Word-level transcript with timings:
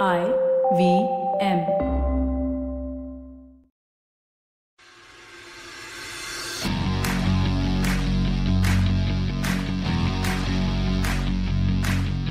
I 0.00 0.32
V 0.76 1.08
M. 1.40 1.58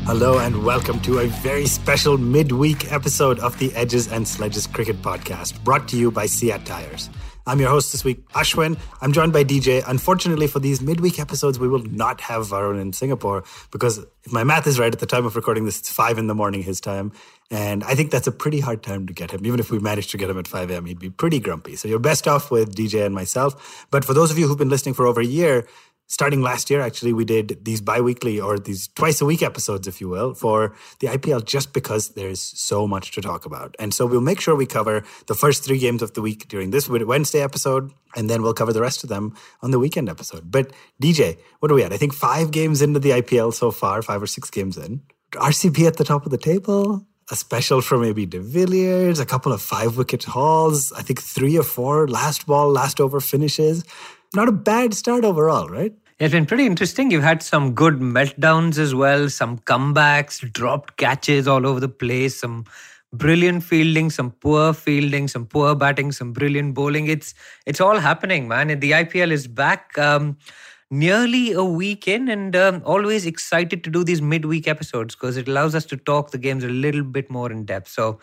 Hello 0.05 0.39
and 0.39 0.63
welcome 0.63 1.01
to 1.01 1.19
a 1.19 1.27
very 1.27 1.65
special 1.65 2.17
midweek 2.17 2.89
episode 2.89 3.39
of 3.39 3.59
the 3.59 3.75
Edges 3.75 4.09
and 4.09 4.25
Sledges 4.25 4.65
Cricket 4.65 5.01
Podcast, 5.01 5.61
brought 5.65 5.89
to 5.89 5.97
you 5.97 6.09
by 6.09 6.25
CEAT 6.25 6.63
Tires. 6.63 7.09
I'm 7.45 7.61
your 7.61 7.69
host 7.69 7.93
this 7.93 8.03
week, 8.03 8.27
Ashwin. 8.31 8.77
I'm 8.99 9.13
joined 9.13 9.31
by 9.31 9.45
DJ. 9.45 9.81
Unfortunately, 9.87 10.47
for 10.47 10.59
these 10.59 10.81
midweek 10.81 11.17
episodes, 11.17 11.57
we 11.57 11.69
will 11.69 11.83
not 11.83 12.19
have 12.19 12.47
Varun 12.47 12.79
in 12.81 12.91
Singapore 12.91 13.45
because 13.71 13.99
if 14.23 14.33
my 14.33 14.43
math 14.43 14.67
is 14.67 14.77
right, 14.77 14.91
at 14.91 14.99
the 14.99 15.05
time 15.05 15.25
of 15.25 15.37
recording 15.37 15.63
this, 15.63 15.79
it's 15.79 15.89
5 15.89 16.17
in 16.17 16.27
the 16.27 16.35
morning 16.35 16.63
his 16.63 16.81
time. 16.81 17.13
And 17.49 17.83
I 17.85 17.95
think 17.95 18.11
that's 18.11 18.27
a 18.27 18.31
pretty 18.31 18.59
hard 18.59 18.83
time 18.83 19.07
to 19.07 19.13
get 19.13 19.31
him. 19.31 19.45
Even 19.45 19.59
if 19.59 19.71
we 19.71 19.79
managed 19.79 20.11
to 20.11 20.17
get 20.17 20.29
him 20.29 20.37
at 20.37 20.47
5 20.47 20.69
a.m., 20.69 20.85
he'd 20.85 20.99
be 20.99 21.09
pretty 21.09 21.39
grumpy. 21.39 21.75
So 21.77 21.87
you're 21.87 21.99
best 21.99 22.27
off 22.27 22.51
with 22.51 22.75
DJ 22.75 23.05
and 23.05 23.15
myself. 23.15 23.87
But 23.89 24.03
for 24.03 24.13
those 24.13 24.31
of 24.31 24.37
you 24.37 24.47
who've 24.47 24.57
been 24.57 24.69
listening 24.69 24.95
for 24.95 25.07
over 25.07 25.21
a 25.21 25.25
year, 25.25 25.65
starting 26.07 26.41
last 26.41 26.69
year, 26.69 26.81
actually, 26.81 27.13
we 27.13 27.23
did 27.23 27.63
these 27.63 27.79
bi-weekly 27.79 28.39
or 28.39 28.59
these 28.59 28.89
twice 28.89 29.21
a 29.21 29.25
week 29.25 29.41
episodes, 29.41 29.87
if 29.87 30.01
you 30.01 30.09
will, 30.09 30.33
for 30.33 30.75
the 30.99 31.07
IPL 31.07 31.45
just 31.45 31.71
because 31.71 32.09
there's 32.09 32.41
so 32.41 32.85
much 32.85 33.11
to 33.13 33.21
talk 33.21 33.45
about. 33.45 33.75
And 33.79 33.93
so 33.93 34.05
we'll 34.05 34.19
make 34.19 34.41
sure 34.41 34.53
we 34.53 34.65
cover 34.65 35.05
the 35.27 35.35
first 35.35 35.63
three 35.63 35.79
games 35.79 36.01
of 36.01 36.15
the 36.15 36.21
week 36.21 36.49
during 36.49 36.71
this 36.71 36.89
Wednesday 36.89 37.41
episode, 37.41 37.93
and 38.15 38.29
then 38.29 38.41
we'll 38.41 38.53
cover 38.53 38.73
the 38.73 38.81
rest 38.81 39.03
of 39.03 39.09
them 39.09 39.33
on 39.61 39.71
the 39.71 39.79
weekend 39.79 40.09
episode. 40.09 40.51
But 40.51 40.73
DJ, 41.01 41.37
what 41.59 41.71
are 41.71 41.75
we 41.75 41.83
at? 41.83 41.93
I 41.93 41.97
think 41.97 42.13
five 42.13 42.51
games 42.51 42.81
into 42.81 42.99
the 42.99 43.11
IPL 43.11 43.53
so 43.53 43.71
far, 43.71 44.01
five 44.01 44.21
or 44.21 44.27
six 44.27 44.49
games 44.49 44.77
in. 44.77 45.01
RCB 45.31 45.87
at 45.87 45.95
the 45.95 46.03
top 46.03 46.25
of 46.25 46.31
the 46.31 46.37
table. 46.37 47.06
A 47.29 47.35
special 47.35 47.81
for 47.81 47.97
maybe 47.97 48.25
De 48.25 48.39
Villiers, 48.39 49.19
a 49.19 49.25
couple 49.25 49.51
of 49.51 49.61
five 49.61 49.97
wicket 49.97 50.23
hauls, 50.23 50.93
I 50.93 51.01
think 51.01 51.21
three 51.21 51.57
or 51.57 51.63
four 51.63 52.07
last 52.07 52.47
ball, 52.47 52.69
last 52.71 53.01
over 53.01 53.19
finishes 53.19 53.83
not 54.33 54.47
a 54.47 54.51
bad 54.51 54.93
start 54.93 55.23
overall, 55.23 55.67
right? 55.69 55.93
It's 56.19 56.33
been 56.33 56.45
pretty 56.45 56.65
interesting. 56.65 57.11
You've 57.11 57.23
had 57.23 57.43
some 57.43 57.73
good 57.73 57.99
meltdowns 57.99 58.79
as 58.79 58.95
well, 58.95 59.29
some 59.29 59.59
comebacks, 59.59 60.51
dropped 60.51 60.97
catches 60.97 61.47
all 61.47 61.65
over 61.65 61.79
the 61.79 61.89
place, 61.89 62.39
some 62.39 62.65
brilliant 63.13 63.63
fielding, 63.63 64.09
some 64.09 64.31
poor 64.31 64.73
fielding, 64.73 65.27
some 65.27 65.45
poor 65.45 65.75
batting, 65.75 66.11
some 66.11 66.33
brilliant 66.33 66.73
bowling. 66.73 67.07
It's 67.07 67.35
it's 67.65 67.79
all 67.79 67.99
happening, 67.99 68.47
man. 68.47 68.67
The 68.67 68.91
IPL 68.91 69.31
is 69.31 69.47
back. 69.47 69.97
Um, 69.97 70.37
nearly 70.89 71.51
a 71.51 71.63
week 71.63 72.07
in 72.07 72.29
and 72.29 72.55
um, 72.55 72.81
always 72.85 73.25
excited 73.25 73.83
to 73.83 73.89
do 73.89 74.03
these 74.03 74.21
midweek 74.21 74.67
episodes 74.67 75.15
because 75.15 75.37
it 75.37 75.47
allows 75.47 75.75
us 75.75 75.85
to 75.85 75.97
talk 75.97 76.31
the 76.31 76.37
games 76.37 76.63
a 76.63 76.69
little 76.69 77.03
bit 77.03 77.29
more 77.29 77.51
in 77.51 77.65
depth 77.65 77.89
so 77.89 78.19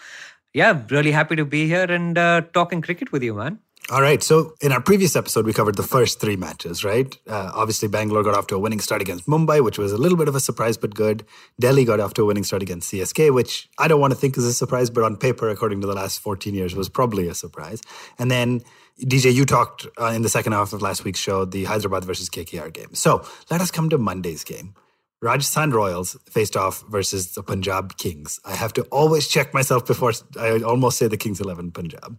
yeah 0.54 0.82
really 0.90 1.10
happy 1.10 1.36
to 1.36 1.44
be 1.44 1.66
here 1.66 1.84
and 1.84 2.16
uh, 2.16 2.40
talking 2.52 2.80
cricket 2.80 3.12
with 3.12 3.22
you 3.22 3.34
man 3.34 3.58
all 3.90 4.00
right. 4.00 4.22
So 4.22 4.54
in 4.62 4.72
our 4.72 4.80
previous 4.80 5.14
episode, 5.14 5.44
we 5.44 5.52
covered 5.52 5.74
the 5.74 5.82
first 5.82 6.18
three 6.18 6.36
matches, 6.36 6.84
right? 6.84 7.14
Uh, 7.28 7.50
obviously, 7.54 7.86
Bangalore 7.86 8.22
got 8.22 8.34
off 8.34 8.46
to 8.46 8.54
a 8.54 8.58
winning 8.58 8.80
start 8.80 9.02
against 9.02 9.26
Mumbai, 9.26 9.62
which 9.62 9.76
was 9.76 9.92
a 9.92 9.98
little 9.98 10.16
bit 10.16 10.26
of 10.26 10.34
a 10.34 10.40
surprise, 10.40 10.78
but 10.78 10.94
good. 10.94 11.26
Delhi 11.60 11.84
got 11.84 12.00
off 12.00 12.14
to 12.14 12.22
a 12.22 12.24
winning 12.24 12.44
start 12.44 12.62
against 12.62 12.90
CSK, 12.90 13.34
which 13.34 13.68
I 13.78 13.86
don't 13.86 14.00
want 14.00 14.14
to 14.14 14.18
think 14.18 14.38
is 14.38 14.44
a 14.46 14.54
surprise, 14.54 14.88
but 14.88 15.04
on 15.04 15.18
paper, 15.18 15.50
according 15.50 15.82
to 15.82 15.86
the 15.86 15.92
last 15.92 16.20
14 16.20 16.54
years, 16.54 16.74
was 16.74 16.88
probably 16.88 17.28
a 17.28 17.34
surprise. 17.34 17.82
And 18.18 18.30
then 18.30 18.62
DJ, 19.00 19.34
you 19.34 19.44
talked 19.44 19.86
uh, 20.00 20.06
in 20.06 20.22
the 20.22 20.28
second 20.28 20.52
half 20.52 20.72
of 20.72 20.80
last 20.80 21.04
week's 21.04 21.18
show, 21.18 21.44
the 21.44 21.64
Hyderabad 21.64 22.04
versus 22.04 22.28
KKR 22.28 22.72
game. 22.72 22.94
So 22.94 23.24
let 23.50 23.60
us 23.60 23.70
come 23.70 23.90
to 23.90 23.98
Monday's 23.98 24.44
game. 24.44 24.74
Rajasthan 25.20 25.70
Royals 25.70 26.16
faced 26.28 26.56
off 26.56 26.84
versus 26.88 27.34
the 27.34 27.42
Punjab 27.42 27.96
Kings. 27.96 28.38
I 28.44 28.54
have 28.54 28.72
to 28.74 28.82
always 28.84 29.26
check 29.26 29.54
myself 29.54 29.86
before 29.86 30.12
I 30.38 30.60
almost 30.60 30.98
say 30.98 31.08
the 31.08 31.16
Kings 31.16 31.40
11 31.40 31.72
Punjab. 31.72 32.18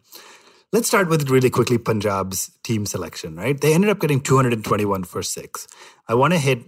Let's 0.73 0.87
start 0.87 1.07
with 1.07 1.29
really 1.29 1.49
quickly 1.49 1.77
Punjab's 1.77 2.51
team 2.63 2.85
selection, 2.85 3.35
right? 3.35 3.59
They 3.59 3.73
ended 3.73 3.91
up 3.91 3.99
getting 3.99 4.19
221 4.19 5.03
for 5.03 5.21
six. 5.21 5.67
I 6.09 6.15
want 6.15 6.33
to 6.33 6.39
hit 6.39 6.63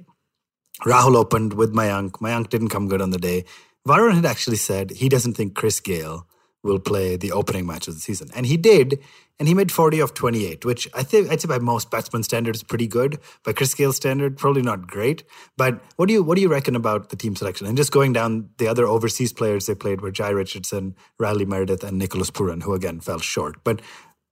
Rahul 0.86 1.16
opened 1.16 1.54
with 1.54 1.74
Mayank. 1.74 2.12
Mayank 2.22 2.50
didn't 2.50 2.70
come 2.70 2.88
good 2.88 3.02
on 3.02 3.10
the 3.10 3.18
day. 3.18 3.44
Varun 3.88 4.14
had 4.14 4.26
actually 4.26 4.58
said 4.58 4.92
he 4.92 5.10
doesn't 5.10 5.34
think 5.34 5.56
Chris 5.56 5.80
Gayle 5.80 6.28
will 6.68 6.80
play 6.80 7.16
the 7.16 7.32
opening 7.32 7.66
match 7.66 7.88
of 7.88 7.96
the 7.96 8.00
season. 8.00 8.30
And 8.36 8.46
he 8.46 8.58
did, 8.58 9.00
and 9.40 9.48
he 9.48 9.54
made 9.54 9.72
40 9.72 10.00
of 10.00 10.14
28, 10.14 10.66
which 10.66 10.88
I 10.94 11.04
think 11.04 11.32
I'd 11.32 11.42
say 11.42 11.48
by 11.48 11.60
most 11.60 11.90
batsman 11.90 12.24
standards 12.24 12.62
pretty 12.62 12.88
good. 12.88 13.20
By 13.44 13.54
Chris 13.54 13.74
Gayle's 13.74 13.96
standard, 13.96 14.38
probably 14.38 14.62
not 14.62 14.88
great. 14.88 15.24
But 15.58 15.82
what 15.96 16.08
do 16.08 16.14
you 16.14 16.24
what 16.24 16.36
do 16.36 16.42
you 16.42 16.50
reckon 16.50 16.76
about 16.76 17.10
the 17.10 17.16
team 17.16 17.36
selection? 17.36 17.66
And 17.66 17.78
just 17.78 17.92
going 17.92 18.14
down 18.14 18.50
the 18.58 18.68
other 18.68 18.86
overseas 18.86 19.34
players 19.34 19.66
they 19.66 19.76
played 19.76 20.02
were 20.02 20.12
Jhye 20.12 20.36
Richardson, 20.36 20.96
Riley 21.20 21.46
Meredith, 21.46 21.84
and 21.84 21.98
Nicholas 21.98 22.30
Pooran, 22.30 22.64
who 22.64 22.74
again 22.74 23.00
fell 23.00 23.20
short. 23.20 23.64
But 23.64 23.82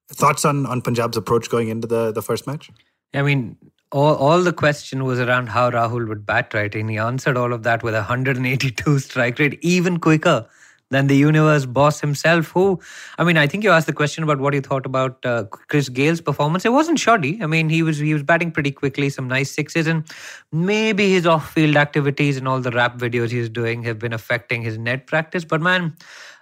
thoughts 0.10 0.46
on 0.46 0.66
on 0.66 0.82
Punjab's 0.82 1.18
approach 1.18 1.50
going 1.50 1.70
into 1.70 1.88
the, 1.88 2.12
the 2.12 2.22
first 2.22 2.46
match? 2.46 2.70
I 3.14 3.22
mean, 3.22 3.58
all, 3.92 4.16
all 4.16 4.42
the 4.42 4.52
question 4.52 5.06
was 5.06 5.20
around 5.20 5.48
how 5.48 5.72
Rahul 5.72 6.08
would 6.10 6.26
bat, 6.26 6.54
right? 6.54 6.74
And 6.76 6.90
he 6.90 6.98
answered 6.98 7.38
all 7.38 7.54
of 7.54 7.64
that 7.64 7.82
with 7.82 7.94
a 7.94 8.00
182 8.00 9.00
strike 9.08 9.40
rate, 9.40 9.58
even 9.62 10.00
quicker 10.00 10.48
than 10.92 11.08
the 11.08 11.16
universe 11.16 11.66
boss 11.66 12.00
himself. 12.00 12.48
Who, 12.48 12.80
I 13.18 13.24
mean, 13.24 13.38
I 13.38 13.48
think 13.48 13.64
you 13.64 13.72
asked 13.72 13.88
the 13.88 13.94
question 13.94 14.24
about 14.24 14.40
what 14.40 14.54
you 14.54 14.62
thought 14.62 14.86
about 14.86 15.26
uh, 15.26 15.46
Chris 15.50 15.90
Gayle's 15.90 16.22
performance. 16.22 16.66
It 16.66 16.72
wasn't 16.72 17.00
shoddy. 17.00 17.42
I 17.42 17.48
mean, 17.48 17.70
he 17.70 17.82
was 17.82 17.98
he 17.98 18.14
was 18.14 18.24
batting 18.24 18.52
pretty 18.52 18.72
quickly, 18.72 19.10
some 19.10 19.28
nice 19.28 19.52
sixes, 19.52 19.88
and 19.88 20.06
maybe 20.52 21.12
his 21.12 21.26
off-field 21.26 21.76
activities 21.76 22.38
and 22.38 22.48
all 22.48 22.60
the 22.60 22.72
rap 22.72 22.98
videos 22.98 23.32
he's 23.32 23.50
doing 23.50 23.84
have 23.84 24.00
been 24.00 24.14
affecting 24.14 24.62
his 24.62 24.78
net 24.78 25.08
practice. 25.08 25.46
But 25.46 25.62
man. 25.62 25.96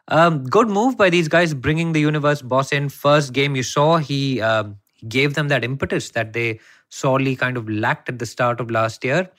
Um, 0.10 0.44
good 0.44 0.68
move 0.68 0.98
by 0.98 1.10
these 1.10 1.30
guys 1.30 1.54
bringing 1.54 1.94
the 1.94 2.02
universe 2.02 2.42
boss 2.42 2.74
in. 2.74 2.90
First 2.90 3.32
game 3.32 3.56
you 3.56 3.64
saw, 3.64 3.96
he 4.00 4.42
um, 4.42 4.76
gave 5.08 5.34
them 5.36 5.48
that 5.48 5.64
impetus 5.64 6.10
that 6.10 6.34
they 6.34 6.60
sorely 6.90 7.36
kind 7.36 7.58
of 7.58 7.70
lacked 7.70 8.10
at 8.10 8.20
the 8.20 8.26
start 8.26 8.60
of 8.60 8.70
last 8.70 9.04
year. 9.04 9.30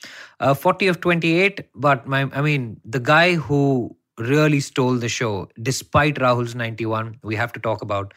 Uh, 0.41 0.55
40 0.55 0.89
of 0.89 1.01
28, 1.01 1.61
but 1.75 2.07
my, 2.07 2.29
I 2.33 2.41
mean, 2.41 2.81
the 2.85 2.99
guy 2.99 3.35
who 3.35 3.95
really 4.19 4.61
stole 4.61 4.95
the 4.95 5.09
show. 5.09 5.49
Despite 5.61 6.17
Rahul's 6.17 6.55
91, 6.55 7.19
we 7.23 7.37
have 7.37 7.53
to 7.53 7.61
talk 7.61 7.83
about 7.83 8.15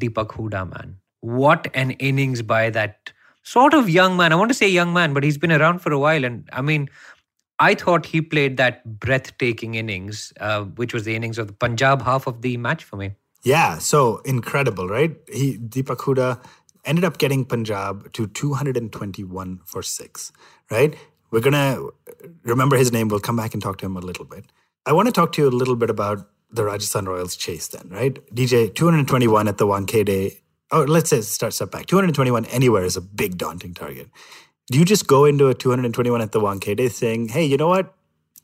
Deepak 0.00 0.28
Hooda, 0.28 0.68
man. 0.70 0.96
What 1.20 1.68
an 1.74 1.92
innings 1.92 2.42
by 2.42 2.70
that 2.70 3.12
sort 3.42 3.74
of 3.74 3.88
young 3.88 4.16
man. 4.16 4.32
I 4.32 4.36
want 4.36 4.50
to 4.50 4.54
say 4.54 4.68
young 4.68 4.92
man, 4.92 5.14
but 5.14 5.24
he's 5.24 5.38
been 5.38 5.52
around 5.52 5.80
for 5.80 5.92
a 5.92 5.98
while. 5.98 6.24
And 6.24 6.48
I 6.52 6.62
mean, 6.62 6.88
I 7.58 7.74
thought 7.74 8.06
he 8.06 8.20
played 8.20 8.56
that 8.56 8.98
breathtaking 8.98 9.74
innings, 9.74 10.32
uh, 10.40 10.62
which 10.64 10.94
was 10.94 11.04
the 11.04 11.14
innings 11.14 11.38
of 11.38 11.46
the 11.46 11.52
Punjab 11.52 12.02
half 12.02 12.26
of 12.26 12.42
the 12.42 12.56
match 12.56 12.84
for 12.84 12.96
me. 12.96 13.12
Yeah, 13.44 13.78
so 13.78 14.18
incredible, 14.18 14.88
right? 14.88 15.16
He 15.32 15.58
Deepak 15.58 15.98
Hooda 15.98 16.40
ended 16.84 17.04
up 17.04 17.18
getting 17.18 17.44
Punjab 17.44 18.12
to 18.12 18.26
221 18.26 19.60
for 19.64 19.82
six, 19.82 20.32
right? 20.70 20.94
We're 21.30 21.40
gonna 21.40 21.88
remember 22.44 22.76
his 22.76 22.92
name. 22.92 23.08
We'll 23.08 23.20
come 23.20 23.36
back 23.36 23.54
and 23.54 23.62
talk 23.62 23.78
to 23.78 23.86
him 23.86 23.96
a 23.96 24.00
little 24.00 24.24
bit. 24.24 24.46
I 24.84 24.92
want 24.92 25.06
to 25.06 25.12
talk 25.12 25.32
to 25.32 25.42
you 25.42 25.48
a 25.48 25.50
little 25.50 25.76
bit 25.76 25.90
about 25.90 26.28
the 26.50 26.64
Rajasthan 26.64 27.04
Royals 27.04 27.36
chase 27.36 27.68
then, 27.68 27.88
right? 27.88 28.14
DJ, 28.34 28.74
221 28.74 29.46
at 29.46 29.58
the 29.58 29.66
Wankhede. 29.66 30.36
Oh, 30.72 30.82
let's 30.82 31.10
say 31.10 31.20
start 31.20 31.54
step 31.54 31.70
back. 31.70 31.86
221 31.86 32.46
anywhere 32.46 32.82
is 32.82 32.96
a 32.96 33.00
big 33.00 33.38
daunting 33.38 33.74
target. 33.74 34.08
Do 34.70 34.78
you 34.78 34.84
just 34.84 35.06
go 35.06 35.24
into 35.24 35.48
a 35.48 35.54
221 35.54 36.20
at 36.20 36.32
the 36.32 36.40
Wankhede 36.40 36.90
saying, 36.90 37.28
hey, 37.28 37.44
you 37.44 37.56
know 37.56 37.68
what? 37.68 37.94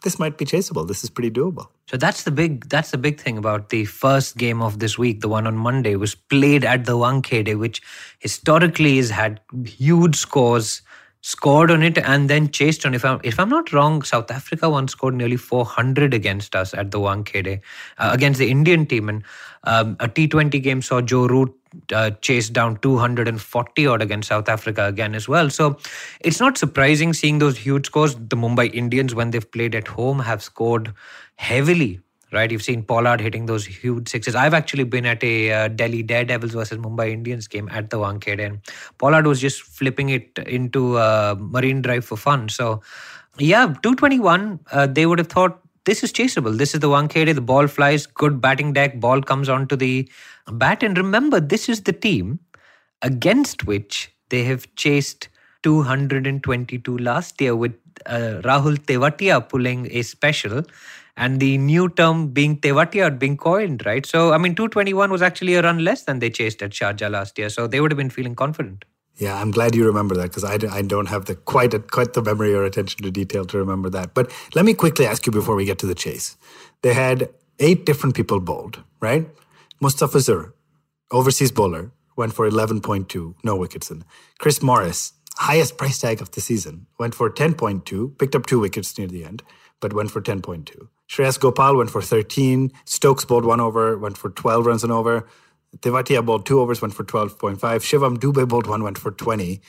This 0.04 0.20
might 0.20 0.38
be 0.38 0.44
chaseable. 0.44 0.86
This 0.86 1.02
is 1.02 1.10
pretty 1.10 1.30
doable. 1.30 1.66
So 1.90 1.96
that's 1.96 2.22
the 2.22 2.30
big 2.30 2.68
that's 2.68 2.92
the 2.92 2.98
big 2.98 3.18
thing 3.20 3.36
about 3.36 3.70
the 3.70 3.84
first 3.84 4.36
game 4.36 4.62
of 4.62 4.78
this 4.78 4.96
week, 4.96 5.22
the 5.22 5.28
one 5.28 5.44
on 5.44 5.56
Monday, 5.56 5.96
was 5.96 6.14
played 6.14 6.64
at 6.64 6.84
the 6.84 6.92
Wankhede, 6.92 7.58
which 7.58 7.82
historically 8.20 8.98
has 8.98 9.10
had 9.10 9.40
huge 9.64 10.14
scores 10.14 10.82
scored 11.20 11.70
on 11.70 11.82
it 11.82 11.98
and 11.98 12.30
then 12.30 12.50
chased 12.50 12.86
on. 12.86 12.94
If 12.94 13.04
I'm 13.04 13.20
if 13.24 13.38
I'm 13.38 13.48
not 13.48 13.72
wrong, 13.72 14.02
South 14.02 14.30
Africa 14.30 14.70
once 14.70 14.92
scored 14.92 15.14
nearly 15.14 15.36
400 15.36 16.14
against 16.14 16.54
us 16.54 16.74
at 16.74 16.90
the 16.90 16.98
Wankhede 16.98 17.60
uh, 17.98 18.10
against 18.12 18.38
the 18.38 18.50
Indian 18.50 18.86
team, 18.86 19.08
and 19.08 19.24
um, 19.64 19.96
a 20.00 20.08
T20 20.08 20.62
game 20.62 20.82
saw 20.82 21.00
Joe 21.00 21.26
Root 21.26 21.54
uh, 21.92 22.10
chase 22.22 22.48
down 22.48 22.78
240 22.78 23.86
odd 23.86 24.02
against 24.02 24.28
South 24.28 24.48
Africa 24.48 24.86
again 24.86 25.14
as 25.14 25.28
well. 25.28 25.50
So 25.50 25.78
it's 26.20 26.40
not 26.40 26.56
surprising 26.56 27.12
seeing 27.12 27.38
those 27.38 27.58
huge 27.58 27.86
scores. 27.86 28.14
The 28.14 28.36
Mumbai 28.36 28.72
Indians, 28.72 29.14
when 29.14 29.30
they've 29.30 29.50
played 29.50 29.74
at 29.74 29.88
home, 29.88 30.20
have 30.20 30.42
scored 30.42 30.92
heavily 31.36 32.00
right? 32.32 32.50
You've 32.50 32.62
seen 32.62 32.82
Pollard 32.82 33.20
hitting 33.20 33.46
those 33.46 33.66
huge 33.66 34.08
sixes. 34.08 34.34
I've 34.34 34.54
actually 34.54 34.84
been 34.84 35.06
at 35.06 35.22
a 35.22 35.52
uh, 35.52 35.68
Delhi 35.68 36.02
Daredevils 36.02 36.52
versus 36.52 36.78
Mumbai 36.78 37.10
Indians 37.10 37.48
game 37.48 37.68
at 37.72 37.90
the 37.90 37.98
Wankhede, 37.98 38.44
and 38.44 38.60
Pollard 38.98 39.26
was 39.26 39.40
just 39.40 39.62
flipping 39.62 40.10
it 40.10 40.38
into 40.46 40.96
uh, 40.96 41.36
Marine 41.38 41.82
Drive 41.82 42.04
for 42.04 42.16
fun. 42.16 42.48
So, 42.48 42.82
yeah, 43.38 43.66
221, 43.66 44.60
uh, 44.72 44.86
they 44.86 45.06
would 45.06 45.18
have 45.18 45.28
thought 45.28 45.60
this 45.84 46.02
is 46.02 46.12
chaseable. 46.12 46.58
This 46.58 46.74
is 46.74 46.80
the 46.80 46.88
Wankhede. 46.88 47.34
The 47.34 47.40
ball 47.40 47.66
flies, 47.66 48.06
good 48.06 48.40
batting 48.40 48.74
deck, 48.74 49.00
ball 49.00 49.22
comes 49.22 49.48
onto 49.48 49.74
the 49.74 50.10
bat. 50.52 50.82
And 50.82 50.98
remember, 50.98 51.40
this 51.40 51.68
is 51.68 51.82
the 51.82 51.92
team 51.92 52.40
against 53.00 53.64
which 53.66 54.12
they 54.28 54.44
have 54.44 54.66
chased 54.74 55.28
222 55.62 56.98
last 56.98 57.40
year 57.40 57.56
with 57.56 57.74
uh, 58.06 58.40
Rahul 58.44 58.76
Tewatia 58.78 59.48
pulling 59.48 59.88
a 59.90 60.02
special 60.02 60.62
and 61.18 61.40
the 61.40 61.58
new 61.58 61.88
term 61.88 62.28
being 62.28 62.58
Tewatia 62.60 63.18
being 63.18 63.36
coined, 63.36 63.84
right? 63.84 64.06
So, 64.06 64.32
I 64.32 64.38
mean, 64.38 64.54
221 64.54 65.10
was 65.10 65.20
actually 65.20 65.54
a 65.54 65.62
run 65.62 65.84
less 65.84 66.04
than 66.04 66.20
they 66.20 66.30
chased 66.30 66.62
at 66.62 66.70
Sharjah 66.70 67.10
last 67.10 67.36
year. 67.38 67.50
So 67.50 67.66
they 67.66 67.80
would 67.80 67.90
have 67.90 67.98
been 67.98 68.08
feeling 68.08 68.36
confident. 68.36 68.84
Yeah, 69.16 69.34
I'm 69.40 69.50
glad 69.50 69.74
you 69.74 69.84
remember 69.84 70.14
that 70.14 70.30
because 70.30 70.44
I, 70.44 70.58
I 70.70 70.82
don't 70.82 71.06
have 71.06 71.24
the 71.24 71.34
quite 71.34 71.74
a, 71.74 71.80
quite 71.80 72.12
the 72.12 72.22
memory 72.22 72.54
or 72.54 72.62
attention 72.62 73.02
to 73.02 73.10
detail 73.10 73.44
to 73.46 73.58
remember 73.58 73.90
that. 73.90 74.14
But 74.14 74.30
let 74.54 74.64
me 74.64 74.74
quickly 74.74 75.06
ask 75.06 75.26
you 75.26 75.32
before 75.32 75.56
we 75.56 75.64
get 75.64 75.80
to 75.80 75.86
the 75.86 75.94
chase. 75.94 76.36
They 76.82 76.94
had 76.94 77.28
eight 77.58 77.84
different 77.84 78.14
people 78.14 78.38
bowled, 78.38 78.84
right? 79.00 79.28
Mustafizur, 79.82 80.52
overseas 81.10 81.50
bowler, 81.50 81.90
went 82.16 82.32
for 82.32 82.48
11.2, 82.48 83.34
no 83.42 83.56
wickets 83.56 83.90
in. 83.90 84.04
Chris 84.38 84.62
Morris, 84.62 85.14
highest 85.36 85.76
price 85.76 85.98
tag 85.98 86.20
of 86.20 86.30
the 86.30 86.40
season, 86.40 86.86
went 87.00 87.16
for 87.16 87.28
10.2, 87.28 88.18
picked 88.18 88.36
up 88.36 88.46
two 88.46 88.60
wickets 88.60 88.96
near 88.96 89.08
the 89.08 89.24
end, 89.24 89.42
but 89.80 89.92
went 89.92 90.12
for 90.12 90.20
10.2. 90.20 90.88
Shreyas 91.08 91.40
Gopal 91.40 91.76
went 91.76 91.90
for 91.90 92.02
13. 92.02 92.70
Stokes 92.84 93.24
bowled 93.24 93.44
one 93.44 93.60
over, 93.60 93.96
went 93.96 94.18
for 94.18 94.30
12 94.30 94.66
runs 94.66 94.82
and 94.84 94.92
over. 94.92 95.26
Tewatia 95.78 96.24
bowled 96.24 96.46
two 96.46 96.60
overs, 96.60 96.80
went 96.82 96.94
for 96.94 97.04
12.5. 97.04 97.58
Shivam 97.58 98.18
Dube 98.18 98.46
bowled 98.48 98.66
one, 98.66 98.82
went 98.82 98.98
for 98.98 99.10
20. 99.10 99.60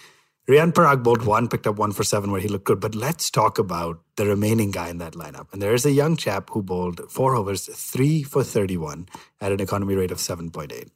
Riyan 0.50 0.74
Parag 0.74 1.04
bowled 1.04 1.24
one, 1.24 1.48
picked 1.48 1.68
up 1.68 1.78
one 1.78 1.92
for 1.92 2.04
seven 2.04 2.32
where 2.32 2.42
he 2.42 2.48
looked 2.48 2.66
good. 2.66 2.80
But 2.80 2.96
let's 2.96 3.30
talk 3.30 3.60
about 3.60 4.02
the 4.16 4.26
remaining 4.26 4.72
guy 4.72 4.90
in 4.90 4.98
that 4.98 5.14
lineup. 5.14 5.54
And 5.54 5.62
there 5.62 5.74
is 5.74 5.86
a 5.86 5.92
young 5.92 6.18
chap 6.18 6.50
who 6.50 6.64
bowled 6.64 7.02
four 7.10 7.36
overs, 7.36 7.68
three 7.68 8.24
for 8.24 8.44
31 8.44 9.08
at 9.40 9.52
an 9.52 9.60
economy 9.60 9.96
rate 9.96 10.12
of 10.12 10.18
7.8. 10.18 10.90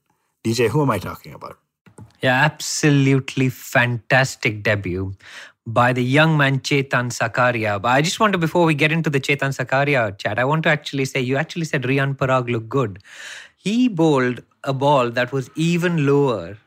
DJ, 0.44 0.69
who 0.69 0.81
am 0.81 0.90
I 0.90 0.98
talking 0.98 1.34
about? 1.34 1.60
Yeah, 2.22 2.42
absolutely 2.44 3.50
fantastic 3.50 4.63
debut 4.63 5.13
by 5.65 5.94
the 5.94 6.04
young 6.04 6.38
man 6.38 6.60
Chetan 6.60 7.10
Sakariya. 7.12 7.81
But 7.81 7.89
I 7.89 8.01
just 8.01 8.19
want 8.19 8.33
to, 8.33 8.39
before 8.39 8.65
we 8.65 8.74
get 8.74 8.92
into 8.92 9.10
the 9.10 9.19
Chetan 9.19 9.56
Sakariya 9.57 10.18
chat, 10.18 10.38
I 10.38 10.44
want 10.44 10.63
to 10.63 10.69
actually 10.69 11.06
say 11.06 11.21
you 11.21 11.38
actually 11.38 11.65
said 11.65 11.83
Riyan 11.83 12.18
Parag 12.18 12.50
looked 12.50 12.69
good. 12.69 13.00
He 13.56 13.88
bowled 13.88 14.42
a 14.63 14.74
ball 14.74 15.10
that 15.12 15.31
was 15.31 15.50
even 15.56 16.06
lower 16.06 16.57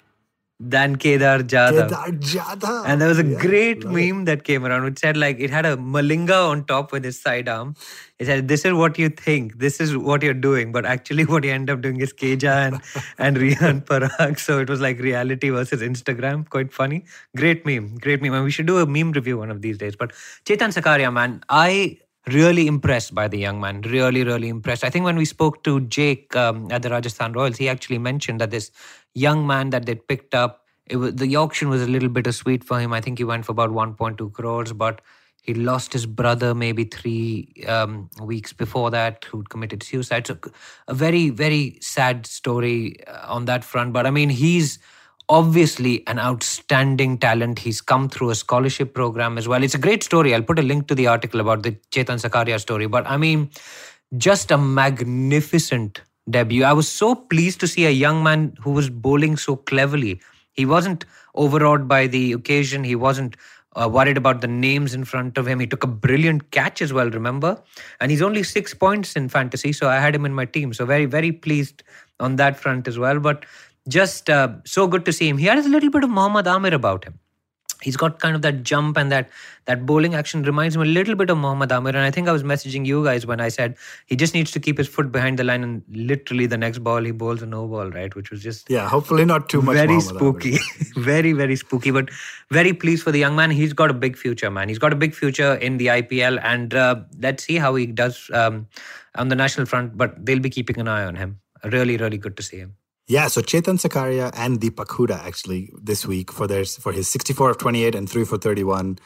than 0.59 0.97
Kedar 0.97 1.41
Jadhav. 1.41 1.89
Kedar 1.89 2.07
Jadhav. 2.19 2.85
And 2.87 3.01
there 3.01 3.09
was 3.09 3.19
a 3.19 3.25
Yeah, 3.25 3.39
great 3.41 3.85
meme 3.85 4.25
that 4.25 4.45
came 4.45 4.65
around 4.65 4.85
which 4.85 4.99
said 4.99 5.17
like 5.17 5.39
it 5.39 5.51
had 5.51 5.67
a 5.67 5.77
malinga 5.77 6.49
on 6.51 6.65
top 6.65 6.93
with 6.93 7.05
his 7.05 7.21
side 7.21 7.49
arm. 7.49 7.75
It 8.19 8.25
said, 8.27 8.49
"This 8.49 8.65
is 8.65 8.73
what 8.73 8.99
you 8.99 9.11
think. 9.11 9.59
This 9.59 9.81
is 9.81 9.97
what 9.97 10.23
you're 10.23 10.33
doing, 10.47 10.73
but 10.73 10.87
actually 10.87 11.25
what 11.35 11.45
you 11.45 11.51
end 11.53 11.69
up 11.69 11.83
doing 11.83 12.01
is 12.01 12.13
Keja 12.13 12.55
and 12.69 12.81
and 13.19 13.37
Riyan 13.37 13.85
Parag." 13.85 14.39
So 14.39 14.59
it 14.59 14.71
was 14.71 14.81
like 14.81 14.99
reality 14.99 15.51
versus 15.51 15.83
Instagram. 15.83 16.49
Quite 16.49 16.73
funny. 16.73 17.05
Great 17.37 17.67
meme. 17.67 17.97
Great 17.99 18.23
meme. 18.23 18.33
And 18.35 18.45
we 18.45 18.51
should 18.51 18.67
do 18.67 18.79
a 18.79 18.87
meme 18.87 19.13
review 19.13 19.39
one 19.39 19.51
of 19.51 19.61
these 19.63 19.77
days. 19.79 19.95
But 19.97 20.13
Chetan 20.47 20.73
Sakariya, 20.81 21.13
man, 21.13 21.43
I 21.51 21.99
really 22.29 22.67
impressed 22.67 23.15
by 23.15 23.29
the 23.29 23.39
young 23.39 23.61
man. 23.61 23.81
Really, 23.83 24.25
really 24.25 24.49
impressed. 24.49 24.85
I 24.85 24.91
think 24.91 25.05
when 25.05 25.17
we 25.17 25.25
spoke 25.25 25.63
to 25.65 25.81
Jake 25.81 26.35
um, 26.35 26.71
at 26.71 26.83
the 26.83 26.91
Rajasthan 26.91 27.33
Royals, 27.33 27.57
he 27.57 27.69
actually 27.69 27.99
mentioned 27.99 28.41
that 28.41 28.51
this 28.51 28.71
young 29.15 29.47
man 29.47 29.71
that 29.71 29.87
they 29.87 29.95
picked 29.95 30.35
up, 30.35 30.65
was, 30.93 31.15
the 31.15 31.37
auction 31.37 31.69
was 31.69 31.83
a 31.83 31.87
little 31.87 32.09
bittersweet 32.09 32.65
for 32.65 32.81
him. 32.81 32.93
I 32.93 33.01
think 33.01 33.19
he 33.19 33.25
went 33.25 33.45
for 33.45 33.53
about 33.53 33.71
1.2 33.71 34.33
crores, 34.33 34.73
but 34.73 35.01
he 35.43 35.55
lost 35.55 35.93
his 35.93 36.07
brother 36.07 36.55
maybe 36.55 36.85
three 36.85 37.53
um, 37.69 38.11
weeks 38.21 38.53
before 38.53 38.91
that, 38.91 39.25
who 39.25 39.45
committed 39.45 39.85
suicide. 39.85 40.27
So 40.27 40.37
a 40.89 40.95
very, 40.95 41.31
very 41.31 41.79
sad 41.81 42.27
story 42.27 42.97
uh, 43.07 43.33
on 43.33 43.45
that 43.45 43.63
front. 43.63 43.93
But 43.93 44.07
I 44.07 44.11
mean, 44.11 44.29
he's 44.29 44.81
obviously 45.29 46.07
an 46.07 46.19
outstanding 46.19 47.19
talent. 47.19 47.59
He's 47.59 47.81
come 47.81 48.09
through 48.09 48.31
a 48.31 48.35
scholarship 48.35 48.95
program 48.95 49.39
as 49.39 49.49
well. 49.49 49.63
It's 49.63 49.75
a 49.75 49.79
great 49.79 50.03
story. 50.03 50.35
I'll 50.35 50.43
put 50.43 50.59
a 50.59 50.63
link 50.63 50.87
to 50.89 50.95
the 50.95 51.07
article 51.09 51.41
about 51.41 51.63
the 51.63 51.73
Chetan 51.91 52.21
Sakariya 52.21 52.61
story. 52.61 52.87
But 52.87 53.07
I 53.07 53.17
mean, 53.17 53.51
just 54.17 54.51
a 54.51 54.59
magnificent 54.59 56.01
debut. 56.29 56.65
I 56.65 56.73
was 56.73 56.89
so 56.89 57.15
pleased 57.15 57.61
to 57.61 57.69
see 57.69 57.87
a 57.87 57.91
young 57.91 58.23
man 58.23 58.57
who 58.61 58.71
was 58.71 58.91
bowling 58.91 59.37
so 59.37 59.57
cleverly. 59.57 60.21
He 60.53 60.65
wasn't 60.65 61.05
overawed 61.35 61.89
by 61.89 62.07
the 62.07 62.33
occasion. 62.33 62.85
He 62.85 62.95
wasn't 62.95 63.37
uh, 63.77 63.89
worried 63.89 64.17
about 64.17 64.41
the 64.41 64.49
names 64.49 64.95
in 64.95 65.05
front 65.05 65.37
of 65.37 65.47
him. 65.47 65.61
He 65.61 65.67
took 65.67 65.85
a 65.85 65.89
brilliant 65.89 66.51
catch 66.51 66.81
as 66.81 66.93
well, 66.93 67.11
remember? 67.11 67.63
And 68.01 68.11
he's 68.11 68.23
only 68.23 68.43
six 68.43 68.73
points 68.73 69.17
in 69.17 69.29
fantasy, 69.29 69.73
so 69.73 69.89
I 69.89 70.01
had 70.01 70.15
him 70.15 70.25
in 70.25 70.33
my 70.33 70.47
team. 70.47 70.73
So 70.73 70.87
very, 70.87 71.05
very 71.05 71.31
pleased 71.31 71.83
on 72.19 72.37
that 72.37 72.59
front 72.59 72.89
as 72.89 72.99
well. 72.99 73.21
But 73.21 73.45
just 73.89 74.29
uh, 74.31 74.49
so 74.65 74.87
good 74.87 75.05
to 75.05 75.13
see 75.13 75.29
him. 75.29 75.39
He 75.39 75.47
has 75.47 75.67
a 75.67 75.69
little 75.69 75.91
bit 75.91 76.05
of 76.05 76.11
Mohammad 76.11 76.47
Amir 76.47 76.75
about 76.75 77.05
him. 77.05 77.19
He's 77.83 77.97
got 77.97 78.19
kind 78.21 78.35
of 78.35 78.41
that 78.43 78.63
jump 78.63 78.97
and 78.97 79.13
that 79.13 79.29
that 79.67 79.85
bowling 79.85 80.15
action 80.15 80.43
reminds 80.43 80.77
me 80.79 80.85
a 80.85 80.87
little 80.91 81.15
bit 81.15 81.29
of 81.29 81.37
Mohammad 81.37 81.71
Amir. 81.71 81.91
And 81.91 81.99
I 82.05 82.11
think 82.11 82.27
I 82.27 82.33
was 82.33 82.43
messaging 82.43 82.87
you 82.87 83.05
guys 83.05 83.27
when 83.27 83.39
I 83.39 83.49
said 83.49 83.77
he 84.07 84.17
just 84.17 84.33
needs 84.33 84.51
to 84.53 84.61
keep 84.61 84.79
his 84.79 84.89
foot 84.89 85.13
behind 85.13 85.39
the 85.39 85.45
line 85.45 85.63
and 85.63 85.83
literally 85.91 86.47
the 86.47 86.57
next 86.57 86.79
ball 86.79 87.03
he 87.05 87.11
bowls 87.11 87.43
a 87.43 87.47
no 87.47 87.67
ball, 87.69 87.91
right? 87.91 88.15
Which 88.17 88.31
was 88.31 88.43
just 88.43 88.71
Yeah, 88.71 88.89
hopefully 88.89 89.27
not 89.27 89.51
too 89.51 89.61
much. 89.61 89.75
very 89.75 89.89
Mohammad 89.89 90.17
Amir. 90.17 90.21
spooky 90.41 90.59
very 91.11 91.33
very 91.33 91.55
spooky 91.55 91.91
but 91.91 92.09
very 92.51 92.73
pleased 92.73 93.03
for 93.03 93.13
the 93.13 93.19
young 93.19 93.37
man 93.37 93.51
he's 93.51 93.75
got 93.75 93.91
a 93.91 93.95
big 93.95 94.17
future 94.17 94.51
man 94.51 94.69
he's 94.71 94.79
got 94.79 94.93
a 94.95 94.97
big 94.97 95.15
future 95.15 95.55
in 95.57 95.77
the 95.77 95.89
ipl 95.89 96.41
and 96.43 96.73
uh, 96.75 96.97
let's 97.21 97.45
see 97.45 97.57
how 97.57 97.75
he 97.75 97.87
does 97.87 98.31
um, 98.33 98.67
on 99.17 99.29
the 99.29 99.37
national 99.37 99.67
front 99.67 99.97
but 99.97 100.25
they'll 100.25 100.41
be 100.41 100.51
keeping 100.51 100.81
an 100.81 100.89
eye 100.89 101.05
on 101.05 101.15
him 101.15 101.39
really 101.65 101.97
really 101.99 102.17
good 102.19 102.37
to 102.39 102.43
see 102.43 102.57
him 102.57 102.75
Yeah, 103.09 103.29
so 103.29 103.41
Chetan 103.41 103.79
Sakariya 103.79 104.33
and 104.35 104.61
Deepak 104.61 104.87
Hooda 104.87 105.25
actually 105.25 105.73
this 105.81 106.05
week 106.05 106.33
for 106.33 106.49
their 106.49 106.65
for 106.65 106.91
his 106.91 107.07
64 107.09 107.51
of 107.51 107.59
28 107.59 107.95
and 107.95 108.11
3 108.11 108.25
for 108.25 108.37
31 108.37 108.99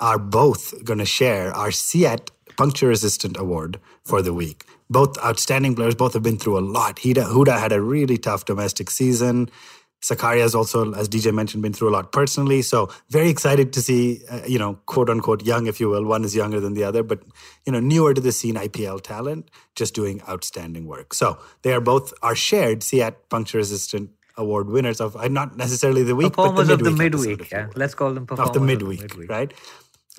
are 0.00 0.18
both 0.18 0.84
going 0.84 0.98
to 0.98 1.06
share 1.06 1.52
our 1.54 1.70
CEAT 1.70 2.32
puncture 2.56 2.88
resistant 2.88 3.36
award 3.38 3.78
for 4.04 4.22
the 4.22 4.34
week. 4.34 4.64
Both 4.90 5.16
outstanding 5.24 5.76
players, 5.76 5.94
both 5.94 6.14
have 6.14 6.22
been 6.24 6.38
through 6.38 6.58
a 6.58 6.66
lot. 6.66 6.96
Hooda, 6.96 7.26
Huda 7.26 7.60
had 7.60 7.70
a 7.70 7.80
really 7.80 8.18
tough 8.18 8.44
domestic 8.44 8.90
season. 8.90 9.50
Sakariya 10.00 10.42
has 10.42 10.54
also, 10.54 10.94
as 10.94 11.08
DJ 11.08 11.34
mentioned, 11.34 11.62
been 11.62 11.72
through 11.72 11.88
a 11.88 11.94
lot 11.94 12.12
personally. 12.12 12.62
So 12.62 12.88
very 13.10 13.28
excited 13.28 13.72
to 13.72 13.82
see, 13.82 14.22
uh, 14.30 14.42
you 14.46 14.58
know, 14.58 14.74
quote 14.86 15.10
unquote 15.10 15.44
young, 15.44 15.66
if 15.66 15.80
you 15.80 15.88
will. 15.88 16.04
One 16.04 16.24
is 16.24 16.36
younger 16.36 16.60
than 16.60 16.74
the 16.74 16.84
other, 16.84 17.02
but 17.02 17.22
you 17.66 17.72
know, 17.72 17.80
newer 17.80 18.14
to 18.14 18.20
the 18.20 18.32
scene 18.32 18.54
IPL 18.54 19.02
talent, 19.02 19.50
just 19.74 19.94
doing 19.94 20.22
outstanding 20.28 20.86
work. 20.86 21.14
So 21.14 21.38
they 21.62 21.72
are 21.72 21.80
both 21.80 22.12
our 22.22 22.36
shared 22.36 22.82
CEAT 22.82 23.28
puncture 23.28 23.58
resistant 23.58 24.10
award 24.36 24.68
winners 24.70 25.00
of 25.00 25.16
uh, 25.16 25.26
not 25.28 25.56
necessarily 25.56 26.04
the 26.04 26.14
week, 26.14 26.32
performers 26.32 26.68
but 26.68 26.74
of 26.74 26.78
the 26.78 26.84
the 26.84 26.90
midweek. 26.92 27.12
midweek 27.12 27.40
episode, 27.40 27.56
yeah 27.56 27.66
let's 27.74 27.94
call 27.94 28.14
them 28.14 28.24
performers 28.24 28.48
of 28.48 28.54
the 28.54 28.60
midweek, 28.60 29.28
right? 29.28 29.52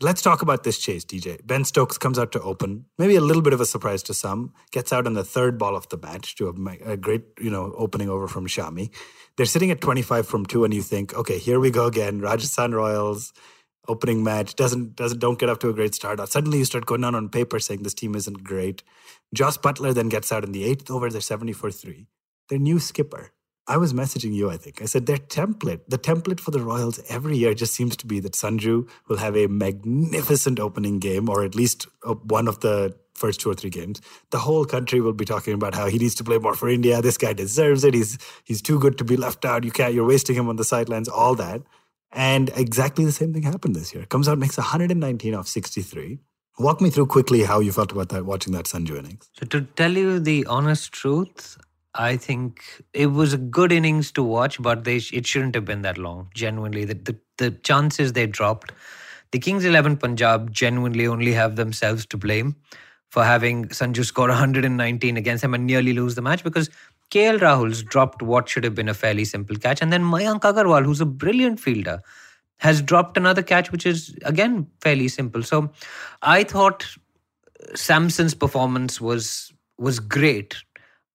Let's 0.01 0.21
talk 0.21 0.41
about 0.41 0.63
this 0.63 0.77
chase, 0.77 1.03
DJ. 1.03 1.45
Ben 1.45 1.65
Stokes 1.65 1.97
comes 1.97 2.19
out 2.19 2.31
to 2.33 2.41
open, 2.41 2.85
maybe 2.97 3.15
a 3.15 3.21
little 3.21 3.41
bit 3.41 3.51
of 3.51 3.59
a 3.59 3.65
surprise 3.65 4.01
to 4.03 4.13
some. 4.13 4.53
Gets 4.71 4.93
out 4.93 5.05
on 5.05 5.13
the 5.13 5.25
third 5.25 5.57
ball 5.57 5.75
of 5.75 5.89
the 5.89 5.97
match 5.97 6.35
to 6.35 6.47
a, 6.47 6.91
a 6.91 6.97
great, 6.97 7.23
you 7.39 7.49
know, 7.49 7.73
opening 7.77 8.09
over 8.09 8.27
from 8.27 8.47
Shami. 8.47 8.91
They're 9.35 9.45
sitting 9.45 9.71
at 9.71 9.81
25 9.81 10.27
from 10.27 10.45
two, 10.45 10.63
and 10.63 10.73
you 10.73 10.81
think, 10.81 11.13
okay, 11.15 11.37
here 11.37 11.59
we 11.59 11.69
go 11.71 11.85
again. 11.85 12.21
Rajasthan 12.21 12.73
Royals 12.73 13.33
opening 13.89 14.23
match 14.23 14.55
doesn't 14.55 14.95
doesn't 14.95 15.19
don't 15.19 15.39
get 15.39 15.49
off 15.49 15.59
to 15.59 15.69
a 15.69 15.73
great 15.73 15.95
start. 15.95 16.25
Suddenly 16.29 16.59
you 16.59 16.65
start 16.65 16.85
going 16.85 17.01
down 17.01 17.15
on 17.15 17.27
paper 17.29 17.59
saying 17.59 17.83
this 17.83 17.93
team 17.95 18.15
isn't 18.15 18.43
great. 18.43 18.83
Jos 19.33 19.57
Buttler 19.57 19.93
then 19.93 20.09
gets 20.09 20.31
out 20.31 20.45
in 20.45 20.53
the 20.53 20.63
eighth 20.63 20.89
over. 20.91 21.09
They're 21.09 21.21
74 21.21 21.71
three. 21.71 22.07
Their 22.49 22.59
new 22.59 22.79
skipper. 22.79 23.31
I 23.69 23.77
was 23.77 23.93
messaging 23.93 24.33
you, 24.33 24.49
I 24.49 24.57
think. 24.57 24.81
I 24.81 24.85
said 24.85 25.05
their 25.05 25.17
template, 25.17 25.81
the 25.87 25.99
template 25.99 26.39
for 26.39 26.49
the 26.49 26.59
Royals 26.59 26.99
every 27.07 27.37
year 27.37 27.53
just 27.53 27.75
seems 27.75 27.95
to 27.97 28.07
be 28.07 28.19
that 28.19 28.33
Sanju 28.33 28.89
will 29.07 29.17
have 29.17 29.37
a 29.37 29.45
magnificent 29.45 30.59
opening 30.59 30.97
game, 30.97 31.29
or 31.29 31.43
at 31.43 31.53
least 31.53 31.85
uh, 32.03 32.15
one 32.15 32.47
of 32.47 32.61
the 32.61 32.95
first 33.13 33.39
two 33.39 33.51
or 33.51 33.53
three 33.53 33.69
games. 33.69 34.01
The 34.31 34.39
whole 34.39 34.65
country 34.65 35.01
will 35.01 35.13
be 35.13 35.23
talking 35.23 35.53
about 35.53 35.75
how 35.75 35.85
he 35.85 35.99
needs 35.99 36.15
to 36.15 36.23
play 36.23 36.39
more 36.39 36.55
for 36.55 36.67
India. 36.67 36.99
This 37.03 37.17
guy 37.17 37.33
deserves 37.33 37.83
it. 37.83 37.93
He's 37.93 38.17
he's 38.43 38.61
too 38.61 38.79
good 38.79 38.97
to 38.97 39.03
be 39.03 39.15
left 39.15 39.45
out. 39.45 39.63
You 39.63 39.71
can't. 39.71 39.93
You're 39.93 40.07
wasting 40.07 40.35
him 40.35 40.49
on 40.49 40.55
the 40.55 40.63
sidelines. 40.63 41.07
All 41.07 41.35
that, 41.35 41.61
and 42.11 42.49
exactly 42.55 43.05
the 43.05 43.11
same 43.11 43.33
thing 43.33 43.43
happened 43.43 43.75
this 43.75 43.93
year. 43.93 44.05
Comes 44.07 44.27
out 44.27 44.39
makes 44.39 44.57
119 44.57 45.35
off 45.35 45.47
63. 45.47 46.17
Walk 46.57 46.81
me 46.81 46.89
through 46.89 47.05
quickly 47.05 47.43
how 47.43 47.59
you 47.59 47.71
felt 47.71 47.91
about 47.91 48.09
that 48.09 48.25
watching 48.25 48.51
that 48.53 48.65
Sanju 48.65 48.97
innings. 48.97 49.29
so 49.39 49.45
to 49.45 49.61
tell 49.61 49.93
you 49.93 50.19
the 50.19 50.45
honest 50.47 50.91
truth 50.91 51.57
i 51.95 52.15
think 52.15 52.63
it 52.93 53.07
was 53.07 53.33
a 53.33 53.37
good 53.37 53.71
innings 53.71 54.11
to 54.11 54.23
watch 54.23 54.61
but 54.61 54.83
they 54.83 54.97
it 55.11 55.25
shouldn't 55.25 55.55
have 55.55 55.65
been 55.65 55.81
that 55.81 55.97
long 55.97 56.29
genuinely 56.33 56.85
the, 56.85 56.93
the, 56.93 57.17
the 57.37 57.51
chances 57.51 58.13
they 58.13 58.27
dropped 58.27 58.71
the 59.31 59.39
kings 59.39 59.65
11 59.65 59.97
punjab 59.97 60.51
genuinely 60.51 61.07
only 61.07 61.33
have 61.33 61.55
themselves 61.55 62.05
to 62.05 62.17
blame 62.17 62.55
for 63.09 63.23
having 63.23 63.65
sanju 63.69 64.05
score 64.05 64.27
119 64.35 65.17
against 65.17 65.41
them 65.41 65.53
and 65.53 65.65
nearly 65.65 65.93
lose 65.93 66.15
the 66.15 66.21
match 66.21 66.43
because 66.43 66.69
KL 67.11 67.39
Rahul's 67.39 67.81
dropped 67.81 68.21
what 68.21 68.47
should 68.47 68.63
have 68.63 68.75
been 68.75 68.87
a 68.87 68.93
fairly 68.93 69.25
simple 69.25 69.55
catch. 69.55 69.81
And 69.81 69.91
then 69.91 70.03
Mayank 70.03 70.41
Agarwal, 70.41 70.85
who's 70.85 71.01
a 71.01 71.05
brilliant 71.05 71.59
fielder, 71.59 72.01
has 72.57 72.81
dropped 72.81 73.17
another 73.17 73.41
catch, 73.41 73.71
which 73.71 73.85
is 73.85 74.15
again 74.23 74.67
fairly 74.81 75.07
simple. 75.07 75.41
So 75.43 75.71
I 76.21 76.43
thought 76.43 76.85
Samson's 77.73 78.35
performance 78.35 79.01
was 79.01 79.51
was 79.77 79.99
great, 79.99 80.55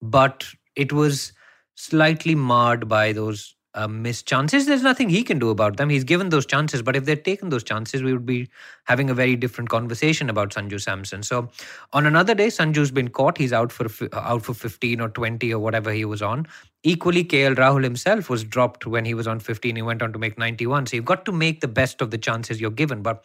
but 0.02 0.44
it 0.76 0.92
was 0.92 1.32
slightly 1.74 2.34
marred 2.34 2.88
by 2.88 3.12
those 3.12 3.54
uh, 3.74 3.88
missed 3.88 4.26
chances. 4.26 4.66
There's 4.66 4.82
nothing 4.82 5.08
he 5.08 5.22
can 5.24 5.38
do 5.38 5.50
about 5.50 5.76
them. 5.76 5.90
He's 5.90 6.04
given 6.04 6.28
those 6.28 6.46
chances, 6.46 6.80
but 6.80 6.94
if 6.94 7.04
they'd 7.04 7.24
taken 7.24 7.48
those 7.48 7.64
chances, 7.64 8.02
we 8.02 8.12
would 8.12 8.26
be 8.26 8.48
having 8.84 9.10
a 9.10 9.14
very 9.14 9.34
different 9.36 9.68
conversation 9.68 10.30
about 10.30 10.50
Sanju 10.50 10.80
Samson. 10.80 11.22
So, 11.22 11.48
on 11.92 12.06
another 12.06 12.34
day, 12.34 12.48
Sanju's 12.48 12.92
been 12.92 13.08
caught. 13.08 13.36
He's 13.36 13.52
out 13.52 13.72
for 13.72 13.88
out 14.12 14.42
for 14.44 14.54
15 14.54 15.00
or 15.00 15.08
20 15.08 15.52
or 15.52 15.58
whatever 15.58 15.90
he 15.92 16.04
was 16.04 16.22
on. 16.22 16.46
Equally, 16.84 17.24
KL 17.24 17.56
Rahul 17.56 17.82
himself 17.82 18.30
was 18.30 18.44
dropped 18.44 18.86
when 18.86 19.04
he 19.04 19.14
was 19.14 19.26
on 19.26 19.40
15. 19.40 19.74
He 19.74 19.82
went 19.82 20.02
on 20.02 20.12
to 20.12 20.18
make 20.18 20.38
91. 20.38 20.86
So 20.86 20.96
you've 20.96 21.04
got 21.04 21.24
to 21.24 21.32
make 21.32 21.60
the 21.60 21.68
best 21.68 22.00
of 22.00 22.10
the 22.10 22.18
chances 22.18 22.60
you're 22.60 22.70
given. 22.70 23.02
But 23.02 23.24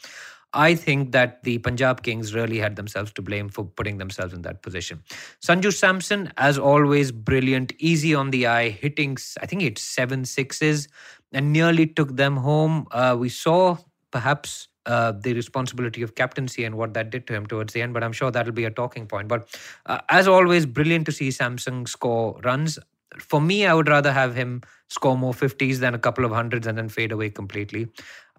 I 0.53 0.74
think 0.75 1.12
that 1.12 1.44
the 1.44 1.60
Punjab 1.60 2.01
Kings 2.01 2.34
really 2.34 2.58
had 2.58 2.75
themselves 2.75 3.13
to 3.13 3.22
blame 3.22 3.50
for 3.50 3.65
putting 3.65 3.98
themselves 3.98 4.34
in 4.34 4.41
that 4.44 4.62
position. 4.62 5.03
Sanju 5.46 5.74
Samson, 5.74 6.34
as 6.38 6.58
always, 6.58 7.12
brilliant, 7.12 7.74
easy 7.77 8.15
on 8.15 8.32
the 8.32 8.48
eye, 8.48 8.70
hitting, 8.70 9.18
I 9.41 9.46
think 9.46 9.62
it's 9.62 9.82
seven 9.82 10.25
sixes 10.25 10.88
and 11.32 11.53
nearly 11.53 11.86
took 11.86 12.15
them 12.15 12.38
home. 12.38 12.88
Uh, 12.91 13.15
we 13.20 13.29
saw 13.29 13.77
perhaps 14.12 14.68
uh, 14.86 15.12
the 15.12 15.34
responsibility 15.34 16.01
of 16.01 16.15
captaincy 16.15 16.63
and 16.63 16.75
what 16.75 16.96
that 16.96 17.12
did 17.12 17.27
to 17.27 17.34
him 17.34 17.46
towards 17.46 17.74
the 17.74 17.82
end, 17.82 17.94
but 17.94 18.03
I'm 18.03 18.12
sure 18.12 18.32
that'll 18.32 18.53
be 18.53 18.65
a 18.65 18.72
talking 18.72 19.06
point. 19.06 19.27
But 19.27 19.56
uh, 19.86 20.00
as 20.10 20.27
always, 20.27 20.65
brilliant 20.65 21.06
to 21.06 21.12
see 21.12 21.29
Samson 21.29 21.86
score 21.86 22.39
runs. 22.44 22.79
For 23.20 23.39
me, 23.41 23.65
I 23.65 23.74
would 23.74 23.88
rather 23.88 24.12
have 24.12 24.36
him 24.36 24.62
score 24.88 25.18
more 25.18 25.34
50s 25.34 25.77
than 25.77 25.94
a 25.94 26.00
couple 26.00 26.25
of 26.25 26.32
hundreds 26.32 26.65
and 26.65 26.77
then 26.77 26.89
fade 26.89 27.12
away 27.12 27.29
completely. 27.29 27.88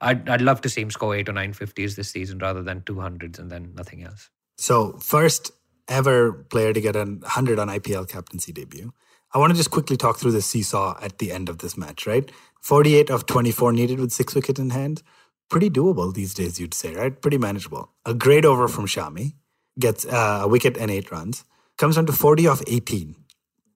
I'd, 0.01 0.29
I'd 0.29 0.41
love 0.41 0.61
to 0.63 0.69
see 0.69 0.81
him 0.81 0.91
score 0.91 1.15
eight 1.15 1.29
or 1.29 1.33
nine 1.33 1.53
50s 1.53 1.97
this 1.97 2.11
season 2.11 2.39
rather 2.39 2.63
than 2.63 2.81
200s 2.83 3.39
and 3.39 3.51
then 3.51 3.73
nothing 3.75 4.03
else. 4.03 4.31
So, 4.57 4.99
first 4.99 5.53
ever 5.89 6.33
player 6.33 6.73
to 6.73 6.81
get 6.81 6.97
a 6.97 7.05
100 7.05 7.59
on 7.59 7.69
IPL 7.69 8.09
captaincy 8.09 8.53
debut. 8.53 8.93
I 9.33 9.39
want 9.39 9.51
to 9.53 9.57
just 9.57 9.71
quickly 9.71 9.97
talk 9.97 10.19
through 10.19 10.33
the 10.33 10.43
seesaw 10.43 10.97
at 11.03 11.19
the 11.19 11.31
end 11.33 11.49
of 11.49 11.59
this 11.59 11.77
match, 11.77 12.07
right? 12.07 12.31
48 12.63 13.11
of 13.11 13.27
24 13.27 13.73
needed 13.73 14.01
with 14.01 14.13
six 14.13 14.35
wickets 14.35 14.59
in 14.59 14.71
hand. 14.71 15.03
Pretty 15.49 15.71
doable 15.71 16.13
these 16.13 16.35
days, 16.35 16.61
you'd 16.61 16.75
say, 16.75 16.95
right? 16.95 17.21
Pretty 17.21 17.39
manageable. 17.39 17.91
A 18.07 18.15
great 18.15 18.45
over 18.45 18.69
from 18.69 18.87
Shami 18.87 19.35
gets 19.79 20.05
uh, 20.05 20.41
a 20.43 20.49
wicket 20.49 20.77
and 20.77 20.91
eight 20.91 21.11
runs. 21.11 21.45
Comes 21.79 21.97
down 21.97 22.07
to 22.07 22.13
40 22.13 22.47
of 22.49 22.63
18. 22.67 23.17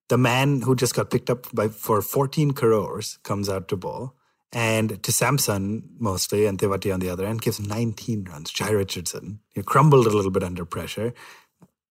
The 0.09 0.19
man 0.19 0.63
who 0.63 0.77
just 0.77 0.95
got 0.95 1.11
picked 1.11 1.31
up 1.31 1.53
by 1.55 1.69
for 1.69 2.03
14 2.03 2.53
crores 2.53 3.19
comes 3.23 3.49
out 3.49 3.69
to 3.69 3.77
bowl. 3.77 4.15
And 4.55 5.03
to 5.03 5.13
Samson, 5.13 5.83
mostly, 5.99 6.47
and 6.47 6.59
Tewati 6.59 6.95
on 6.95 7.01
the 7.01 7.11
other 7.11 7.27
end, 7.27 7.43
gives 7.43 7.59
19 7.59 8.25
runs. 8.25 8.53
Jhye 8.53 8.71
Richardson, 8.71 9.41
he 9.53 9.63
crumbled 9.63 10.07
a 10.07 10.11
little 10.11 10.31
bit 10.31 10.45
under 10.45 10.65
pressure. 10.65 11.13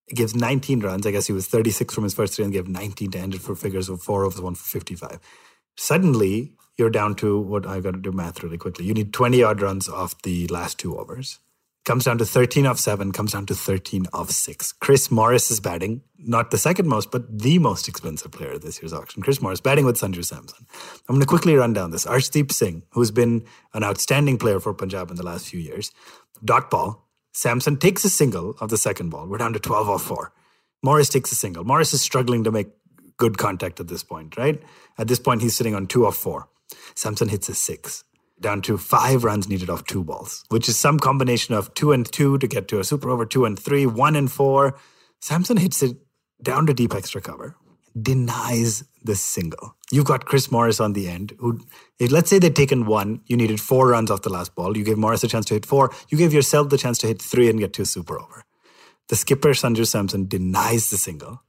Gives 0.08 0.34
19 0.34 0.80
runs. 0.80 1.06
I 1.06 1.12
guess 1.12 1.28
he 1.28 1.34
was 1.34 1.48
36 1.48 1.94
from 1.94 2.06
his 2.06 2.14
first 2.14 2.36
three 2.36 2.46
and 2.46 2.54
gave 2.54 2.70
19 2.70 3.12
to 3.12 3.20
end 3.20 3.36
it 3.36 3.42
for 3.42 3.56
figures 3.56 3.90
of 3.90 4.02
four 4.02 4.24
overs, 4.24 4.40
one 4.40 4.56
for 4.56 4.64
55. 4.64 5.20
Suddenly, 5.76 6.54
you're 6.78 6.90
down 6.90 7.16
to 7.16 7.38
what 7.38 7.68
I've 7.68 7.84
got 7.84 7.96
to 7.96 8.00
do 8.00 8.12
math 8.12 8.42
really 8.44 8.58
quickly. 8.58 8.86
You 8.86 8.94
need 8.94 9.14
20 9.14 9.44
odd 9.44 9.62
runs 9.62 9.90
off 9.90 10.22
the 10.22 10.48
last 10.48 10.80
two 10.80 10.98
overs 10.98 11.40
comes 11.86 12.06
down 12.06 12.18
to 12.18 12.26
13 12.26 12.66
of 12.66 12.80
7, 12.80 13.12
comes 13.12 13.34
down 13.34 13.46
to 13.48 13.56
13 13.56 14.06
of 14.14 14.32
6. 14.32 14.72
Chris 14.74 15.12
Morris 15.12 15.52
is 15.52 15.60
batting, 15.60 16.02
not 16.18 16.52
the 16.52 16.58
second 16.58 16.88
most, 16.88 17.12
but 17.12 17.40
the 17.40 17.60
most 17.60 17.88
expensive 17.88 18.32
player 18.32 18.52
of 18.52 18.62
this 18.62 18.82
year's 18.82 18.94
auction. 18.94 19.22
Chris 19.22 19.42
Morris 19.42 19.60
batting 19.60 19.86
with 19.86 19.98
Sanju 19.98 20.24
Samson. 20.24 20.66
I'm 21.10 21.16
going 21.16 21.22
to 21.22 21.28
quickly 21.28 21.56
run 21.56 21.74
down 21.74 21.92
this. 21.92 22.06
Arshdeep 22.06 22.52
Singh, 22.52 22.84
who's 22.92 23.12
been 23.12 23.44
an 23.74 23.84
outstanding 23.84 24.38
player 24.38 24.60
for 24.60 24.74
Punjab 24.74 25.10
in 25.12 25.18
the 25.18 25.26
last 25.26 25.48
few 25.48 25.60
years. 25.60 25.92
Dot 26.44 26.70
ball. 26.72 27.10
Samson 27.34 27.78
takes 27.78 28.06
a 28.06 28.10
single 28.10 28.56
of 28.62 28.70
the 28.70 28.78
second 28.78 29.10
ball. 29.10 29.28
We're 29.28 29.40
down 29.40 29.54
to 29.54 29.60
12 29.60 29.90
of 29.90 30.02
4. 30.02 30.32
Morris 30.84 31.10
takes 31.10 31.32
a 31.32 31.36
single. 31.36 31.64
Morris 31.64 31.94
is 31.94 32.02
struggling 32.02 32.44
to 32.44 32.52
make 32.52 32.68
good 33.18 33.38
contact 33.38 33.80
at 33.80 33.88
this 33.88 34.04
point, 34.04 34.38
right? 34.38 34.62
At 34.98 35.08
this 35.08 35.20
point, 35.20 35.42
he's 35.42 35.56
sitting 35.56 35.76
on 35.76 35.88
2 35.88 36.06
of 36.06 36.16
4. 36.16 36.48
Samson 36.96 37.30
hits 37.30 37.50
a 37.50 37.56
6 37.56 38.04
down 38.40 38.62
to 38.64 38.78
five 38.78 39.24
runs 39.24 39.48
needed 39.48 39.70
off 39.70 39.86
two 39.86 40.04
balls, 40.04 40.44
which 40.50 40.68
is 40.68 40.78
some 40.78 41.00
combination 41.00 41.54
of 41.54 41.74
two 41.74 41.92
and 41.92 42.12
two 42.12 42.38
to 42.40 42.48
get 42.48 42.68
to 42.70 42.80
a 42.80 42.84
super 42.84 43.10
over, 43.10 43.26
two 43.26 43.46
and 43.46 43.58
three, 43.58 43.86
one 43.86 44.16
and 44.16 44.32
four. 44.32 44.76
Samson 45.22 45.58
hits 45.58 45.82
it 45.82 45.98
down 46.42 46.66
to 46.68 46.74
deep 46.74 46.94
extra 46.94 47.22
cover, 47.22 47.56
denies 48.00 48.84
the 49.04 49.16
single. 49.16 49.76
You've 49.92 50.06
got 50.06 50.26
Chris 50.26 50.52
Morris 50.52 50.80
on 50.80 50.94
the 50.94 51.08
end, 51.08 51.34
who, 51.40 51.60
let's 52.00 52.30
say 52.30 52.40
they'd 52.40 52.56
taken 52.56 52.86
one, 52.86 53.22
you 53.28 53.38
needed 53.38 53.62
four 53.62 53.88
runs 53.88 54.12
off 54.12 54.24
the 54.24 54.30
last 54.30 54.56
ball. 54.56 54.76
You 54.76 54.84
gave 54.84 54.98
Morris 54.98 55.24
a 55.24 55.28
chance 55.28 55.46
to 55.46 55.54
hit 55.54 55.66
four. 55.66 55.92
You 56.10 56.18
gave 56.18 56.34
yourself 56.34 56.70
the 56.70 56.78
chance 56.78 56.98
to 57.00 57.08
hit 57.08 57.22
three 57.22 57.50
and 57.50 57.60
get 57.60 57.74
to 57.74 57.84
a 57.84 57.86
super 57.86 58.20
over. 58.20 58.44
The 59.10 59.16
skipper, 59.16 59.50
Sanju 59.50 59.86
Samson, 59.86 60.28
denies 60.28 60.90
the 60.90 60.98
single 60.98 61.42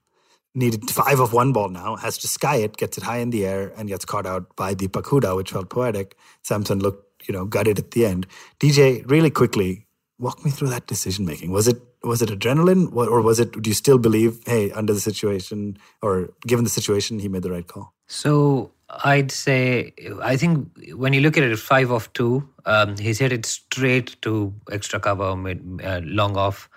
needed 0.55 0.91
five 0.91 1.21
of 1.21 1.33
one 1.33 1.53
ball 1.53 1.69
now, 1.69 1.97
has 1.97 2.19
to 2.19 2.29
sky 2.29 2.57
it, 2.57 2.77
gets 2.77 2.97
it 2.97 3.05
high 3.05 3.19
in 3.19 3.31
the 3.31 3.47
air, 3.47 3.73
and 3.77 3.89
gets 3.89 4.05
caught 4.05 4.27
out 4.27 4.55
by 4.57 4.75
Deepak 4.75 5.05
Hooda, 5.05 5.37
which 5.37 5.53
felt 5.53 5.71
poetic. 5.71 6.17
Samson 6.43 6.79
looked, 6.79 7.29
you 7.29 7.33
know, 7.33 7.45
gutted 7.45 7.79
at 7.79 7.91
the 7.93 8.07
end. 8.07 8.27
DJ, 8.61 9.09
really 9.11 9.31
quickly, 9.31 9.87
walk 10.19 10.45
me 10.45 10.51
through 10.51 10.69
that 10.69 10.87
decision 10.87 11.25
making. 11.25 11.51
Was 11.51 11.69
it 11.69 11.81
was 12.03 12.21
it 12.21 12.29
adrenaline, 12.29 12.95
or 12.95 13.23
was 13.23 13.41
it? 13.41 13.61
Do 13.61 13.71
you 13.71 13.75
still 13.75 13.99
believe, 13.99 14.39
hey, 14.47 14.71
under 14.73 14.93
the 14.93 15.01
situation, 15.01 15.79
or 16.03 16.31
given 16.47 16.65
the 16.65 16.71
situation, 16.71 17.19
he 17.19 17.29
made 17.29 17.43
the 17.43 17.51
right 17.51 17.67
call? 17.67 17.95
So 18.07 18.73
I'd 18.91 19.31
say 19.31 19.95
I 20.23 20.37
think 20.37 20.69
when 20.95 21.13
you 21.13 21.21
look 21.21 21.37
at 21.37 21.45
it, 21.45 21.59
five 21.59 21.91
of 21.91 22.13
two. 22.13 22.49
Um, 22.67 22.97
he's 22.97 23.19
hit 23.19 23.33
it 23.33 23.45
straight 23.45 24.17
to 24.23 24.53
extra 24.73 24.99
cover, 24.99 25.37
mid, 25.37 25.81
uh, 25.85 26.01
long 26.05 26.37
off. 26.37 26.69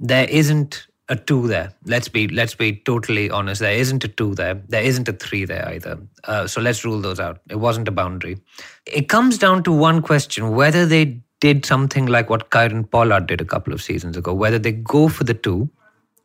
There 0.00 0.28
isn't 0.28 0.86
a 1.08 1.16
two 1.16 1.46
there. 1.46 1.72
Let's 1.84 2.08
be 2.08 2.28
let's 2.28 2.54
be 2.54 2.76
totally 2.76 3.30
honest. 3.30 3.60
There 3.60 3.72
isn't 3.72 4.02
a 4.04 4.08
two 4.08 4.34
there. 4.34 4.60
There 4.68 4.82
isn't 4.82 5.08
a 5.08 5.12
three 5.12 5.44
there 5.44 5.68
either. 5.68 5.98
Uh, 6.24 6.46
so 6.46 6.60
let's 6.60 6.84
rule 6.84 7.00
those 7.00 7.20
out. 7.20 7.40
It 7.48 7.56
wasn't 7.56 7.88
a 7.88 7.92
boundary. 7.92 8.38
It 8.86 9.08
comes 9.08 9.38
down 9.38 9.62
to 9.64 9.72
one 9.72 10.02
question: 10.02 10.50
whether 10.52 10.84
they 10.84 11.20
did 11.40 11.64
something 11.64 12.06
like 12.06 12.30
what 12.30 12.50
Kieron 12.50 12.90
Pollard 12.90 13.26
did 13.26 13.40
a 13.40 13.44
couple 13.44 13.72
of 13.72 13.82
seasons 13.82 14.16
ago, 14.16 14.34
whether 14.34 14.58
they 14.58 14.72
go 14.72 15.08
for 15.08 15.24
the 15.24 15.34
two, 15.34 15.68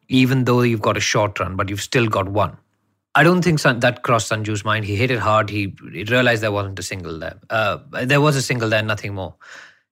even 0.08 0.46
though 0.46 0.62
you've 0.62 0.82
got 0.82 0.98
a 0.98 1.02
short 1.02 1.40
run, 1.40 1.56
but 1.56 1.70
you've 1.70 1.82
still 1.82 2.08
got 2.08 2.30
one. 2.30 2.58
I 3.14 3.24
don't 3.24 3.42
think 3.42 3.62
that 3.62 4.04
crossed 4.04 4.32
Sanju's 4.32 4.64
mind. 4.64 4.86
He 4.86 4.96
hit 4.96 5.12
it 5.12 5.20
hard. 5.20 5.50
He, 5.50 5.76
he 5.92 6.06
realized 6.06 6.42
there 6.42 6.52
wasn't 6.52 6.80
a 6.80 6.84
single 6.84 7.20
there. 7.20 7.38
Uh, 7.50 7.80
there 8.04 8.22
was 8.22 8.38
a 8.38 8.42
single 8.42 8.70
there, 8.70 8.82
nothing 8.82 9.14
more. 9.14 9.36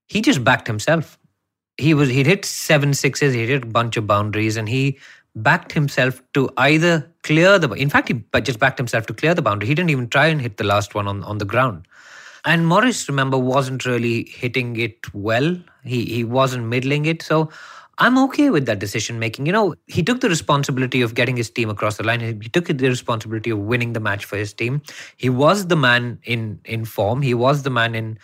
He 0.07 0.21
just 0.21 0.41
backed 0.43 0.67
himself 0.67 1.19
he 1.79 1.93
was 1.93 2.09
he 2.09 2.23
hit 2.23 2.45
seven 2.45 2.93
sixes, 2.93 3.33
he 3.33 3.45
hit 3.45 3.63
a 3.63 3.67
bunch 3.67 3.97
of 3.97 4.05
boundaries, 4.05 4.57
and 4.57 4.67
he 4.67 4.99
backed 5.35 5.71
himself 5.71 6.21
to 6.33 6.49
either 6.57 7.09
clear 7.23 7.57
the. 7.59 7.69
In 7.71 7.89
fact, 7.89 8.09
he 8.09 8.23
just 8.41 8.59
backed 8.59 8.77
himself 8.77 9.05
to 9.07 9.13
clear 9.13 9.33
the 9.33 9.41
boundary. 9.41 9.67
He 9.67 9.75
didn't 9.75 9.89
even 9.89 10.09
try 10.09 10.27
and 10.27 10.41
hit 10.41 10.57
the 10.57 10.63
last 10.63 10.95
one 10.95 11.07
on 11.07 11.23
on 11.23 11.37
the 11.37 11.45
ground. 11.45 11.87
And 12.45 12.67
Morris, 12.67 13.07
remember, 13.09 13.37
wasn't 13.37 13.85
really 13.85 14.25
hitting 14.29 14.75
it 14.77 15.13
well. 15.13 15.57
He 15.83 16.05
he 16.05 16.23
wasn't 16.23 16.65
middling 16.67 17.05
it. 17.05 17.21
So 17.21 17.49
I'm 17.97 18.17
okay 18.17 18.49
with 18.49 18.65
that 18.65 18.79
decision 18.79 19.19
making. 19.19 19.45
You 19.45 19.51
know, 19.51 19.75
he 19.87 20.01
took 20.03 20.21
the 20.21 20.29
responsibility 20.29 21.01
of 21.01 21.15
getting 21.15 21.35
his 21.35 21.49
team 21.49 21.69
across 21.69 21.97
the 21.97 22.03
line. 22.03 22.21
He 22.21 22.49
took 22.49 22.65
the 22.65 22.87
responsibility 22.87 23.49
of 23.49 23.59
winning 23.59 23.93
the 23.93 23.99
match 23.99 24.23
for 24.23 24.37
his 24.37 24.53
team. 24.53 24.81
He 25.17 25.29
was 25.29 25.67
the 25.67 25.75
man 25.75 26.19
in 26.23 26.59
in 26.63 26.85
form. 26.85 27.21
He 27.21 27.33
was 27.33 27.63
the 27.63 27.69
man 27.69 27.95
in 27.95 28.17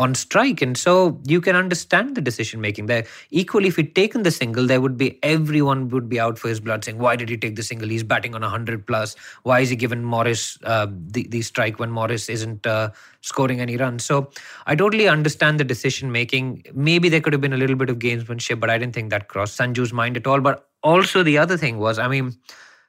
on 0.00 0.14
strike. 0.14 0.62
And 0.62 0.76
so 0.78 1.20
you 1.26 1.42
can 1.42 1.54
understand 1.54 2.14
the 2.14 2.22
decision 2.22 2.60
making 2.60 2.86
there. 2.86 3.04
Equally, 3.30 3.68
if 3.68 3.76
he'd 3.76 3.94
taken 3.94 4.22
the 4.22 4.30
single, 4.30 4.66
there 4.66 4.80
would 4.80 4.96
be 4.96 5.18
everyone 5.22 5.90
would 5.90 6.08
be 6.08 6.18
out 6.18 6.38
for 6.38 6.48
his 6.48 6.58
blood 6.58 6.82
saying, 6.82 6.98
Why 6.98 7.16
did 7.16 7.28
he 7.28 7.36
take 7.36 7.54
the 7.54 7.62
single? 7.62 7.88
He's 7.88 8.02
batting 8.02 8.34
on 8.34 8.40
100 8.40 8.86
plus. 8.86 9.14
Why 9.42 9.60
is 9.60 9.68
he 9.68 9.76
giving 9.76 10.02
Morris 10.02 10.58
uh, 10.64 10.86
the, 10.90 11.26
the 11.28 11.42
strike 11.42 11.78
when 11.78 11.90
Morris 11.90 12.30
isn't 12.30 12.66
uh, 12.66 12.90
scoring 13.20 13.60
any 13.60 13.76
runs? 13.76 14.02
So 14.04 14.30
I 14.66 14.74
totally 14.74 15.06
understand 15.06 15.60
the 15.60 15.64
decision 15.64 16.10
making. 16.10 16.64
Maybe 16.72 17.10
there 17.10 17.20
could 17.20 17.34
have 17.34 17.42
been 17.42 17.52
a 17.52 17.58
little 17.58 17.76
bit 17.76 17.90
of 17.90 17.98
gamesmanship, 17.98 18.58
but 18.58 18.70
I 18.70 18.78
didn't 18.78 18.94
think 18.94 19.10
that 19.10 19.28
crossed 19.28 19.58
Sanju's 19.58 19.92
mind 19.92 20.16
at 20.16 20.26
all. 20.26 20.40
But 20.40 20.66
also, 20.82 21.22
the 21.22 21.36
other 21.36 21.58
thing 21.58 21.78
was, 21.78 21.98
I 21.98 22.08
mean, 22.08 22.34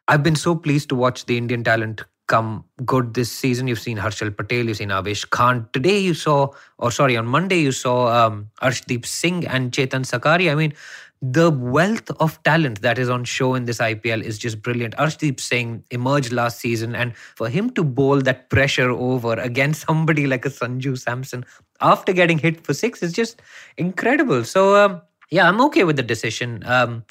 I've 0.08 0.24
been 0.24 0.38
so 0.38 0.56
pleased 0.56 0.88
to 0.89 0.96
watch 0.96 1.25
the 1.25 1.38
Indian 1.38 1.63
talent 1.65 2.03
come 2.32 2.64
good 2.86 3.14
this 3.14 3.30
season. 3.30 3.68
You've 3.68 3.86
seen 3.88 3.98
Harshal 3.98 4.36
Patel, 4.36 4.66
you've 4.66 4.78
seen 4.78 4.90
Avesh 4.90 5.30
Khan. 5.30 5.68
Today 5.74 6.00
you 6.00 6.14
saw, 6.14 6.48
or 6.78 6.90
sorry, 6.90 7.18
on 7.18 7.28
Monday 7.28 7.60
you 7.60 7.74
saw 7.74 7.98
um, 8.08 8.50
Arshdeep 8.62 9.06
Singh 9.06 9.46
and 9.46 9.72
Chetan 9.74 10.06
Sakari. 10.06 10.50
I 10.50 10.56
mean, 10.56 10.74
the 11.22 11.52
wealth 11.52 12.10
of 12.20 12.42
talent 12.44 12.82
that 12.82 12.98
is 12.98 13.10
on 13.10 13.26
show 13.26 13.54
in 13.54 13.66
this 13.66 13.80
IPL 13.80 14.24
is 14.24 14.40
just 14.40 14.62
brilliant. 14.62 14.96
Arshdeep 14.96 15.42
Singh 15.42 15.84
emerged 15.92 16.32
last 16.32 16.60
season, 16.60 16.96
and 16.96 17.16
for 17.18 17.50
him 17.50 17.70
to 17.72 17.84
bowl 17.84 18.22
that 18.22 18.50
pressure 18.50 18.90
over 18.90 19.34
against 19.34 19.86
somebody 19.88 20.26
like 20.26 20.46
a 20.46 20.50
Sanju 20.50 20.98
Samson 20.98 21.46
after 21.82 22.14
getting 22.14 22.38
hit 22.38 22.66
for 22.66 22.74
six 22.74 23.04
is 23.04 23.12
just 23.12 23.42
incredible. 23.78 24.46
So, 24.46 24.76
um, 24.76 25.02
yeah, 25.30 25.48
I'm 25.48 25.62
okay 25.68 25.84
with 25.84 25.98
the 25.98 26.04
decision. 26.04 26.64
Um, 26.66 27.04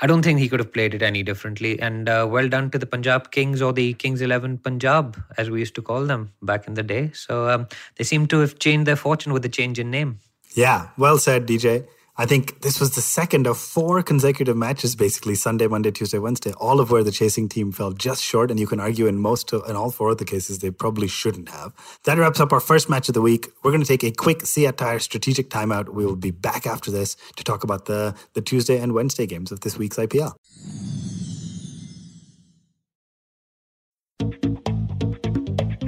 I 0.00 0.06
don't 0.06 0.22
think 0.22 0.40
he 0.40 0.48
could 0.48 0.60
have 0.60 0.72
played 0.72 0.92
it 0.92 1.02
any 1.02 1.22
differently. 1.22 1.78
And 1.80 2.08
uh, 2.08 2.26
well 2.28 2.48
done 2.48 2.70
to 2.70 2.78
the 2.78 2.86
Punjab 2.86 3.30
Kings 3.30 3.62
or 3.62 3.72
the 3.72 3.94
Kings 3.94 4.20
11 4.20 4.58
Punjab, 4.58 5.22
as 5.38 5.50
we 5.50 5.60
used 5.60 5.74
to 5.76 5.82
call 5.82 6.04
them 6.04 6.32
back 6.42 6.66
in 6.66 6.74
the 6.74 6.82
day. 6.82 7.10
So 7.14 7.48
um, 7.48 7.68
they 7.96 8.04
seem 8.04 8.26
to 8.28 8.40
have 8.40 8.58
changed 8.58 8.86
their 8.86 8.96
fortune 8.96 9.32
with 9.32 9.42
the 9.42 9.48
change 9.48 9.78
in 9.78 9.90
name. 9.90 10.18
Yeah, 10.54 10.88
well 10.98 11.18
said, 11.18 11.46
DJ. 11.46 11.86
I 12.16 12.26
think 12.26 12.60
this 12.60 12.78
was 12.78 12.94
the 12.94 13.00
second 13.00 13.48
of 13.48 13.58
four 13.58 14.00
consecutive 14.00 14.56
matches, 14.56 14.94
basically 14.94 15.34
Sunday, 15.34 15.66
Monday, 15.66 15.90
Tuesday, 15.90 16.18
Wednesday, 16.18 16.52
all 16.52 16.78
of 16.78 16.92
where 16.92 17.02
the 17.02 17.10
chasing 17.10 17.48
team 17.48 17.72
fell 17.72 17.90
just 17.90 18.22
short. 18.22 18.52
And 18.52 18.60
you 18.60 18.68
can 18.68 18.78
argue 18.78 19.08
in 19.08 19.18
most 19.18 19.52
of, 19.52 19.68
in 19.68 19.74
all 19.74 19.90
four 19.90 20.10
of 20.10 20.18
the 20.18 20.24
cases, 20.24 20.60
they 20.60 20.70
probably 20.70 21.08
shouldn't 21.08 21.48
have. 21.48 21.72
That 22.04 22.18
wraps 22.18 22.38
up 22.38 22.52
our 22.52 22.60
first 22.60 22.88
match 22.88 23.08
of 23.08 23.14
the 23.14 23.20
week. 23.20 23.48
We're 23.64 23.72
going 23.72 23.82
to 23.82 23.88
take 23.88 24.04
a 24.04 24.12
quick 24.12 24.46
CEAT 24.46 24.76
Tire 24.76 25.00
strategic 25.00 25.50
timeout. 25.50 25.88
We 25.88 26.06
will 26.06 26.14
be 26.14 26.30
back 26.30 26.68
after 26.68 26.92
this 26.92 27.16
to 27.34 27.42
talk 27.42 27.64
about 27.64 27.86
the, 27.86 28.14
the 28.34 28.40
Tuesday 28.40 28.78
and 28.78 28.92
Wednesday 28.92 29.26
games 29.26 29.50
of 29.50 29.60
this 29.60 29.76
week's 29.76 29.96
IPL. 29.96 30.34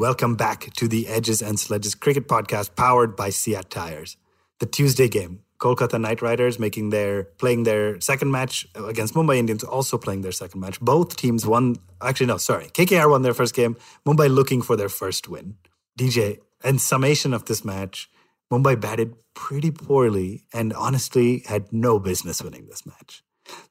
Welcome 0.00 0.34
back 0.34 0.72
to 0.76 0.88
the 0.88 1.08
Edges 1.08 1.42
and 1.42 1.60
Sledges 1.60 1.94
cricket 1.94 2.26
podcast 2.26 2.74
powered 2.74 3.14
by 3.16 3.28
CEAT 3.28 3.68
Tires. 3.68 4.16
The 4.58 4.64
Tuesday 4.64 5.08
game, 5.08 5.40
Kolkata 5.58 6.00
Knight 6.00 6.22
Riders 6.22 6.58
making 6.58 6.88
their 6.88 7.24
playing 7.24 7.64
their 7.64 8.00
second 8.00 8.30
match 8.30 8.66
against 8.74 9.12
Mumbai 9.12 9.36
Indians, 9.36 9.62
also 9.62 9.98
playing 9.98 10.22
their 10.22 10.32
second 10.32 10.62
match. 10.62 10.80
Both 10.80 11.16
teams 11.16 11.44
won. 11.44 11.76
Actually, 12.00 12.28
no, 12.28 12.38
sorry. 12.38 12.68
KKR 12.68 13.10
won 13.10 13.20
their 13.20 13.34
first 13.34 13.54
game. 13.54 13.76
Mumbai 14.06 14.34
looking 14.34 14.62
for 14.62 14.74
their 14.74 14.88
first 14.88 15.28
win. 15.28 15.56
DJ, 15.98 16.38
in 16.64 16.78
summation 16.78 17.34
of 17.34 17.44
this 17.44 17.62
match, 17.62 18.08
Mumbai 18.50 18.80
batted 18.80 19.16
pretty 19.34 19.70
poorly 19.70 20.46
and 20.54 20.72
honestly 20.72 21.42
had 21.46 21.70
no 21.74 21.98
business 21.98 22.42
winning 22.42 22.68
this 22.68 22.86
match. 22.86 23.22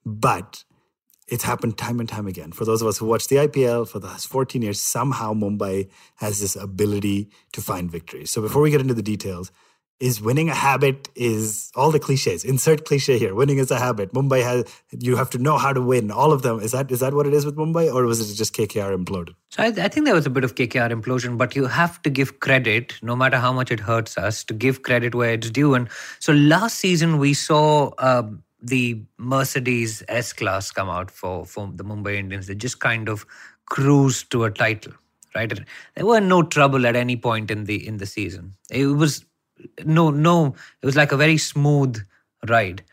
But 0.05 0.63
it's 1.31 1.43
happened 1.43 1.77
time 1.77 2.00
and 2.00 2.09
time 2.09 2.27
again. 2.27 2.51
For 2.51 2.65
those 2.65 2.81
of 2.81 2.88
us 2.88 2.98
who 2.98 3.05
watch 3.05 3.27
the 3.27 3.38
IPL 3.38 3.88
for 3.88 4.00
the 4.00 4.07
last 4.07 4.27
14 4.27 4.62
years, 4.62 4.81
somehow 4.81 5.33
Mumbai 5.33 5.89
has 6.15 6.39
this 6.39 6.55
ability 6.55 7.29
to 7.53 7.62
find 7.62 7.89
victories. 7.91 8.31
So 8.31 8.41
before 8.41 8.62
we 8.62 8.71
get 8.71 8.81
into 8.81 8.93
the 8.93 9.03
details, 9.03 9.51
is 10.00 10.21
winning 10.21 10.50
a 10.50 10.55
habit 10.55 11.09
is 11.15 11.71
all 11.75 11.91
the 11.91 12.00
cliches. 12.00 12.45
Insert 12.45 12.86
cliche 12.86 13.17
here. 13.19 13.36
Winning 13.36 13.57
is 13.57 13.69
a 13.69 13.77
habit. 13.77 14.13
Mumbai 14.13 14.41
has 14.43 14.63
you 14.91 15.17
have 15.17 15.29
to 15.31 15.38
know 15.38 15.57
how 15.57 15.74
to 15.74 15.81
win. 15.81 16.09
All 16.09 16.31
of 16.31 16.41
them. 16.41 16.59
Is 16.59 16.71
that 16.71 16.89
is 16.89 17.01
that 17.01 17.13
what 17.13 17.27
it 17.27 17.33
is 17.33 17.45
with 17.45 17.57
Mumbai, 17.57 17.93
or 17.93 18.05
was 18.05 18.19
it 18.31 18.33
just 18.36 18.53
KKR 18.55 18.95
imploded? 18.95 19.36
So 19.50 19.63
I, 19.63 19.67
I 19.67 19.88
think 19.89 20.05
there 20.05 20.15
was 20.15 20.25
a 20.25 20.29
bit 20.29 20.43
of 20.43 20.55
KKR 20.55 20.91
implosion, 20.91 21.38
but 21.38 21.55
you 21.55 21.65
have 21.65 22.01
to 22.03 22.09
give 22.09 22.39
credit, 22.39 22.93
no 23.01 23.15
matter 23.15 23.38
how 23.38 23.51
much 23.51 23.71
it 23.71 23.79
hurts 23.81 24.17
us, 24.17 24.43
to 24.45 24.53
give 24.53 24.83
credit 24.83 25.15
where 25.15 25.33
it's 25.33 25.50
due. 25.50 25.74
And 25.74 25.89
so 26.19 26.33
last 26.33 26.77
season 26.77 27.17
we 27.17 27.33
saw. 27.33 27.91
Um, 27.98 28.43
the 28.62 29.01
Mercedes 29.18 30.04
S 30.08 30.34
class 30.34 30.72
come 30.72 30.89
out 30.89 31.12
for, 31.12 31.46
for 31.46 31.72
the 31.74 31.84
Mumbai 31.84 32.16
Indians. 32.16 32.48
They 32.48 32.56
just 32.56 32.80
kind 32.80 33.10
of 33.10 33.25
cruised 33.66 34.32
to 34.32 34.44
a 34.44 34.51
title, 34.51 34.94
right? 35.36 35.51
There 35.96 36.06
were 36.06 36.20
no 36.20 36.44
trouble 36.44 36.86
at 36.86 36.96
any 36.96 37.16
point 37.16 37.51
in 37.51 37.66
the 37.66 37.88
in 37.88 37.98
the 37.98 38.06
season. 38.06 38.56
It 38.70 38.86
was 38.86 39.25
no 39.86 40.10
no. 40.10 40.56
It 40.82 40.86
was 40.86 40.96
like 40.96 41.12
a 41.12 41.18
very 41.18 41.38
smooth 41.38 42.04
ride. 42.48 42.84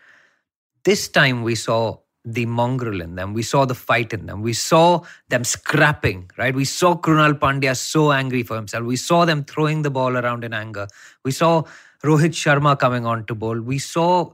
This 0.84 1.08
time 1.08 1.42
we 1.42 1.54
saw 1.54 1.98
the 2.24 2.44
mongrel 2.44 3.00
in 3.00 3.14
them. 3.14 3.32
We 3.34 3.42
saw 3.42 3.64
the 3.64 3.74
fight 3.74 4.12
in 4.12 4.26
them. 4.26 4.42
We 4.42 4.52
saw 4.52 5.02
them 5.28 5.44
scrapping, 5.44 6.30
right? 6.36 6.54
We 6.54 6.64
saw 6.64 6.96
Krunal 6.96 7.34
Pandya 7.38 7.76
so 7.76 8.10
angry 8.10 8.42
for 8.42 8.56
himself. 8.56 8.84
We 8.84 8.96
saw 8.96 9.24
them 9.24 9.44
throwing 9.44 9.82
the 9.82 9.90
ball 9.90 10.16
around 10.16 10.42
in 10.42 10.52
anger. 10.52 10.88
We 11.24 11.30
saw 11.30 11.62
Rohit 12.02 12.34
Sharma 12.34 12.78
coming 12.78 13.06
on 13.06 13.26
to 13.26 13.34
bowl. 13.34 13.60
We 13.60 13.78
saw 13.78 14.32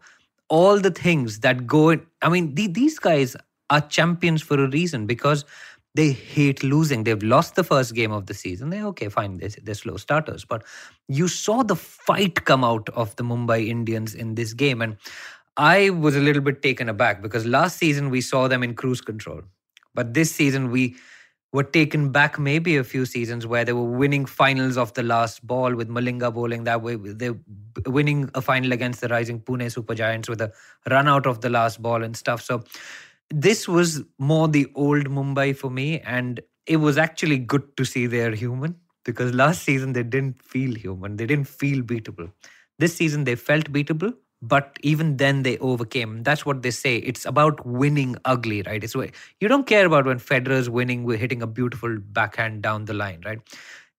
all 0.52 0.78
the 0.78 0.90
things 0.90 1.40
that 1.40 1.66
go 1.66 1.88
in. 1.88 2.06
I 2.20 2.28
mean, 2.28 2.54
the, 2.54 2.66
these 2.66 2.98
guys 2.98 3.34
are 3.70 3.80
champions 3.80 4.42
for 4.42 4.62
a 4.62 4.68
reason 4.68 5.06
because 5.06 5.46
they 5.94 6.12
hate 6.12 6.62
losing. 6.62 7.04
They've 7.04 7.22
lost 7.22 7.54
the 7.54 7.64
first 7.64 7.94
game 7.94 8.12
of 8.12 8.26
the 8.26 8.34
season. 8.34 8.68
They're 8.68 8.84
okay, 8.88 9.08
fine, 9.08 9.38
they're, 9.38 9.48
they're 9.62 9.74
slow 9.74 9.96
starters. 9.96 10.44
But 10.44 10.64
you 11.08 11.26
saw 11.26 11.62
the 11.62 11.74
fight 11.74 12.44
come 12.44 12.64
out 12.64 12.90
of 12.90 13.16
the 13.16 13.24
Mumbai 13.24 13.66
Indians 13.66 14.14
in 14.14 14.34
this 14.34 14.52
game. 14.52 14.82
And 14.82 14.98
I 15.56 15.88
was 15.88 16.16
a 16.16 16.20
little 16.20 16.42
bit 16.42 16.60
taken 16.60 16.90
aback 16.90 17.22
because 17.22 17.46
last 17.46 17.78
season 17.78 18.10
we 18.10 18.20
saw 18.20 18.46
them 18.46 18.62
in 18.62 18.74
cruise 18.74 19.00
control. 19.00 19.40
But 19.94 20.12
this 20.12 20.30
season 20.30 20.70
we 20.70 20.96
were 21.52 21.62
taken 21.62 22.10
back 22.10 22.38
maybe 22.38 22.76
a 22.76 22.84
few 22.84 23.04
seasons 23.04 23.46
where 23.46 23.64
they 23.64 23.74
were 23.74 23.84
winning 23.84 24.24
finals 24.24 24.78
of 24.78 24.94
the 24.94 25.02
last 25.02 25.46
ball 25.46 25.74
with 25.74 25.88
Malinga 25.88 26.32
bowling 26.32 26.64
that 26.64 26.80
way. 26.82 26.96
They're 26.96 27.36
winning 27.86 28.30
a 28.34 28.40
final 28.40 28.72
against 28.72 29.02
the 29.02 29.08
rising 29.08 29.40
Pune 29.40 29.70
Super 29.70 29.94
Giants 29.94 30.28
with 30.28 30.40
a 30.40 30.52
run 30.90 31.08
out 31.08 31.26
of 31.26 31.42
the 31.42 31.50
last 31.50 31.82
ball 31.82 32.02
and 32.02 32.16
stuff. 32.16 32.40
So 32.40 32.64
this 33.28 33.68
was 33.68 34.02
more 34.18 34.48
the 34.48 34.66
old 34.74 35.06
Mumbai 35.06 35.54
for 35.54 35.70
me. 35.70 36.00
And 36.00 36.40
it 36.66 36.78
was 36.78 36.96
actually 36.96 37.38
good 37.38 37.76
to 37.76 37.84
see 37.84 38.06
they're 38.06 38.34
human 38.34 38.76
because 39.04 39.34
last 39.34 39.62
season 39.62 39.92
they 39.92 40.02
didn't 40.04 40.42
feel 40.42 40.74
human. 40.74 41.16
They 41.16 41.26
didn't 41.26 41.48
feel 41.48 41.82
beatable. 41.82 42.32
This 42.78 42.96
season 42.96 43.24
they 43.24 43.34
felt 43.34 43.70
beatable 43.70 44.14
but 44.42 44.76
even 44.82 45.16
then 45.16 45.44
they 45.44 45.56
overcame. 45.58 46.24
That's 46.24 46.44
what 46.44 46.62
they 46.62 46.72
say. 46.72 46.96
It's 46.96 47.24
about 47.24 47.64
winning 47.64 48.16
ugly 48.24 48.62
right? 48.62 48.82
It's 48.82 48.94
you 48.94 49.48
don't 49.48 49.66
care 49.66 49.86
about 49.86 50.04
when 50.04 50.18
federer's 50.18 50.68
winning 50.68 51.04
we're 51.04 51.16
hitting 51.16 51.42
a 51.42 51.46
beautiful 51.46 51.96
backhand 51.98 52.62
down 52.62 52.84
the 52.84 52.92
line 52.92 53.22
right? 53.24 53.38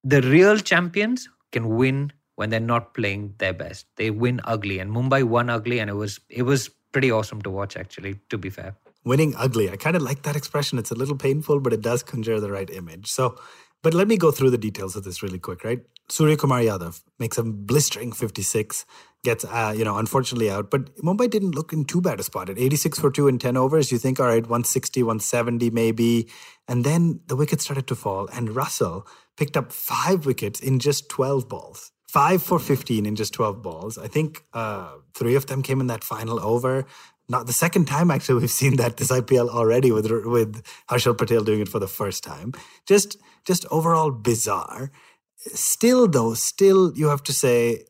The 0.04 0.22
real 0.22 0.58
champions 0.58 1.30
can 1.54 1.70
win 1.78 2.12
when 2.36 2.50
they're 2.50 2.60
not 2.60 2.94
playing 2.94 3.36
their 3.38 3.54
best. 3.54 3.86
They 3.96 4.12
win 4.12 4.42
ugly 4.44 4.80
and 4.80 4.92
mumbai 4.92 5.24
won 5.24 5.50
ugly 5.50 5.80
and 5.80 5.90
it 5.90 5.94
was 5.94 6.20
it 6.30 6.44
was 6.44 6.70
pretty 6.92 7.10
awesome 7.10 7.42
to 7.44 7.50
watch 7.50 7.78
actually 7.78 8.20
to 8.30 8.38
be 8.38 8.50
fair. 8.50 8.76
Winning 9.06 9.34
ugly. 9.38 9.70
I 9.70 9.78
kind 9.78 9.96
of 9.96 10.02
like 10.02 10.24
that 10.24 10.36
expression. 10.36 10.78
It's 10.78 10.92
a 10.92 10.96
little 10.96 11.18
painful 11.18 11.62
but 11.62 11.72
it 11.72 11.82
does 11.82 12.04
conjure 12.04 12.42
the 12.42 12.52
right 12.52 12.70
image. 12.70 13.10
So 13.10 13.38
but 13.84 13.94
let 13.94 14.08
me 14.08 14.18
go 14.18 14.32
through 14.32 14.50
the 14.50 14.58
details 14.58 14.96
of 14.96 15.04
this 15.04 15.22
really 15.22 15.38
quick, 15.38 15.64
right? 15.64 15.82
Surya 16.10 16.38
Kumar 16.38 16.60
Yadav 16.60 17.02
makes 17.20 17.38
a 17.38 17.44
blistering 17.44 18.14
56, 18.14 18.86
gets, 19.24 19.46
uh, 19.46 19.74
you 19.76 19.84
know, 19.84 19.98
unfortunately 19.98 20.50
out. 20.50 20.72
But 20.72 20.96
Mumbai 20.98 21.30
didn't 21.30 21.54
look 21.54 21.74
in 21.74 21.86
too 21.86 22.02
bad 22.02 22.20
a 22.20 22.24
spot. 22.24 22.50
At 22.50 22.58
86 22.58 23.00
for 23.00 23.12
2 23.12 23.28
in 23.28 23.40
10 23.40 23.58
overs, 23.58 23.92
you 23.92 23.98
think, 23.98 24.20
all 24.20 24.28
right, 24.28 24.44
160, 24.44 25.04
170 25.04 25.70
maybe. 25.70 26.30
And 26.68 26.86
then 26.86 27.20
the 27.28 27.36
wickets 27.36 27.66
started 27.66 27.88
to 27.88 27.96
fall, 27.96 28.30
and 28.34 28.56
Russell 28.56 29.06
picked 29.38 29.58
up 29.58 29.72
five 29.72 30.26
wickets 30.26 30.62
in 30.62 30.80
just 30.80 31.10
12 31.10 31.50
balls. 31.50 31.92
Five 32.08 32.44
for 32.44 32.60
15 32.60 33.06
in 33.06 33.16
just 33.16 33.34
12 33.34 33.62
balls. 33.62 33.98
I 33.98 34.08
think 34.08 34.44
uh, 34.54 34.94
three 35.14 35.36
of 35.36 35.48
them 35.48 35.64
came 35.64 35.82
in 35.82 35.88
that 35.88 36.04
final 36.04 36.40
over 36.40 36.86
not 37.30 37.48
the 37.48 37.54
second 37.54 37.86
time 37.86 38.12
actually 38.12 38.42
we've 38.42 38.52
seen 38.52 38.76
that 38.78 38.98
this 38.98 39.12
IPL 39.12 39.50
already 39.50 39.92
with 39.92 40.10
with 40.26 40.64
Harshal 40.90 41.18
Patel 41.18 41.44
doing 41.44 41.62
it 41.62 41.70
for 41.70 41.80
the 41.80 41.88
first 41.88 42.24
time. 42.24 42.54
Just 42.86 43.18
just 43.46 43.66
overall 43.72 44.12
bizarre. 44.12 44.92
Still 45.38 46.08
though, 46.08 46.34
still 46.34 46.94
you 46.96 47.08
have 47.08 47.24
to 47.24 47.34
say 47.34 47.86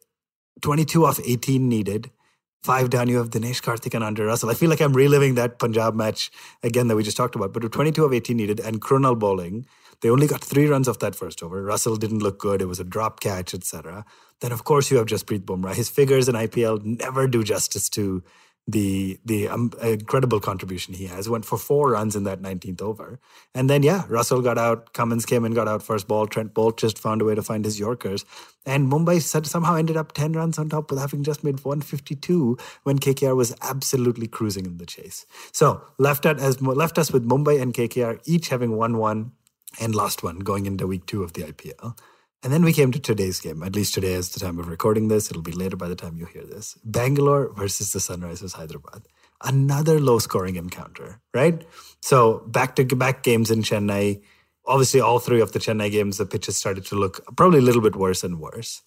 22 0.62 1.06
off 1.06 1.20
18 1.24 1.68
needed. 1.68 2.12
Five 2.64 2.90
down, 2.90 3.10
you 3.10 3.18
have 3.18 3.30
Dinesh 3.30 3.62
Karthik 3.62 3.94
and 3.94 4.06
Andre 4.06 4.26
Russell. 4.26 4.50
I 4.50 4.54
feel 4.54 4.70
like 4.70 4.80
I'm 4.80 4.94
reliving 4.94 5.36
that 5.36 5.60
Punjab 5.60 5.96
match 5.96 6.32
again 6.64 6.88
that 6.88 6.96
we 6.96 7.04
just 7.04 7.18
talked 7.18 7.36
about. 7.36 7.52
But 7.52 7.62
with 7.62 7.74
22 7.74 8.06
of 8.06 8.14
18 8.14 8.38
needed 8.38 8.62
and 8.62 8.80
Krunal 8.80 9.20
bowling, 9.20 9.66
they 10.00 10.10
only 10.10 10.28
got 10.28 10.42
three 10.42 10.68
runs 10.68 10.88
off 10.88 11.00
that 11.00 11.14
first 11.14 11.44
over. 11.44 11.62
Russell 11.62 11.98
didn't 11.98 12.20
look 12.20 12.40
good. 12.40 12.62
It 12.62 12.68
was 12.68 12.80
a 12.80 12.86
drop 12.86 13.20
catch, 13.20 13.54
etc. 13.54 14.06
Then, 14.40 14.54
of 14.54 14.64
course, 14.64 14.90
you 14.90 14.98
have 14.98 15.08
Jasprit 15.08 15.42
Bumrah. 15.42 15.76
His 15.76 15.90
figures 15.90 16.30
in 16.30 16.36
IPL 16.36 16.84
never 16.84 17.28
do 17.28 17.44
justice 17.44 17.90
to 17.90 18.24
the 18.68 19.20
the 19.26 19.48
um, 19.50 19.72
incredible 19.82 20.40
contribution 20.40 20.94
he 20.94 21.06
has. 21.08 21.28
Went 21.28 21.46
for 21.46 21.58
four 21.58 21.92
runs 21.92 22.16
in 22.16 22.24
that 22.24 22.42
19th 22.42 22.82
over, 22.82 23.20
and 23.54 23.70
then 23.70 23.84
yeah, 23.84 24.04
Russell 24.08 24.42
got 24.42 24.58
out. 24.58 24.94
Cummins 24.94 25.26
came 25.26 25.44
and 25.44 25.54
got 25.54 25.68
out 25.68 25.84
first 25.84 26.08
ball. 26.08 26.28
Trent 26.28 26.54
Boult 26.54 26.78
just 26.78 26.98
found 26.98 27.22
a 27.22 27.26
way 27.26 27.36
to 27.36 27.42
find 27.42 27.66
his 27.66 27.78
Yorkers, 27.78 28.24
and 28.66 28.92
Mumbai 28.92 29.22
somehow 29.46 29.76
ended 29.76 29.98
up 29.98 30.14
10 30.14 30.34
runs 30.34 30.58
on 30.58 30.70
top 30.70 30.90
with 30.90 31.00
having 31.00 31.24
just 31.24 31.44
made 31.44 31.64
152 31.64 32.58
when 32.84 33.00
KKR 33.00 33.36
was 33.36 33.54
absolutely 33.62 34.28
cruising 34.28 34.66
in 34.66 34.78
the 34.78 34.86
chase. 34.86 35.26
So 35.52 35.82
left 35.98 36.26
us 36.26 36.42
as 36.42 36.62
left 36.62 36.98
us 36.98 37.12
with 37.12 37.28
Mumbai 37.28 37.62
and 37.62 37.74
KKR 37.74 38.22
each 38.26 38.48
having 38.48 38.78
won 38.78 38.98
one 38.98 39.34
and 39.82 39.94
lost 39.94 40.24
one 40.24 40.40
going 40.40 40.66
into 40.66 40.88
week 40.88 41.06
two 41.06 41.24
of 41.24 41.34
the 41.34 41.42
IPL. 41.42 41.98
And 42.44 42.52
then 42.52 42.64
we 42.66 42.74
came 42.74 42.92
to 42.92 43.00
today's 43.00 43.40
game. 43.40 43.64
At 43.64 43.74
least 43.74 43.94
today 43.94 44.14
is 44.14 44.32
the 44.32 44.40
time 44.42 44.60
of 44.60 44.68
recording 44.68 45.08
this. 45.08 45.32
It'll 45.32 45.42
be 45.42 45.54
later 45.54 45.78
by 45.78 45.88
the 45.88 45.96
time 45.96 46.18
you 46.18 46.26
hear 46.26 46.44
this. 46.44 46.78
Bangalore 46.84 47.54
versus 47.54 47.94
the 47.94 48.00
Sunrisers 48.00 48.52
Hyderabad. 48.52 49.04
Another 49.42 49.98
low 49.98 50.20
scoring 50.20 50.58
encounter, 50.58 51.22
right? 51.34 51.66
So 52.02 52.40
back 52.48 52.76
to 52.76 52.84
back 52.84 53.24
games 53.24 53.50
in 53.50 53.62
Chennai. 53.62 54.22
Obviously, 54.66 55.00
all 55.00 55.20
three 55.20 55.40
of 55.40 55.54
the 55.54 55.60
Chennai 55.60 55.90
games, 55.90 56.18
the 56.18 56.26
pitches 56.26 56.58
started 56.58 56.86
to 56.88 56.96
look 56.96 57.22
probably 57.38 57.60
a 57.60 57.62
little 57.62 57.82
bit 57.82 57.96
worse 57.96 58.26
and 58.26 58.42
worse. 58.42 58.82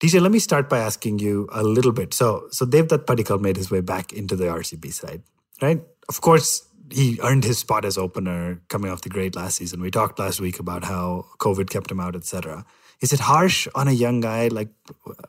DJ, 0.00 0.20
let 0.20 0.32
me 0.32 0.38
start 0.38 0.68
by 0.68 0.78
asking 0.78 1.18
you 1.18 1.48
a 1.52 1.62
little 1.62 1.92
bit. 1.92 2.12
So, 2.12 2.48
so 2.50 2.66
Devdutt 2.66 3.06
Padikkal 3.06 3.40
made 3.40 3.56
his 3.56 3.70
way 3.70 3.80
back 3.80 4.12
into 4.12 4.36
the 4.36 4.46
RCB 4.46 4.92
side, 4.92 5.22
right? 5.62 5.80
Of 6.10 6.20
course, 6.20 6.66
he 6.90 7.18
earned 7.22 7.44
his 7.44 7.58
spot 7.58 7.86
as 7.86 7.96
opener 7.96 8.60
coming 8.68 8.90
off 8.90 9.02
the 9.02 9.08
great 9.08 9.34
last 9.34 9.56
season. 9.56 9.80
We 9.80 9.90
talked 9.90 10.18
last 10.18 10.40
week 10.40 10.58
about 10.58 10.84
how 10.84 11.26
COVID 11.38 11.70
kept 11.70 11.90
him 11.90 12.00
out, 12.00 12.16
etc. 12.16 12.66
Is 13.02 13.12
it 13.12 13.20
harsh 13.20 13.68
on 13.74 13.88
a 13.88 13.92
young 13.92 14.20
guy 14.20 14.48
like 14.48 14.70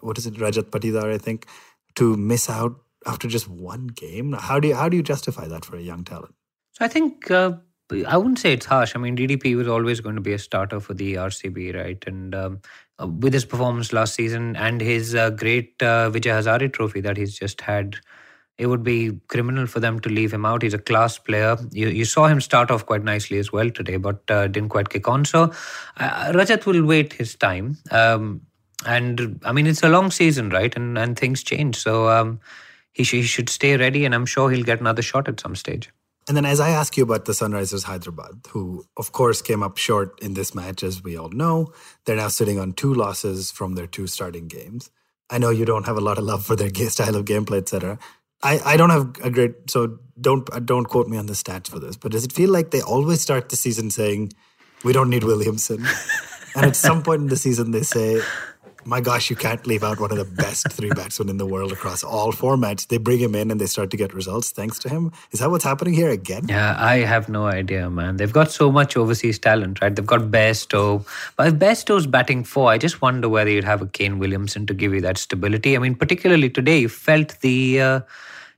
what 0.01 0.17
is 0.17 0.25
it, 0.27 0.35
Rajat 0.35 0.69
Patidar, 0.69 1.11
I 1.11 1.17
think, 1.17 1.47
to 1.95 2.15
miss 2.15 2.49
out 2.49 2.75
after 3.05 3.27
just 3.27 3.49
one 3.49 3.87
game? 3.87 4.33
How 4.33 4.59
do 4.59 4.69
you 4.69 4.75
how 4.75 4.89
do 4.89 4.97
you 4.97 5.03
justify 5.03 5.47
that 5.47 5.65
for 5.65 5.75
a 5.75 5.81
young 5.81 6.03
talent? 6.03 6.35
So 6.71 6.85
I 6.85 6.87
think 6.87 7.29
uh, 7.29 7.53
I 8.07 8.17
wouldn't 8.17 8.39
say 8.39 8.53
it's 8.53 8.65
harsh. 8.65 8.95
I 8.95 8.99
mean, 8.99 9.15
DDP 9.15 9.55
was 9.55 9.67
always 9.67 9.99
going 9.99 10.15
to 10.15 10.21
be 10.21 10.33
a 10.33 10.39
starter 10.39 10.79
for 10.79 10.93
the 10.93 11.15
RCB, 11.15 11.75
right? 11.75 12.03
And 12.07 12.33
um, 12.33 12.61
uh, 12.99 13.07
with 13.07 13.33
his 13.33 13.45
performance 13.45 13.93
last 13.93 14.13
season 14.15 14.55
and 14.55 14.81
his 14.81 15.15
uh, 15.15 15.31
great 15.31 15.81
uh, 15.81 16.09
Vijay 16.09 16.31
Hazare 16.31 16.71
Trophy 16.71 17.01
that 17.01 17.17
he's 17.17 17.37
just 17.37 17.61
had, 17.61 17.97
it 18.57 18.67
would 18.67 18.83
be 18.83 19.19
criminal 19.27 19.65
for 19.65 19.79
them 19.79 19.99
to 20.01 20.09
leave 20.09 20.33
him 20.33 20.45
out. 20.45 20.61
He's 20.61 20.73
a 20.73 20.79
class 20.79 21.17
player. 21.17 21.57
You, 21.71 21.89
you 21.89 22.05
saw 22.05 22.27
him 22.27 22.39
start 22.39 22.69
off 22.69 22.85
quite 22.85 23.03
nicely 23.03 23.39
as 23.39 23.51
well 23.51 23.69
today, 23.69 23.97
but 23.97 24.21
uh, 24.29 24.47
didn't 24.47 24.69
quite 24.69 24.89
kick 24.89 25.07
on. 25.07 25.25
So 25.25 25.51
uh, 25.97 26.31
Rajat 26.33 26.65
will 26.65 26.85
wait 26.85 27.13
his 27.13 27.35
time. 27.35 27.77
Um, 27.89 28.41
and 28.85 29.39
I 29.43 29.51
mean, 29.51 29.65
it's 29.65 29.83
a 29.83 29.89
long 29.89 30.11
season, 30.11 30.49
right? 30.49 30.75
And 30.75 30.97
and 30.97 31.17
things 31.17 31.41
change. 31.41 31.77
So 31.77 32.09
um, 32.09 32.39
he, 32.91 33.03
sh- 33.03 33.11
he 33.11 33.23
should 33.23 33.49
stay 33.49 33.77
ready, 33.77 34.05
and 34.05 34.13
I'm 34.13 34.25
sure 34.25 34.51
he'll 34.51 34.63
get 34.63 34.79
another 34.79 35.01
shot 35.01 35.27
at 35.27 35.39
some 35.39 35.55
stage. 35.55 35.89
And 36.27 36.37
then, 36.37 36.45
as 36.45 36.59
I 36.59 36.69
ask 36.69 36.95
you 36.95 37.03
about 37.03 37.25
the 37.25 37.33
Sunrisers 37.33 37.83
Hyderabad, 37.83 38.47
who 38.49 38.85
of 38.95 39.11
course 39.11 39.41
came 39.41 39.63
up 39.63 39.77
short 39.77 40.19
in 40.21 40.35
this 40.35 40.55
match, 40.55 40.83
as 40.83 41.03
we 41.03 41.17
all 41.17 41.29
know, 41.29 41.73
they're 42.05 42.15
now 42.15 42.29
sitting 42.29 42.59
on 42.59 42.73
two 42.73 42.93
losses 42.93 43.51
from 43.51 43.75
their 43.75 43.87
two 43.87 44.07
starting 44.07 44.47
games. 44.47 44.89
I 45.29 45.37
know 45.37 45.49
you 45.49 45.65
don't 45.65 45.85
have 45.85 45.97
a 45.97 46.01
lot 46.01 46.17
of 46.17 46.23
love 46.23 46.45
for 46.45 46.55
their 46.55 46.69
style 46.89 47.15
of 47.15 47.25
gameplay, 47.25 47.57
etc. 47.57 47.99
I, 48.43 48.59
I 48.65 48.77
don't 48.77 48.89
have 48.89 49.15
a 49.23 49.29
great 49.29 49.69
so 49.69 49.97
don't 50.19 50.47
don't 50.65 50.85
quote 50.85 51.07
me 51.07 51.17
on 51.17 51.25
the 51.25 51.33
stats 51.33 51.69
for 51.69 51.79
this, 51.79 51.95
but 51.95 52.11
does 52.11 52.25
it 52.25 52.33
feel 52.33 52.51
like 52.51 52.71
they 52.71 52.81
always 52.81 53.21
start 53.21 53.49
the 53.49 53.55
season 53.55 53.89
saying 53.89 54.33
we 54.83 54.93
don't 54.93 55.09
need 55.09 55.23
Williamson, 55.23 55.85
and 56.55 56.65
at 56.65 56.75
some 56.75 57.01
point 57.01 57.21
in 57.21 57.27
the 57.27 57.37
season 57.37 57.71
they 57.71 57.83
say 57.83 58.21
my 58.85 58.99
gosh, 58.99 59.29
you 59.29 59.35
can't 59.35 59.65
leave 59.65 59.83
out 59.83 59.99
one 59.99 60.11
of 60.11 60.17
the 60.17 60.25
best 60.25 60.71
three 60.71 60.89
batsmen 60.89 61.29
in 61.29 61.37
the 61.37 61.45
world 61.45 61.71
across 61.71 62.03
all 62.03 62.31
formats. 62.33 62.87
They 62.87 62.97
bring 62.97 63.19
him 63.19 63.35
in 63.35 63.51
and 63.51 63.59
they 63.59 63.65
start 63.65 63.91
to 63.91 63.97
get 63.97 64.13
results 64.13 64.51
thanks 64.51 64.77
to 64.79 64.89
him. 64.89 65.11
Is 65.31 65.39
that 65.39 65.49
what's 65.49 65.63
happening 65.63 65.93
here 65.93 66.09
again? 66.09 66.47
Yeah, 66.47 66.75
I 66.77 66.97
have 66.97 67.29
no 67.29 67.45
idea, 67.45 67.89
man. 67.89 68.17
They've 68.17 68.33
got 68.33 68.51
so 68.51 68.71
much 68.71 68.97
overseas 68.97 69.39
talent, 69.39 69.81
right? 69.81 69.95
They've 69.95 70.05
got 70.05 70.21
Bairstow. 70.31 71.05
But 71.37 71.47
if 71.47 71.53
Bairstow's 71.55 72.07
batting 72.07 72.43
four, 72.43 72.71
I 72.71 72.77
just 72.77 73.01
wonder 73.01 73.29
whether 73.29 73.49
you'd 73.49 73.63
have 73.63 73.81
a 73.81 73.87
Kane 73.87 74.19
Williamson 74.19 74.65
to 74.67 74.73
give 74.73 74.93
you 74.93 75.01
that 75.01 75.17
stability. 75.17 75.75
I 75.75 75.79
mean, 75.79 75.95
particularly 75.95 76.49
today, 76.49 76.79
you 76.79 76.89
felt 76.89 77.39
the. 77.39 77.81
Uh, 77.81 78.01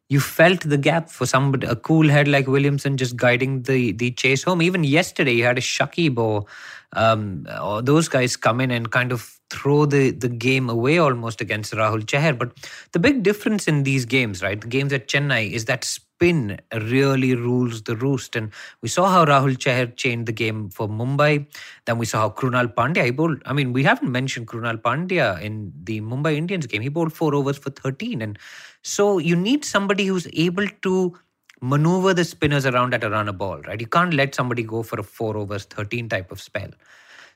you 0.10 0.20
felt 0.20 0.62
the 0.62 0.78
gap 0.78 1.10
for 1.10 1.26
somebody, 1.26 1.66
a 1.66 1.76
cool 1.76 2.08
head 2.10 2.28
like 2.28 2.48
Williamson, 2.48 2.98
just 2.98 3.16
guiding 3.16 3.64
the 3.64 3.92
the 3.92 4.12
chase 4.12 4.44
home. 4.44 4.62
Even 4.62 4.84
yesterday, 4.84 5.34
you 5.34 5.44
had 5.44 5.58
a 5.58 5.62
Shakib 5.62 6.18
or 6.18 6.46
um, 6.94 7.48
or 7.62 7.82
those 7.82 8.08
guys 8.08 8.36
come 8.36 8.62
in 8.62 8.72
and 8.72 8.92
kind 8.92 9.12
of 9.12 9.40
throw 9.50 9.86
the, 9.86 10.12
the 10.12 10.30
game 10.30 10.70
away 10.70 10.98
almost 10.98 11.42
against 11.42 11.74
Rahul 11.74 12.06
Chahar. 12.06 12.38
But 12.38 12.52
the 12.94 13.00
big 13.00 13.24
difference 13.24 13.68
in 13.68 13.84
these 13.84 14.06
games, 14.06 14.42
right, 14.42 14.60
the 14.60 14.68
games 14.68 14.92
at 14.94 15.08
Chennai, 15.08 15.52
is 15.52 15.66
that 15.66 15.84
spin 16.16 16.60
really 16.74 17.36
rules 17.36 17.84
the 17.84 17.96
roost. 17.96 18.36
And 18.36 18.52
we 18.82 18.90
saw 18.90 19.10
how 19.10 19.26
Rahul 19.26 19.58
Chahar 19.58 19.96
changed 19.96 20.28
the 20.28 20.32
game 20.32 20.70
for 20.70 20.88
Mumbai. 20.88 21.46
Then 21.86 21.98
we 21.98 22.06
saw 22.06 22.20
how 22.20 22.30
Krunal 22.30 22.74
Pandya, 22.74 23.06
he 23.06 23.12
bowled, 23.12 23.42
I 23.46 23.54
mean, 23.54 23.74
we 23.74 23.84
haven't 23.84 24.12
mentioned 24.12 24.48
Krunal 24.48 24.82
Pandya 24.82 25.42
in 25.42 25.74
the 25.84 26.02
Mumbai 26.02 26.36
Indians 26.36 26.68
game. 26.68 26.82
He 26.82 26.90
bowled 26.90 27.14
four 27.14 27.36
overs 27.36 27.58
for 27.58 27.70
13. 27.70 28.22
And 28.22 28.40
so 28.82 29.18
you 29.18 29.36
need 29.36 29.66
somebody 29.66 30.06
who's 30.06 30.28
able 30.34 30.68
to 30.84 31.18
maneuver 31.62 32.14
the 32.14 32.24
spinners 32.24 32.66
around 32.66 32.94
at 32.94 33.04
a 33.04 33.10
run 33.10 33.28
a 33.28 33.34
ball, 33.34 33.60
right? 33.62 33.80
You 33.80 33.88
can't 33.88 34.14
let 34.14 34.36
somebody 34.36 34.64
go 34.64 34.84
for 34.84 35.00
a 35.00 35.04
four 35.04 35.36
overs 35.38 35.66
13 35.66 36.10
type 36.10 36.32
of 36.32 36.42
spell. 36.42 36.70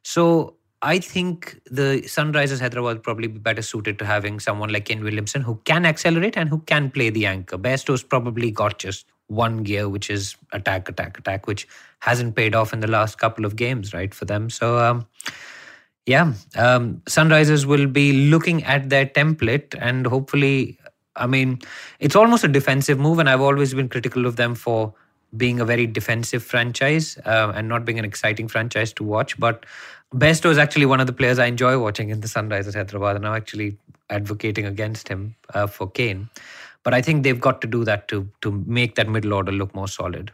So 0.03 0.55
I 0.81 0.99
think 0.99 1.59
the 1.69 2.01
Sunrisers 2.05 2.61
Hyderabad 2.61 3.03
probably 3.03 3.27
be 3.27 3.39
better 3.39 3.61
suited 3.61 3.99
to 3.99 4.05
having 4.05 4.39
someone 4.39 4.69
like 4.69 4.85
Kane 4.85 5.03
Williamson 5.03 5.41
who 5.41 5.59
can 5.65 5.85
accelerate 5.85 6.37
and 6.37 6.47
who 6.47 6.59
can 6.59 6.89
play 6.89 7.09
the 7.09 7.25
anchor. 7.25 7.57
Bairstow's 7.57 8.03
probably 8.03 8.49
got 8.49 8.79
just 8.79 9.05
one 9.27 9.63
gear, 9.63 9.89
which 9.89 10.09
is 10.09 10.35
attack, 10.53 10.87
attack, 10.87 11.17
attack, 11.17 11.47
which 11.47 11.67
hasn't 11.99 12.35
paid 12.35 12.55
off 12.55 12.71
in 12.71 12.79
the 12.79 12.87
last 12.87 13.17
couple 13.19 13.45
of 13.45 13.57
games, 13.57 13.93
right, 13.93 14.13
for 14.13 14.25
them. 14.25 14.49
So, 14.49 14.79
um, 14.79 15.05
yeah, 16.05 16.33
um, 16.55 17.01
Sunrisers 17.05 17.65
will 17.65 17.85
be 17.85 18.29
looking 18.29 18.63
at 18.63 18.89
their 18.89 19.05
template 19.05 19.75
and 19.79 20.07
hopefully, 20.07 20.79
I 21.15 21.27
mean, 21.27 21.59
it's 21.99 22.15
almost 22.15 22.45
a 22.45 22.47
defensive 22.47 22.97
move, 22.97 23.19
and 23.19 23.29
I've 23.29 23.41
always 23.41 23.73
been 23.73 23.89
critical 23.89 24.25
of 24.25 24.37
them 24.37 24.55
for 24.55 24.93
being 25.35 25.59
a 25.59 25.65
very 25.65 25.85
defensive 25.85 26.43
franchise 26.43 27.17
uh, 27.25 27.51
and 27.53 27.67
not 27.67 27.85
being 27.85 27.99
an 27.99 28.05
exciting 28.05 28.47
franchise 28.47 28.93
to 28.93 29.03
watch. 29.03 29.37
But 29.39 29.65
Bairstow 30.13 30.49
is 30.49 30.57
actually 30.57 30.87
one 30.87 30.99
of 30.99 31.07
the 31.07 31.13
players 31.13 31.37
I 31.37 31.45
enjoy 31.45 31.77
watching 31.77 32.09
in 32.09 32.21
the 32.21 32.27
Sunrisers 32.27 32.73
Hyderabad, 32.75 33.15
and 33.15 33.27
I'm 33.27 33.35
actually 33.35 33.77
advocating 34.09 34.65
against 34.65 35.07
him 35.07 35.35
uh, 35.53 35.67
for 35.67 35.89
Kane. 35.89 36.29
But 36.83 36.93
I 36.93 37.01
think 37.01 37.23
they've 37.23 37.39
got 37.39 37.61
to 37.61 37.67
do 37.67 37.83
that 37.83 38.07
to 38.07 38.27
to 38.41 38.51
make 38.65 38.95
that 38.95 39.07
middle 39.07 39.33
order 39.33 39.51
look 39.51 39.75
more 39.75 39.87
solid. 39.87 40.31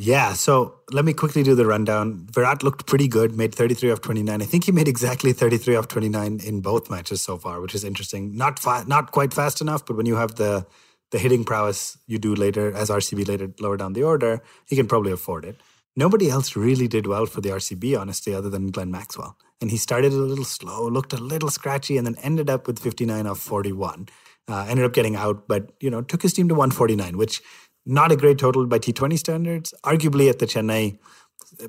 Yeah, 0.00 0.32
so 0.32 0.76
let 0.92 1.04
me 1.04 1.12
quickly 1.12 1.42
do 1.42 1.56
the 1.56 1.66
rundown. 1.66 2.28
Virat 2.30 2.62
looked 2.62 2.86
pretty 2.86 3.08
good, 3.08 3.36
made 3.36 3.52
33 3.52 3.90
of 3.90 4.00
29. 4.00 4.40
I 4.40 4.44
think 4.44 4.64
he 4.64 4.70
made 4.70 4.86
exactly 4.86 5.32
33 5.32 5.74
of 5.74 5.88
29 5.88 6.38
in 6.44 6.60
both 6.60 6.88
matches 6.88 7.20
so 7.20 7.36
far, 7.36 7.60
which 7.60 7.74
is 7.74 7.82
interesting. 7.82 8.36
Not 8.36 8.60
fa- 8.60 8.84
not 8.86 9.10
quite 9.10 9.34
fast 9.34 9.60
enough, 9.60 9.84
but 9.84 9.96
when 9.96 10.06
you 10.06 10.16
have 10.16 10.36
the 10.36 10.66
the 11.10 11.18
hitting 11.18 11.44
prowess 11.44 11.98
you 12.06 12.18
do 12.18 12.34
later 12.34 12.72
as 12.74 12.90
RCB 12.90 13.26
later 13.26 13.50
lower 13.60 13.76
down 13.76 13.92
the 13.94 14.02
order, 14.02 14.42
he 14.66 14.76
can 14.76 14.86
probably 14.86 15.12
afford 15.12 15.44
it. 15.44 15.60
Nobody 15.98 16.30
else 16.30 16.54
really 16.54 16.86
did 16.86 17.08
well 17.08 17.26
for 17.26 17.40
the 17.40 17.48
RCB, 17.48 17.98
honestly, 17.98 18.32
other 18.32 18.48
than 18.48 18.68
Glenn 18.68 18.92
Maxwell. 18.92 19.36
And 19.60 19.68
he 19.68 19.76
started 19.76 20.12
a 20.12 20.16
little 20.16 20.44
slow, 20.44 20.86
looked 20.86 21.12
a 21.12 21.16
little 21.16 21.50
scratchy, 21.50 21.96
and 21.96 22.06
then 22.06 22.14
ended 22.22 22.48
up 22.48 22.68
with 22.68 22.78
59 22.78 23.26
of 23.26 23.40
41. 23.40 24.08
Uh, 24.46 24.64
ended 24.68 24.84
up 24.84 24.92
getting 24.92 25.16
out, 25.16 25.48
but 25.48 25.72
you 25.80 25.90
know 25.90 26.00
took 26.00 26.22
his 26.22 26.32
team 26.32 26.48
to 26.50 26.54
149, 26.54 27.16
which 27.16 27.42
not 27.84 28.12
a 28.12 28.16
great 28.16 28.38
total 28.38 28.64
by 28.66 28.78
T20 28.78 29.18
standards. 29.18 29.74
Arguably 29.82 30.30
at 30.30 30.38
the 30.38 30.46
Chennai 30.46 30.98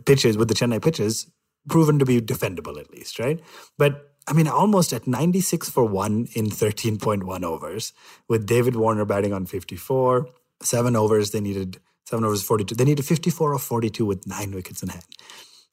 pitches 0.06 0.38
with 0.38 0.48
the 0.48 0.54
Chennai 0.54 0.80
pitches, 0.80 1.26
proven 1.68 1.98
to 1.98 2.06
be 2.06 2.22
defendable 2.22 2.80
at 2.80 2.92
least, 2.92 3.18
right? 3.18 3.42
But 3.80 4.14
I 4.28 4.34
mean, 4.34 4.48
almost 4.48 4.94
at 4.94 5.08
96 5.08 5.72
for 5.72 5.86
one 5.86 6.28
in 6.36 6.52
13.1 6.52 7.44
overs, 7.44 7.94
with 8.28 8.46
David 8.46 8.76
Warner 8.76 9.06
batting 9.06 9.34
on 9.34 9.48
54, 9.48 10.28
seven 10.62 10.96
overs. 10.96 11.32
They 11.32 11.42
needed 11.42 11.80
Seven 12.10 12.26
overs, 12.26 12.42
42. 12.42 12.74
They 12.74 12.86
needed 12.86 13.06
54 13.06 13.54
of 13.54 13.62
42 13.62 14.04
with 14.04 14.26
nine 14.26 14.52
wickets 14.52 14.82
in 14.82 14.90
hand. 14.90 15.06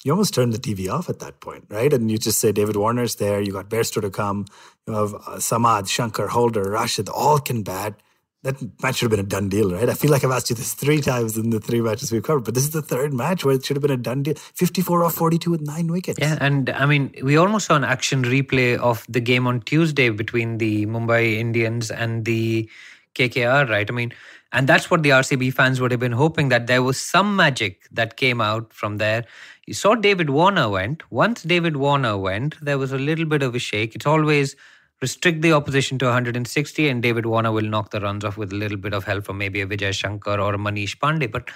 You 0.05 0.13
almost 0.13 0.35
turn 0.35 0.51
the 0.51 0.59
TV 0.59 0.87
off 0.87 1.09
at 1.09 1.19
that 1.21 1.41
point, 1.41 1.65
right? 1.71 1.91
And 1.91 2.11
you 2.11 2.19
just 2.19 2.39
say 2.39 2.53
David 2.53 2.77
Warner's 2.77 3.17
there. 3.17 3.41
You 3.41 3.53
got 3.53 3.71
Bairstow 3.71 4.03
to 4.03 4.11
come. 4.11 4.45
You 4.87 4.93
have 4.93 5.15
uh, 5.15 5.39
Samad, 5.39 5.89
Shankar, 5.89 6.27
Holder, 6.29 6.71
Rashid, 6.71 7.09
all 7.09 7.39
can 7.39 7.63
bat. 7.63 8.03
That 8.43 8.57
match 8.83 8.97
should 8.97 9.11
have 9.11 9.17
been 9.17 9.25
a 9.25 9.29
done 9.29 9.49
deal, 9.49 9.73
right? 9.73 9.89
I 9.89 9.95
feel 9.95 10.11
like 10.11 10.25
I've 10.25 10.31
asked 10.31 10.51
you 10.51 10.57
this 10.57 10.75
three 10.75 11.01
times 11.01 11.39
in 11.39 11.49
the 11.49 11.59
three 11.59 11.81
matches 11.81 12.13
we've 12.13 12.23
covered, 12.23 12.45
but 12.45 12.53
this 12.53 12.65
is 12.65 12.71
the 12.73 12.83
third 12.83 13.15
match 13.15 13.43
where 13.43 13.55
it 13.55 13.65
should 13.65 13.77
have 13.79 13.83
been 13.83 13.91
a 13.91 13.97
done 13.97 14.23
deal. 14.23 14.35
54 14.35 15.05
off 15.05 15.15
42 15.15 15.51
with 15.51 15.63
nine 15.63 15.87
wickets. 15.87 16.19
Yeah, 16.21 16.37
and 16.39 16.69
I 16.69 16.85
mean, 16.85 17.15
we 17.23 17.39
almost 17.39 17.67
saw 17.67 17.77
an 17.77 17.85
action 17.85 18.23
replay 18.23 18.77
of 18.77 19.07
the 19.09 19.21
game 19.21 19.47
on 19.47 19.63
Tuesday 19.63 20.11
between 20.11 20.59
the 20.59 20.85
Mumbai 20.85 21.39
Indians 21.39 21.91
and 21.91 22.27
the 22.27 22.69
KKR, 23.17 23.69
right? 23.69 23.89
I 23.89 23.93
mean, 23.93 24.13
and 24.53 24.69
that's 24.69 24.91
what 24.91 25.03
the 25.03 25.11
RCB 25.11 25.53
fans 25.55 25.81
would 25.81 25.91
have 25.91 26.01
been 26.01 26.13
hoping 26.13 26.49
that 26.51 26.67
there 26.67 26.83
was 26.83 26.99
some 26.99 27.35
magic 27.35 27.89
that 27.91 28.17
came 28.17 28.41
out 28.41 28.73
from 28.73 28.99
there. 28.99 29.25
You 29.67 29.75
saw 29.75 29.95
David 29.95 30.31
Warner 30.31 30.69
went. 30.69 31.11
Once 31.11 31.43
David 31.43 31.77
Warner 31.77 32.17
went, 32.17 32.57
there 32.63 32.79
was 32.79 32.93
a 32.93 32.99
little 32.99 33.25
bit 33.25 33.43
of 33.43 33.55
a 33.55 33.59
shake. 33.59 33.95
It's 33.95 34.07
always 34.07 34.55
restrict 35.03 35.43
the 35.43 35.53
opposition 35.53 35.99
to 35.99 36.07
160 36.07 36.89
and 36.89 37.03
David 37.03 37.27
Warner 37.27 37.53
will 37.53 37.65
knock 37.65 37.91
the 37.91 38.01
runs 38.01 38.25
off 38.25 38.37
with 38.37 38.53
a 38.53 38.57
little 38.57 38.79
bit 38.79 38.95
of 38.95 39.05
help 39.05 39.25
from 39.25 39.39
maybe 39.39 39.61
a 39.61 39.67
Vijay 39.67 39.93
Shankar 39.93 40.41
or 40.41 40.55
a 40.55 40.59
Manish 40.59 40.97
Pandey. 40.97 41.31
But 41.31 41.51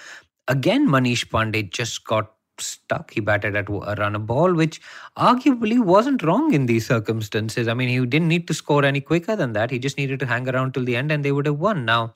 again, 0.48 0.88
Manish 0.88 1.26
Pandey 1.28 1.70
just 1.70 2.04
got 2.04 2.32
stuck. 2.62 3.12
He 3.12 3.20
batted 3.20 3.56
at 3.56 3.68
a 3.68 3.94
run 3.98 4.14
a 4.14 4.18
ball, 4.18 4.54
which 4.54 4.80
arguably 5.16 5.82
wasn't 5.82 6.22
wrong 6.22 6.52
in 6.52 6.66
these 6.66 6.86
circumstances. 6.86 7.68
I 7.68 7.74
mean, 7.74 7.88
he 7.88 8.04
didn't 8.06 8.28
need 8.28 8.46
to 8.48 8.54
score 8.54 8.84
any 8.84 9.00
quicker 9.00 9.36
than 9.36 9.52
that. 9.54 9.70
He 9.70 9.78
just 9.78 9.98
needed 9.98 10.20
to 10.20 10.26
hang 10.26 10.48
around 10.48 10.74
till 10.74 10.84
the 10.84 10.96
end 10.96 11.10
and 11.10 11.24
they 11.24 11.32
would 11.32 11.46
have 11.46 11.58
won. 11.58 11.84
Now, 11.84 12.14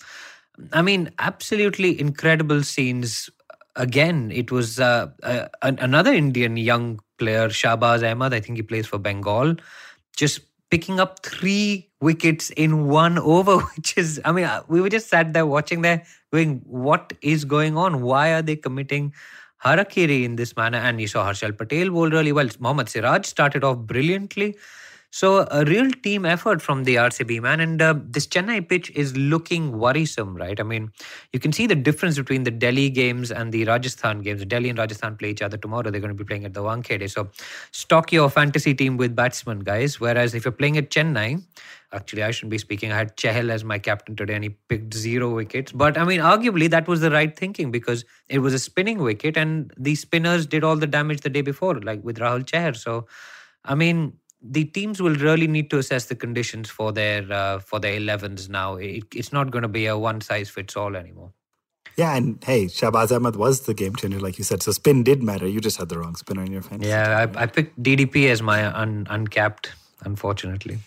I 0.72 0.82
mean, 0.82 1.10
absolutely 1.18 2.00
incredible 2.00 2.62
scenes. 2.62 3.30
Again, 3.76 4.30
it 4.30 4.52
was 4.52 4.78
uh, 4.78 5.08
uh, 5.22 5.48
another 5.62 6.12
Indian 6.12 6.56
young 6.56 7.00
player, 7.18 7.48
Shahbaz 7.48 8.08
Ahmed. 8.08 8.32
I 8.32 8.40
think 8.40 8.56
he 8.56 8.62
plays 8.62 8.86
for 8.86 8.98
Bengal, 8.98 9.56
just 10.16 10.40
picking 10.70 11.00
up 11.00 11.24
three 11.24 11.90
wickets 12.00 12.50
in 12.50 12.88
one 12.88 13.18
over, 13.18 13.58
which 13.76 13.96
is, 13.96 14.20
I 14.24 14.32
mean, 14.32 14.44
uh, 14.44 14.62
we 14.68 14.80
were 14.80 14.88
just 14.88 15.08
sat 15.08 15.32
there 15.32 15.46
watching 15.46 15.82
there, 15.82 16.04
going, 16.32 16.62
what 16.66 17.12
is 17.22 17.44
going 17.44 17.76
on? 17.76 18.02
Why 18.02 18.32
are 18.32 18.42
they 18.42 18.56
committing 18.56 19.12
harakiri 19.64 20.24
in 20.24 20.36
this 20.36 20.56
manner? 20.56 20.78
And 20.78 21.00
you 21.00 21.06
saw 21.06 21.26
Harshal 21.26 21.56
Patel 21.56 21.90
bowl 21.90 22.10
really 22.10 22.32
well. 22.32 22.48
Mohammad 22.58 22.88
Siraj 22.88 23.26
started 23.26 23.64
off 23.64 23.78
brilliantly. 23.78 24.56
So 25.14 25.46
a 25.48 25.64
real 25.64 25.92
team 25.92 26.26
effort 26.26 26.60
from 26.60 26.82
the 26.82 26.96
RCB 26.96 27.40
man, 27.40 27.60
and 27.60 27.80
uh, 27.80 27.94
this 28.04 28.26
Chennai 28.26 28.68
pitch 28.68 28.90
is 28.96 29.16
looking 29.16 29.78
worrisome, 29.78 30.36
right? 30.36 30.58
I 30.58 30.64
mean, 30.64 30.90
you 31.32 31.38
can 31.38 31.52
see 31.52 31.68
the 31.68 31.76
difference 31.76 32.16
between 32.18 32.42
the 32.42 32.50
Delhi 32.50 32.90
games 32.90 33.30
and 33.30 33.52
the 33.52 33.64
Rajasthan 33.64 34.22
games. 34.22 34.44
Delhi 34.44 34.70
and 34.70 34.76
Rajasthan 34.76 35.16
play 35.16 35.30
each 35.30 35.40
other 35.40 35.56
tomorrow. 35.56 35.88
They're 35.88 36.00
going 36.00 36.16
to 36.16 36.20
be 36.20 36.24
playing 36.24 36.44
at 36.46 36.52
the 36.52 36.64
Wankhede. 36.64 37.08
So 37.12 37.30
stock 37.70 38.10
your 38.10 38.28
fantasy 38.28 38.74
team 38.74 38.96
with 38.96 39.14
batsmen, 39.14 39.60
guys. 39.60 40.00
Whereas 40.00 40.34
if 40.34 40.44
you're 40.44 40.50
playing 40.50 40.78
at 40.78 40.90
Chennai, 40.90 41.44
actually 41.92 42.24
I 42.24 42.32
shouldn't 42.32 42.50
be 42.50 42.58
speaking. 42.58 42.90
I 42.90 42.96
had 42.96 43.16
Chahal 43.16 43.50
as 43.50 43.62
my 43.62 43.78
captain 43.78 44.16
today, 44.16 44.34
and 44.34 44.42
he 44.42 44.50
picked 44.68 44.94
zero 44.94 45.32
wickets. 45.32 45.70
But 45.70 45.96
I 45.96 46.02
mean, 46.02 46.18
arguably 46.18 46.68
that 46.70 46.88
was 46.88 47.02
the 47.02 47.12
right 47.12 47.38
thinking 47.38 47.70
because 47.70 48.04
it 48.28 48.40
was 48.40 48.52
a 48.52 48.58
spinning 48.58 48.98
wicket, 48.98 49.36
and 49.36 49.72
the 49.78 49.94
spinners 49.94 50.44
did 50.44 50.64
all 50.64 50.74
the 50.74 50.88
damage 50.88 51.20
the 51.20 51.30
day 51.30 51.42
before, 51.42 51.80
like 51.82 52.02
with 52.02 52.18
Rahul 52.18 52.44
Chahar. 52.44 52.76
So, 52.76 53.06
I 53.64 53.76
mean 53.76 54.14
the 54.44 54.64
teams 54.64 55.00
will 55.00 55.14
really 55.16 55.46
need 55.46 55.70
to 55.70 55.78
assess 55.78 56.06
the 56.06 56.14
conditions 56.14 56.68
for 56.68 56.92
their 56.92 57.30
uh, 57.32 57.58
for 57.58 57.80
their 57.80 57.98
11s 57.98 58.48
now. 58.48 58.76
It, 58.76 59.04
it's 59.14 59.32
not 59.32 59.50
going 59.50 59.62
to 59.62 59.68
be 59.68 59.86
a 59.86 59.96
one 59.96 60.20
size 60.20 60.50
fits 60.50 60.76
all 60.76 60.94
anymore. 60.96 61.32
Yeah, 61.96 62.16
and 62.16 62.42
hey, 62.44 62.66
Shahbaz 62.66 63.14
Ahmed 63.14 63.36
was 63.36 63.62
the 63.62 63.74
game 63.74 63.94
changer, 63.94 64.18
like 64.18 64.36
you 64.36 64.44
said. 64.44 64.62
So 64.62 64.72
spin 64.72 65.04
did 65.04 65.22
matter. 65.22 65.46
You 65.46 65.60
just 65.60 65.76
had 65.76 65.88
the 65.88 65.98
wrong 65.98 66.16
spinner 66.16 66.42
in 66.42 66.52
your 66.52 66.62
fantasy. 66.62 66.88
Yeah, 66.88 67.26
I, 67.34 67.42
I 67.42 67.46
picked 67.46 67.80
DDP 67.80 68.30
as 68.30 68.42
my 68.42 68.66
un, 68.66 69.06
uncapped, 69.08 69.72
unfortunately. 70.04 70.78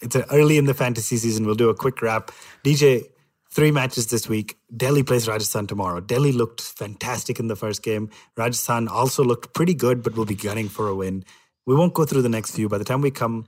It's 0.00 0.16
early 0.30 0.58
in 0.58 0.66
the 0.66 0.74
fantasy 0.74 1.16
season. 1.16 1.46
We'll 1.46 1.54
do 1.54 1.70
a 1.70 1.74
quick 1.74 2.02
wrap. 2.02 2.32
DJ, 2.64 3.04
three 3.50 3.70
matches 3.70 4.08
this 4.08 4.28
week. 4.28 4.58
Delhi 4.76 5.04
plays 5.04 5.28
Rajasthan 5.28 5.68
tomorrow. 5.68 6.00
Delhi 6.00 6.32
looked 6.32 6.60
fantastic 6.60 7.38
in 7.38 7.46
the 7.46 7.56
first 7.56 7.82
game. 7.82 8.10
Rajasthan 8.36 8.88
also 8.88 9.22
looked 9.24 9.54
pretty 9.54 9.72
good, 9.72 10.02
but 10.02 10.16
will 10.16 10.26
be 10.26 10.34
gunning 10.34 10.68
for 10.68 10.88
a 10.88 10.94
win. 10.94 11.24
We 11.66 11.74
won't 11.74 11.94
go 11.94 12.04
through 12.04 12.22
the 12.22 12.28
next 12.28 12.54
few. 12.54 12.68
By 12.68 12.78
the 12.78 12.84
time 12.84 13.00
we 13.00 13.10
come 13.10 13.46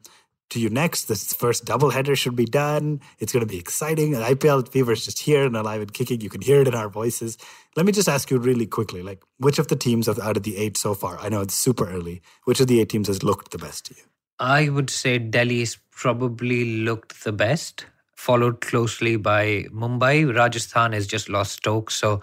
to 0.50 0.58
you 0.58 0.68
next, 0.68 1.04
this 1.04 1.32
first 1.32 1.64
doubleheader 1.64 2.16
should 2.16 2.34
be 2.34 2.46
done. 2.46 3.00
It's 3.20 3.32
going 3.32 3.46
to 3.46 3.52
be 3.52 3.58
exciting. 3.58 4.14
And 4.14 4.24
IPL 4.24 4.68
fever 4.68 4.92
is 4.92 5.04
just 5.04 5.20
here 5.20 5.44
and 5.44 5.54
alive 5.56 5.82
and 5.82 5.92
kicking. 5.92 6.20
You 6.20 6.30
can 6.30 6.40
hear 6.40 6.60
it 6.60 6.68
in 6.68 6.74
our 6.74 6.88
voices. 6.88 7.38
Let 7.76 7.86
me 7.86 7.92
just 7.92 8.08
ask 8.08 8.30
you 8.30 8.38
really 8.38 8.66
quickly, 8.66 9.02
like, 9.02 9.22
which 9.38 9.58
of 9.58 9.68
the 9.68 9.76
teams 9.76 10.08
out 10.08 10.36
of 10.36 10.42
the 10.42 10.56
eight 10.56 10.76
so 10.76 10.94
far? 10.94 11.18
I 11.20 11.28
know 11.28 11.42
it's 11.42 11.54
super 11.54 11.88
early. 11.88 12.20
Which 12.44 12.60
of 12.60 12.66
the 12.66 12.80
eight 12.80 12.88
teams 12.88 13.06
has 13.06 13.22
looked 13.22 13.52
the 13.52 13.58
best 13.58 13.86
to 13.86 13.94
you? 13.94 14.02
I 14.40 14.68
would 14.68 14.90
say 14.90 15.18
Delhi's 15.18 15.78
probably 15.90 16.82
looked 16.82 17.24
the 17.24 17.32
best, 17.32 17.86
followed 18.16 18.60
closely 18.60 19.16
by 19.16 19.66
Mumbai. 19.72 20.34
Rajasthan 20.36 20.92
has 20.92 21.06
just 21.06 21.28
lost 21.28 21.52
Stokes, 21.52 21.94
so 21.94 22.20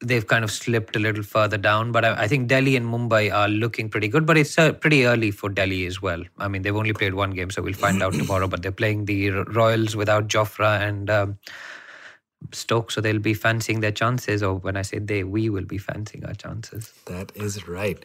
they've 0.00 0.26
kind 0.26 0.44
of 0.44 0.50
slipped 0.50 0.94
a 0.96 0.98
little 0.98 1.22
further 1.22 1.56
down. 1.56 1.92
But 1.92 2.04
I, 2.04 2.22
I 2.22 2.28
think 2.28 2.48
Delhi 2.48 2.76
and 2.76 2.86
Mumbai 2.86 3.32
are 3.32 3.48
looking 3.48 3.88
pretty 3.88 4.08
good. 4.08 4.26
But 4.26 4.36
it's 4.36 4.58
uh, 4.58 4.72
pretty 4.72 5.06
early 5.06 5.30
for 5.30 5.48
Delhi 5.48 5.86
as 5.86 6.02
well. 6.02 6.22
I 6.38 6.48
mean, 6.48 6.62
they've 6.62 6.76
only 6.76 6.92
played 6.92 7.14
one 7.14 7.30
game, 7.30 7.50
so 7.50 7.62
we'll 7.62 7.74
find 7.74 8.02
out 8.02 8.12
tomorrow. 8.14 8.48
But 8.48 8.62
they're 8.62 8.72
playing 8.72 9.06
the 9.06 9.30
Royals 9.30 9.96
without 9.96 10.28
Jofra 10.28 10.80
and. 10.80 11.10
Um, 11.10 11.38
Stoke, 12.52 12.90
so 12.90 13.00
they'll 13.00 13.18
be 13.18 13.34
fancying 13.34 13.80
their 13.80 13.90
chances, 13.90 14.42
or 14.42 14.56
when 14.56 14.76
I 14.76 14.82
say 14.82 14.98
they, 14.98 15.24
we 15.24 15.48
will 15.48 15.64
be 15.64 15.78
fancying 15.78 16.24
our 16.26 16.34
chances. 16.34 16.92
That 17.06 17.32
is 17.34 17.66
right. 17.66 17.98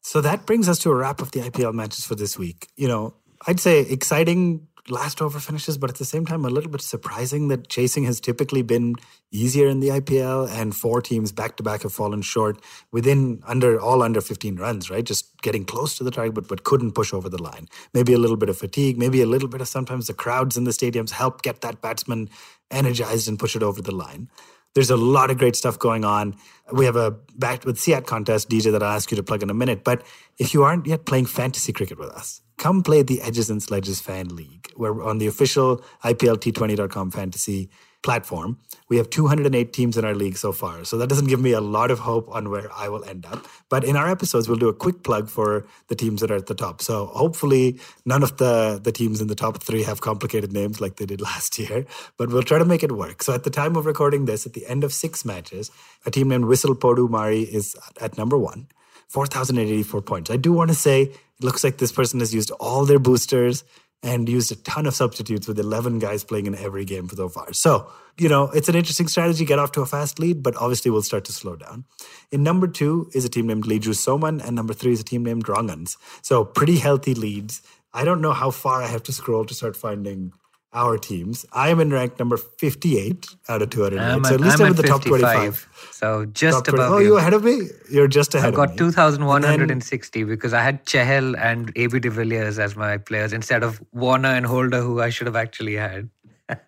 So 0.00 0.20
that 0.20 0.46
brings 0.46 0.68
us 0.68 0.78
to 0.80 0.90
a 0.90 0.94
wrap 0.94 1.20
of 1.20 1.32
the 1.32 1.40
IPL 1.40 1.74
matches 1.74 2.04
for 2.04 2.14
this 2.14 2.38
week. 2.38 2.68
You 2.76 2.88
know, 2.88 3.14
I'd 3.46 3.60
say 3.60 3.80
exciting 3.80 4.66
last 4.88 5.20
over 5.20 5.40
finishes, 5.40 5.78
but 5.78 5.90
at 5.90 5.96
the 5.96 6.04
same 6.04 6.26
time, 6.26 6.44
a 6.44 6.50
little 6.50 6.70
bit 6.70 6.80
surprising 6.80 7.48
that 7.48 7.68
chasing 7.68 8.04
has 8.04 8.20
typically 8.20 8.62
been 8.62 8.94
easier 9.32 9.68
in 9.68 9.80
the 9.80 9.88
IPL, 9.88 10.48
and 10.50 10.74
four 10.74 11.00
teams 11.02 11.32
back 11.32 11.56
to 11.56 11.62
back 11.62 11.82
have 11.82 11.92
fallen 11.92 12.22
short 12.22 12.60
within 12.92 13.42
under 13.46 13.80
all 13.80 14.02
under 14.02 14.20
15 14.20 14.56
runs, 14.56 14.90
right? 14.90 15.04
Just 15.04 15.40
getting 15.42 15.64
close 15.64 15.96
to 15.98 16.04
the 16.04 16.10
target, 16.10 16.34
but, 16.34 16.48
but 16.48 16.64
couldn't 16.64 16.92
push 16.92 17.12
over 17.12 17.28
the 17.28 17.42
line. 17.42 17.68
Maybe 17.94 18.12
a 18.12 18.18
little 18.18 18.36
bit 18.36 18.48
of 18.48 18.56
fatigue, 18.56 18.98
maybe 18.98 19.20
a 19.22 19.26
little 19.26 19.48
bit 19.48 19.60
of 19.60 19.68
sometimes 19.68 20.06
the 20.06 20.14
crowds 20.14 20.56
in 20.56 20.64
the 20.64 20.70
stadiums 20.70 21.10
help 21.10 21.42
get 21.42 21.60
that 21.60 21.80
batsman 21.80 22.28
energized 22.70 23.28
and 23.28 23.38
push 23.38 23.56
it 23.56 23.62
over 23.62 23.82
the 23.82 23.94
line. 23.94 24.28
There's 24.74 24.90
a 24.90 24.96
lot 24.96 25.30
of 25.30 25.38
great 25.38 25.56
stuff 25.56 25.78
going 25.78 26.04
on. 26.04 26.36
We 26.70 26.84
have 26.84 26.96
a 26.96 27.12
back 27.34 27.64
with 27.64 27.78
CEAT 27.78 28.06
contest, 28.06 28.50
DJ, 28.50 28.72
that 28.72 28.82
I'll 28.82 28.94
ask 28.94 29.10
you 29.10 29.16
to 29.16 29.22
plug 29.22 29.42
in 29.42 29.48
a 29.48 29.54
minute. 29.54 29.84
But 29.84 30.02
if 30.38 30.52
you 30.52 30.64
aren't 30.64 30.86
yet 30.86 31.06
playing 31.06 31.26
fantasy 31.26 31.72
cricket 31.72 31.98
with 31.98 32.10
us, 32.10 32.42
come 32.58 32.82
play 32.82 33.02
the 33.02 33.22
Edges 33.22 33.50
and 33.50 33.62
Sledges 33.62 34.00
Fan 34.00 34.34
League. 34.34 34.72
We're 34.76 35.02
on 35.02 35.18
the 35.18 35.26
official 35.26 35.82
IPLT20.com 36.04 37.10
fantasy 37.10 37.70
platform. 38.02 38.58
We 38.88 38.98
have 38.98 39.10
208 39.10 39.72
teams 39.72 39.96
in 39.96 40.04
our 40.04 40.14
league 40.14 40.36
so 40.36 40.52
far. 40.52 40.84
So 40.84 40.96
that 40.98 41.08
doesn't 41.08 41.26
give 41.26 41.40
me 41.40 41.52
a 41.52 41.60
lot 41.60 41.90
of 41.90 41.98
hope 41.98 42.28
on 42.32 42.50
where 42.50 42.70
I 42.72 42.88
will 42.88 43.04
end 43.04 43.26
up. 43.26 43.44
But 43.68 43.82
in 43.82 43.96
our 43.96 44.08
episodes, 44.08 44.48
we'll 44.48 44.58
do 44.58 44.68
a 44.68 44.74
quick 44.74 45.02
plug 45.02 45.28
for 45.28 45.66
the 45.88 45.96
teams 45.96 46.20
that 46.20 46.30
are 46.30 46.36
at 46.36 46.46
the 46.46 46.54
top. 46.54 46.80
So 46.82 47.06
hopefully, 47.06 47.80
none 48.04 48.22
of 48.22 48.36
the, 48.36 48.80
the 48.82 48.92
teams 48.92 49.20
in 49.20 49.26
the 49.26 49.34
top 49.34 49.60
three 49.60 49.82
have 49.82 50.02
complicated 50.02 50.52
names 50.52 50.80
like 50.80 50.96
they 50.96 51.06
did 51.06 51.20
last 51.20 51.58
year. 51.62 51.84
But 52.16 52.28
we'll 52.28 52.44
try 52.44 52.58
to 52.58 52.64
make 52.64 52.84
it 52.84 52.92
work. 52.92 53.24
So 53.24 53.34
at 53.34 53.42
the 53.42 53.50
time 53.50 53.74
of 53.74 53.86
recording 53.86 54.26
this, 54.26 54.46
at 54.46 54.52
the 54.52 54.66
end 54.66 54.84
of 54.84 54.92
six 54.92 55.24
matches, 55.24 55.72
a 56.04 56.10
team 56.10 56.28
named 56.28 56.44
Whistle 56.44 56.76
Podu 56.76 57.10
Mari 57.10 57.40
is 57.40 57.74
at 58.00 58.16
number 58.16 58.38
one. 58.38 58.68
4,084 59.08 60.02
points. 60.02 60.30
I 60.30 60.36
do 60.36 60.52
want 60.52 60.70
to 60.70 60.74
say 60.74 61.02
it 61.02 61.44
looks 61.44 61.62
like 61.62 61.78
this 61.78 61.92
person 61.92 62.20
has 62.20 62.34
used 62.34 62.50
all 62.52 62.84
their 62.84 62.98
boosters 62.98 63.64
and 64.02 64.28
used 64.28 64.52
a 64.52 64.56
ton 64.56 64.86
of 64.86 64.94
substitutes 64.94 65.48
with 65.48 65.58
11 65.58 65.98
guys 65.98 66.22
playing 66.22 66.46
in 66.46 66.54
every 66.54 66.84
game 66.84 67.08
so 67.08 67.28
far. 67.28 67.52
So, 67.52 67.90
you 68.18 68.28
know, 68.28 68.44
it's 68.50 68.68
an 68.68 68.74
interesting 68.74 69.08
strategy, 69.08 69.44
get 69.44 69.58
off 69.58 69.72
to 69.72 69.80
a 69.80 69.86
fast 69.86 70.18
lead, 70.18 70.42
but 70.42 70.54
obviously 70.56 70.90
we'll 70.90 71.02
start 71.02 71.24
to 71.26 71.32
slow 71.32 71.56
down. 71.56 71.84
In 72.30 72.42
number 72.42 72.68
two 72.68 73.10
is 73.14 73.24
a 73.24 73.28
team 73.28 73.46
named 73.46 73.64
Leju 73.64 73.94
Soman, 73.94 74.44
and 74.44 74.54
number 74.54 74.74
three 74.74 74.92
is 74.92 75.00
a 75.00 75.04
team 75.04 75.24
named 75.24 75.44
Drongans. 75.44 75.96
So, 76.22 76.44
pretty 76.44 76.76
healthy 76.76 77.14
leads. 77.14 77.62
I 77.92 78.04
don't 78.04 78.20
know 78.20 78.32
how 78.32 78.50
far 78.50 78.82
I 78.82 78.88
have 78.88 79.02
to 79.04 79.12
scroll 79.12 79.44
to 79.46 79.54
start 79.54 79.76
finding 79.76 80.32
our 80.72 80.98
teams. 80.98 81.46
I 81.52 81.70
am 81.70 81.80
in 81.80 81.90
rank 81.90 82.18
number 82.18 82.36
58 82.36 83.26
out 83.48 83.62
of 83.62 83.70
208. 83.70 84.02
I'm 84.04 84.24
so 84.24 84.34
at 84.34 84.40
least 84.40 84.60
I'm, 84.60 84.66
in 84.68 84.74
the 84.74 84.82
top 84.82 85.02
25. 85.02 85.68
So 85.90 86.26
just 86.26 86.66
top 86.66 86.74
above 86.74 86.92
Oh, 86.92 86.98
you. 86.98 87.06
you 87.06 87.16
ahead 87.18 87.32
of 87.32 87.44
me? 87.44 87.68
You're 87.90 88.08
just 88.08 88.34
ahead 88.34 88.50
of 88.50 88.54
me. 88.54 88.62
I've 88.62 88.68
got 88.68 88.80
of 88.80 88.80
me. 88.86 88.90
2,160 88.90 90.24
because 90.24 90.52
I 90.52 90.62
had 90.62 90.84
Chahal 90.84 91.36
and 91.38 91.72
AB 91.76 92.00
de 92.00 92.10
Villiers 92.10 92.58
as 92.58 92.76
my 92.76 92.98
players 92.98 93.32
instead 93.32 93.62
of 93.62 93.82
Warner 93.92 94.28
and 94.28 94.44
Holder, 94.44 94.80
who 94.80 95.00
I 95.00 95.08
should 95.10 95.26
have 95.26 95.36
actually 95.36 95.74
had. 95.76 96.10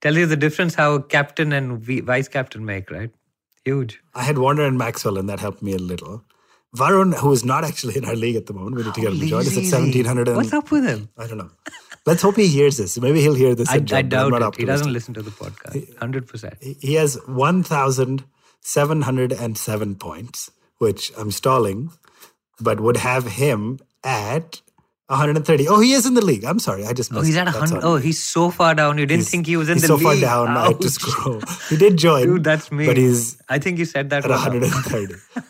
Tell 0.00 0.16
you 0.16 0.26
the 0.26 0.36
difference 0.36 0.74
how 0.74 0.98
captain 0.98 1.52
and 1.52 1.80
vice 1.80 2.26
captain 2.28 2.64
make, 2.64 2.90
right? 2.90 3.10
Huge. 3.64 4.02
I 4.14 4.24
had 4.24 4.38
Warner 4.38 4.64
and 4.64 4.76
Maxwell, 4.76 5.16
and 5.16 5.28
that 5.28 5.38
helped 5.38 5.62
me 5.62 5.74
a 5.74 5.78
little. 5.78 6.24
Varun, 6.76 7.14
who 7.14 7.32
is 7.32 7.44
not 7.44 7.64
actually 7.64 7.96
in 7.96 8.04
our 8.06 8.14
league 8.16 8.36
at 8.36 8.46
the 8.46 8.54
moment, 8.54 8.76
we 8.76 8.82
need 8.84 8.94
to 8.94 9.00
get 9.02 9.12
him 9.12 9.20
to 9.20 9.26
join 9.26 9.40
us 9.40 9.48
at 9.56 9.64
1700. 9.64 10.28
And, 10.28 10.36
What's 10.36 10.52
up 10.54 10.70
with 10.70 10.84
him? 10.84 11.08
I 11.18 11.26
don't 11.26 11.36
know. 11.38 11.50
Let's 12.06 12.22
hope 12.22 12.36
he 12.36 12.48
hears 12.48 12.78
this. 12.78 12.98
Maybe 12.98 13.20
he'll 13.20 13.34
hear 13.34 13.54
this. 13.54 13.68
I, 13.68 13.76
and 13.76 13.86
jump, 13.86 14.12
I'm 14.14 14.30
doubt 14.40 14.54
it. 14.54 14.60
He 14.60 14.64
doesn't 14.64 14.90
listen 14.92 15.12
to 15.14 15.22
the 15.22 15.30
podcast. 15.30 15.94
100%. 15.96 16.80
He 16.80 16.94
has 16.94 17.18
1,707 17.26 19.94
points, 19.96 20.50
which 20.78 21.12
I'm 21.18 21.30
stalling, 21.30 21.90
but 22.60 22.80
would 22.80 22.96
have 22.96 23.26
him 23.26 23.78
at 24.02 24.60
130. 25.08 25.68
Oh, 25.68 25.80
he 25.80 25.92
is 25.92 26.06
in 26.06 26.14
the 26.14 26.24
league. 26.24 26.44
I'm 26.44 26.58
sorry. 26.58 26.86
I 26.86 26.92
just 26.92 27.12
Oh, 27.12 27.16
missed 27.16 27.26
he's 27.26 27.36
at 27.36 27.48
it. 27.48 27.54
100. 27.54 27.84
Oh, 27.84 27.96
he's 27.96 28.22
so 28.22 28.50
far 28.50 28.74
down. 28.74 28.98
You 28.98 29.06
didn't 29.06 29.20
He's- 29.20 29.30
think 29.30 29.46
he 29.46 29.56
was 29.56 29.68
in 29.68 29.78
the 29.78 29.86
so 29.86 29.96
league. 29.96 30.20
So 30.20 30.26
far 30.26 30.46
down. 30.46 30.56
I 30.56 30.66
had 30.68 30.80
to 30.80 30.90
scroll. 30.90 31.40
He 31.68 31.76
did 31.76 31.96
join. 31.98 32.26
Dude, 32.26 32.44
that's 32.44 32.72
me. 32.72 32.86
But 32.86 32.96
he's 32.96 33.36
I 33.48 33.58
think 33.58 33.78
you 33.78 33.84
said 33.84 34.10
that 34.10 34.24
at 34.24 34.30
130. 34.30 35.14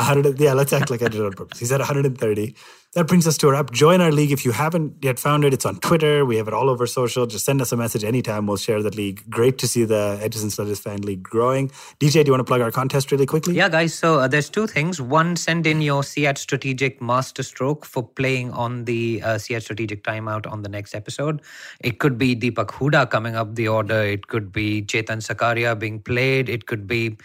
100, 0.00 0.40
yeah, 0.40 0.52
let's 0.52 0.72
act 0.72 0.90
like 0.90 1.02
I 1.02 1.08
did 1.08 1.20
on 1.20 1.32
purpose. 1.32 1.58
He's 1.58 1.72
at 1.72 1.80
130. 1.80 2.54
That 2.94 3.06
brings 3.06 3.24
us 3.28 3.36
to 3.38 3.46
a 3.46 3.52
wrap. 3.52 3.70
Join 3.70 4.00
our 4.00 4.10
league 4.10 4.32
if 4.32 4.44
you 4.44 4.50
haven't 4.50 5.04
yet 5.04 5.20
found 5.20 5.44
it. 5.44 5.54
It's 5.54 5.64
on 5.64 5.76
Twitter. 5.76 6.24
We 6.24 6.38
have 6.38 6.48
it 6.48 6.54
all 6.54 6.68
over 6.68 6.88
social. 6.88 7.24
Just 7.24 7.44
send 7.44 7.62
us 7.62 7.70
a 7.70 7.76
message 7.76 8.02
anytime. 8.02 8.48
We'll 8.48 8.56
share 8.56 8.82
that 8.82 8.96
league. 8.96 9.22
Great 9.30 9.58
to 9.58 9.68
see 9.68 9.84
the 9.84 10.18
Edges 10.20 10.42
and 10.42 10.52
Sledges 10.52 10.80
fan 10.80 11.02
league 11.02 11.22
growing. 11.22 11.68
DJ, 12.00 12.14
do 12.14 12.18
you 12.26 12.32
want 12.32 12.40
to 12.40 12.44
plug 12.44 12.60
our 12.60 12.72
contest 12.72 13.12
really 13.12 13.26
quickly? 13.26 13.54
Yeah, 13.54 13.68
guys. 13.68 13.94
So 13.94 14.18
uh, 14.18 14.26
there's 14.26 14.50
two 14.50 14.66
things. 14.66 15.00
One, 15.00 15.36
send 15.36 15.68
in 15.68 15.82
your 15.82 16.02
CEAT 16.02 16.36
Strategic 16.36 17.00
Master 17.00 17.44
Stroke 17.44 17.84
for 17.84 18.02
playing 18.02 18.50
on 18.50 18.86
the 18.86 19.22
uh, 19.22 19.38
Strategic 19.38 20.02
Timeout 20.02 20.50
on 20.50 20.62
the 20.62 20.68
next 20.68 20.92
episode. 20.92 21.42
It 21.78 22.00
could 22.00 22.18
be 22.18 22.34
Deepak 22.34 22.70
Hooda 22.70 23.08
coming 23.08 23.36
up 23.36 23.54
the 23.54 23.68
order. 23.68 24.02
It 24.02 24.26
could 24.26 24.50
be 24.50 24.82
Chetan 24.82 25.22
Sakariya 25.22 25.78
being 25.78 26.00
played. 26.00 26.48
It 26.48 26.66
could 26.66 26.88
be 26.88 27.16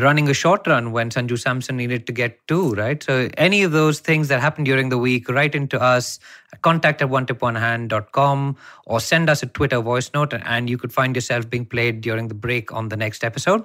running 0.00 0.28
a 0.28 0.34
short 0.34 0.66
run 0.66 0.92
when 0.92 1.10
Sanju 1.10 1.38
Samson 1.38 1.76
needed 1.76 2.06
to 2.06 2.12
get 2.12 2.46
two, 2.48 2.74
right? 2.74 3.02
So 3.02 3.28
any 3.36 3.62
of 3.62 3.72
those 3.72 4.00
things 4.00 4.28
that 4.28 4.40
happen 4.40 4.64
during 4.64 4.88
the 4.88 4.98
week, 4.98 5.28
write 5.28 5.54
into 5.54 5.80
us, 5.80 6.18
contact 6.62 7.02
at 7.02 7.08
onetiponhand.com 7.08 8.56
or 8.86 9.00
send 9.00 9.30
us 9.30 9.42
a 9.42 9.46
Twitter 9.46 9.80
voice 9.80 10.10
note 10.12 10.34
and 10.34 10.68
you 10.68 10.78
could 10.78 10.92
find 10.92 11.14
yourself 11.14 11.48
being 11.48 11.64
played 11.64 12.00
during 12.00 12.28
the 12.28 12.34
break 12.34 12.72
on 12.72 12.88
the 12.88 12.96
next 12.96 13.24
episode. 13.24 13.64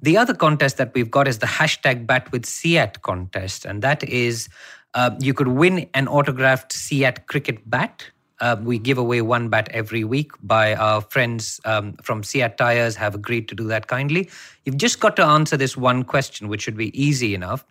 The 0.00 0.16
other 0.16 0.34
contest 0.34 0.76
that 0.78 0.92
we've 0.94 1.10
got 1.10 1.28
is 1.28 1.38
the 1.38 1.46
hashtag 1.46 2.06
bat 2.06 2.30
with 2.32 2.46
CEAT 2.46 3.02
contest. 3.02 3.64
And 3.64 3.82
that 3.82 4.02
is 4.04 4.48
uh, 4.94 5.10
you 5.20 5.34
could 5.34 5.48
win 5.48 5.88
an 5.94 6.08
autographed 6.08 6.72
CEAT 6.72 7.26
cricket 7.26 7.68
bat. 7.68 8.10
Uh, 8.42 8.56
we 8.60 8.76
give 8.76 8.98
away 8.98 9.22
one 9.22 9.48
bat 9.48 9.68
every 9.70 10.02
week 10.02 10.32
by 10.42 10.74
our 10.74 11.00
friends 11.00 11.60
um, 11.64 11.92
from 12.02 12.24
CEAT 12.24 12.56
Tires 12.56 12.96
have 12.96 13.14
agreed 13.14 13.48
to 13.48 13.54
do 13.54 13.68
that 13.68 13.86
kindly. 13.86 14.28
You've 14.64 14.78
just 14.78 14.98
got 14.98 15.14
to 15.16 15.24
answer 15.24 15.56
this 15.56 15.76
one 15.76 16.02
question, 16.02 16.48
which 16.48 16.62
should 16.62 16.76
be 16.76 16.90
easy 17.00 17.36
enough, 17.36 17.64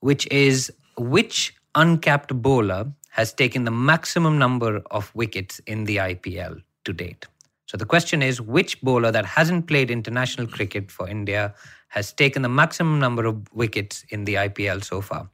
which 0.00 0.26
is 0.28 0.72
which 0.96 1.54
uncapped 1.74 2.34
bowler 2.40 2.90
has 3.10 3.34
taken 3.34 3.64
the 3.64 3.70
maximum 3.70 4.38
number 4.38 4.80
of 4.90 5.14
wickets 5.14 5.60
in 5.66 5.84
the 5.84 5.96
IPL 5.96 6.62
to 6.84 6.92
date? 6.94 7.26
So 7.66 7.76
the 7.76 7.84
question 7.84 8.22
is 8.22 8.40
which 8.40 8.80
bowler 8.80 9.12
that 9.12 9.26
hasn't 9.26 9.66
played 9.66 9.90
international 9.90 10.46
cricket 10.46 10.90
for 10.90 11.06
India 11.06 11.54
has 11.88 12.14
taken 12.14 12.40
the 12.40 12.48
maximum 12.48 12.98
number 12.98 13.26
of 13.26 13.46
wickets 13.52 14.06
in 14.08 14.24
the 14.24 14.34
IPL 14.34 14.82
so 14.82 15.02
far? 15.02 15.28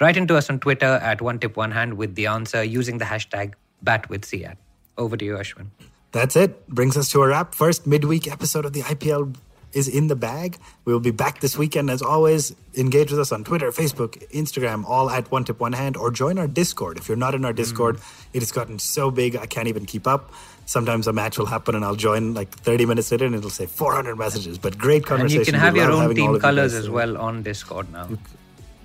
Write 0.00 0.16
into 0.16 0.36
us 0.36 0.48
on 0.48 0.60
Twitter 0.60 1.00
at 1.02 1.20
one 1.20 1.40
tip 1.40 1.56
one 1.56 1.72
hand 1.72 1.94
with 1.94 2.14
the 2.14 2.28
answer 2.28 2.62
using 2.62 2.98
the 2.98 3.04
hashtag 3.04 3.54
BatWithCEAT. 3.84 4.56
Over 4.98 5.16
to 5.16 5.24
you, 5.24 5.34
Ashwin. 5.34 5.66
That's 6.12 6.36
it. 6.36 6.68
Brings 6.68 6.96
us 6.96 7.08
to 7.10 7.22
a 7.22 7.28
wrap. 7.28 7.54
First 7.54 7.86
midweek 7.86 8.30
episode 8.30 8.64
of 8.64 8.72
the 8.72 8.82
IPL 8.82 9.36
is 9.72 9.86
in 9.86 10.08
the 10.08 10.16
bag. 10.16 10.58
We 10.84 10.92
will 10.92 11.00
be 11.00 11.12
back 11.12 11.40
this 11.40 11.56
weekend 11.56 11.90
as 11.90 12.02
always. 12.02 12.54
Engage 12.76 13.12
with 13.12 13.20
us 13.20 13.30
on 13.30 13.44
Twitter, 13.44 13.70
Facebook, 13.70 14.28
Instagram, 14.30 14.84
all 14.84 15.08
at 15.08 15.30
One 15.30 15.44
Tip 15.44 15.60
One 15.60 15.72
Hand, 15.72 15.96
or 15.96 16.10
join 16.10 16.38
our 16.38 16.48
Discord. 16.48 16.98
If 16.98 17.08
you're 17.08 17.16
not 17.16 17.34
in 17.34 17.44
our 17.44 17.52
Discord, 17.52 17.98
mm. 17.98 18.26
it 18.32 18.40
has 18.40 18.50
gotten 18.50 18.80
so 18.80 19.10
big 19.10 19.36
I 19.36 19.46
can't 19.46 19.68
even 19.68 19.86
keep 19.86 20.06
up 20.06 20.32
sometimes 20.70 21.08
a 21.08 21.12
match 21.12 21.36
will 21.36 21.46
happen 21.46 21.74
and 21.74 21.84
I'll 21.84 21.96
join 21.96 22.32
like 22.32 22.50
30 22.50 22.86
minutes 22.86 23.10
later 23.10 23.26
and 23.26 23.34
it'll 23.34 23.50
say 23.50 23.66
400 23.66 24.16
messages. 24.16 24.56
But 24.56 24.78
great 24.78 25.04
conversation. 25.04 25.40
And 25.40 25.46
you 25.46 25.52
can 25.52 25.60
have 25.60 25.76
your 25.76 25.90
own 25.90 26.14
team 26.14 26.38
colors 26.38 26.74
as 26.74 26.88
well 26.88 27.18
on 27.18 27.42
Discord 27.42 27.92
now. 27.92 28.08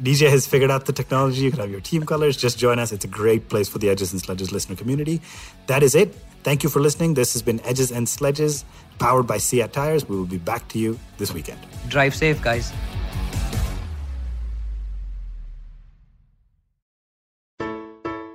DJ 0.03 0.29
has 0.29 0.45
figured 0.45 0.71
out 0.71 0.85
the 0.85 0.93
technology. 0.93 1.41
You 1.41 1.51
can 1.51 1.61
have 1.61 1.71
your 1.71 1.79
team 1.79 2.05
colors. 2.05 2.35
Just 2.35 2.57
join 2.57 2.79
us. 2.79 2.91
It's 2.91 3.05
a 3.05 3.07
great 3.09 3.47
place 3.47 3.69
for 3.69 3.79
the 3.79 3.89
Edges 3.89 4.11
and 4.11 4.21
Sledges 4.21 4.51
listener 4.51 4.75
community. 4.75 5.21
That 5.67 5.83
is 5.83 5.95
it. 5.95 6.13
Thank 6.43 6.63
you 6.63 6.69
for 6.69 6.79
listening. 6.79 7.13
This 7.13 7.33
has 7.33 7.41
been 7.41 7.59
Edges 7.61 7.91
and 7.91 8.07
Sledges, 8.07 8.65
powered 8.99 9.25
by 9.25 9.37
CEAT 9.37 9.71
Tires. 9.73 10.07
We 10.07 10.15
will 10.15 10.25
be 10.25 10.37
back 10.37 10.67
to 10.69 10.79
you 10.79 10.99
this 11.17 11.33
weekend. 11.33 11.59
Drive 11.87 12.13
safe, 12.13 12.41
guys. 12.41 12.71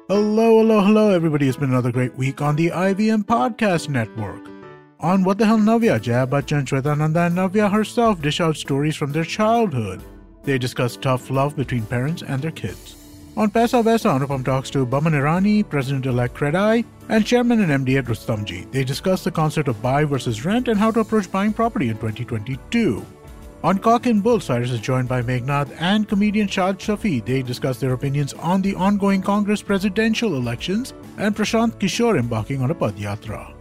Hello, 0.08 0.58
hello, 0.58 0.80
hello, 0.80 1.10
everybody. 1.10 1.46
It's 1.46 1.56
been 1.56 1.70
another 1.70 1.92
great 1.92 2.16
week 2.16 2.40
on 2.40 2.56
the 2.56 2.70
IVM 2.70 3.24
Podcast 3.24 3.88
Network. 3.88 4.44
On 4.98 5.22
What 5.22 5.38
the 5.38 5.46
Hell 5.46 5.58
Navya, 5.58 6.00
Jaya 6.00 6.26
Bachchan, 6.26 6.64
Shweta 6.64 6.98
Nanda, 6.98 7.20
and 7.26 7.36
Navya 7.36 7.70
herself 7.70 8.20
dish 8.20 8.40
out 8.40 8.56
stories 8.56 8.96
from 8.96 9.12
their 9.12 9.24
childhood. 9.24 10.02
They 10.50 10.58
discuss 10.58 10.96
tough 10.96 11.30
love 11.30 11.54
between 11.54 11.86
parents 11.86 12.24
and 12.26 12.42
their 12.42 12.50
kids. 12.50 12.96
On 13.36 13.48
Paisa 13.48 13.84
Vaisa, 13.84 14.18
Anupam 14.18 14.44
talks 14.44 14.68
to 14.70 14.84
Boman 14.84 15.12
Irani, 15.12 15.62
President-elect 15.62 16.34
Credai, 16.34 16.84
and 17.08 17.24
Chairman 17.24 17.60
and 17.60 17.86
MD 17.86 17.98
at 17.98 18.06
Rustomjee. 18.06 18.68
They 18.72 18.82
discuss 18.82 19.22
the 19.22 19.30
concept 19.30 19.68
of 19.68 19.80
buy 19.80 20.02
versus 20.02 20.44
rent 20.44 20.66
and 20.66 20.76
how 20.76 20.90
to 20.90 20.98
approach 20.98 21.30
buying 21.30 21.52
property 21.52 21.88
in 21.88 21.98
2022. 21.98 23.06
On 23.62 23.78
Cock 23.78 24.06
and 24.06 24.24
Bull, 24.24 24.40
Cyrus 24.40 24.72
is 24.72 24.80
joined 24.80 25.08
by 25.08 25.22
Meghnad 25.22 25.70
and 25.78 26.08
comedian 26.08 26.48
Shad 26.48 26.80
Shafi. 26.80 27.24
They 27.24 27.42
discuss 27.42 27.78
their 27.78 27.92
opinions 27.92 28.32
on 28.32 28.60
the 28.60 28.74
ongoing 28.74 29.22
Congress 29.22 29.62
presidential 29.62 30.34
elections 30.34 30.94
and 31.16 31.36
Prashant 31.36 31.78
Kishore 31.78 32.18
embarking 32.18 32.60
on 32.60 32.72
a 32.72 32.74
Padyatra. 32.74 33.59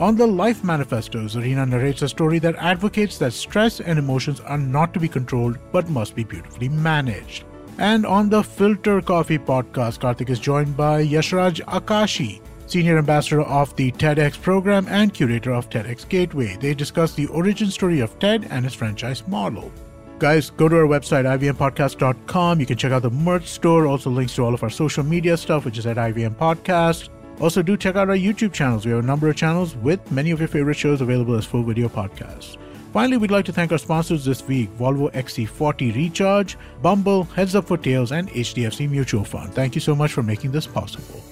On 0.00 0.16
the 0.16 0.26
Life 0.26 0.64
Manifesto, 0.64 1.24
Zarina 1.24 1.68
narrates 1.68 2.00
a 2.00 2.08
story 2.08 2.38
that 2.38 2.56
advocates 2.56 3.18
that 3.18 3.34
stress 3.34 3.80
and 3.80 3.98
emotions 3.98 4.40
are 4.40 4.56
not 4.56 4.94
to 4.94 4.98
be 4.98 5.08
controlled 5.08 5.58
but 5.72 5.90
must 5.90 6.14
be 6.14 6.24
beautifully 6.24 6.70
managed. 6.70 7.44
And 7.76 8.06
on 8.06 8.30
the 8.30 8.42
Filter 8.42 9.02
Coffee 9.02 9.36
podcast, 9.36 9.98
Karthik 9.98 10.30
is 10.30 10.40
joined 10.40 10.74
by 10.74 11.04
Yashraj 11.04 11.60
Akashi. 11.66 12.40
Senior 12.66 12.96
Ambassador 12.96 13.42
of 13.42 13.76
the 13.76 13.92
TEDx 13.92 14.40
program 14.40 14.86
and 14.88 15.12
curator 15.12 15.52
of 15.52 15.68
TEDx 15.68 16.08
Gateway. 16.08 16.56
They 16.58 16.72
discuss 16.72 17.12
the 17.12 17.26
origin 17.26 17.70
story 17.70 18.00
of 18.00 18.18
TED 18.18 18.46
and 18.48 18.64
its 18.64 18.74
franchise 18.74 19.22
model. 19.28 19.70
Guys, 20.18 20.48
go 20.48 20.66
to 20.66 20.76
our 20.76 20.86
website, 20.86 21.26
ivmpodcast.com. 21.26 22.58
You 22.58 22.64
can 22.64 22.78
check 22.78 22.92
out 22.92 23.02
the 23.02 23.10
merch 23.10 23.48
store, 23.48 23.86
also 23.86 24.08
links 24.08 24.34
to 24.36 24.46
all 24.46 24.54
of 24.54 24.62
our 24.62 24.70
social 24.70 25.04
media 25.04 25.36
stuff, 25.36 25.66
which 25.66 25.76
is 25.76 25.84
at 25.84 25.98
IVM 25.98 26.36
Podcast. 26.36 27.10
Also, 27.40 27.62
do 27.62 27.76
check 27.76 27.96
out 27.96 28.10
our 28.10 28.16
YouTube 28.16 28.52
channels. 28.52 28.84
We 28.84 28.92
have 28.92 29.02
a 29.02 29.06
number 29.06 29.28
of 29.28 29.34
channels 29.34 29.74
with 29.76 30.12
many 30.12 30.30
of 30.30 30.40
your 30.40 30.48
favorite 30.48 30.76
shows 30.76 31.00
available 31.00 31.34
as 31.34 31.46
full 31.46 31.62
video 31.62 31.88
podcasts. 31.88 32.58
Finally, 32.92 33.16
we'd 33.16 33.30
like 33.30 33.44
to 33.46 33.52
thank 33.52 33.72
our 33.72 33.78
sponsors 33.78 34.24
this 34.24 34.46
week 34.46 34.68
Volvo 34.76 35.10
XC40 35.12 35.94
Recharge, 35.94 36.58
Bumble, 36.82 37.24
Heads 37.24 37.54
Up 37.54 37.66
for 37.66 37.78
Tails, 37.78 38.12
and 38.12 38.28
HDFC 38.30 38.90
Mutual 38.90 39.24
Fund. 39.24 39.54
Thank 39.54 39.74
you 39.74 39.80
so 39.80 39.94
much 39.94 40.12
for 40.12 40.22
making 40.22 40.52
this 40.52 40.66
possible. 40.66 41.22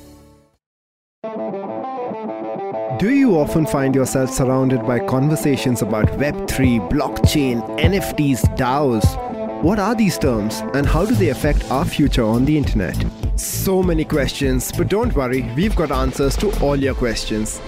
Do 2.98 3.10
you 3.10 3.38
often 3.38 3.66
find 3.66 3.94
yourself 3.94 4.30
surrounded 4.30 4.86
by 4.86 5.00
conversations 5.00 5.82
about 5.82 6.06
Web3, 6.06 6.90
blockchain, 6.90 7.60
NFTs, 7.78 8.56
DAOs? 8.56 9.62
What 9.62 9.78
are 9.78 9.94
these 9.94 10.16
terms 10.16 10.62
and 10.74 10.86
how 10.86 11.04
do 11.04 11.14
they 11.14 11.28
affect 11.28 11.70
our 11.70 11.84
future 11.84 12.24
on 12.24 12.44
the 12.44 12.56
internet? 12.56 12.96
So 13.38 13.82
many 13.82 14.04
questions, 14.04 14.72
but 14.72 14.88
don't 14.88 15.14
worry, 15.14 15.42
we've 15.56 15.76
got 15.76 15.90
answers 15.90 16.36
to 16.38 16.50
all 16.60 16.76
your 16.76 16.94
questions. 16.94 17.60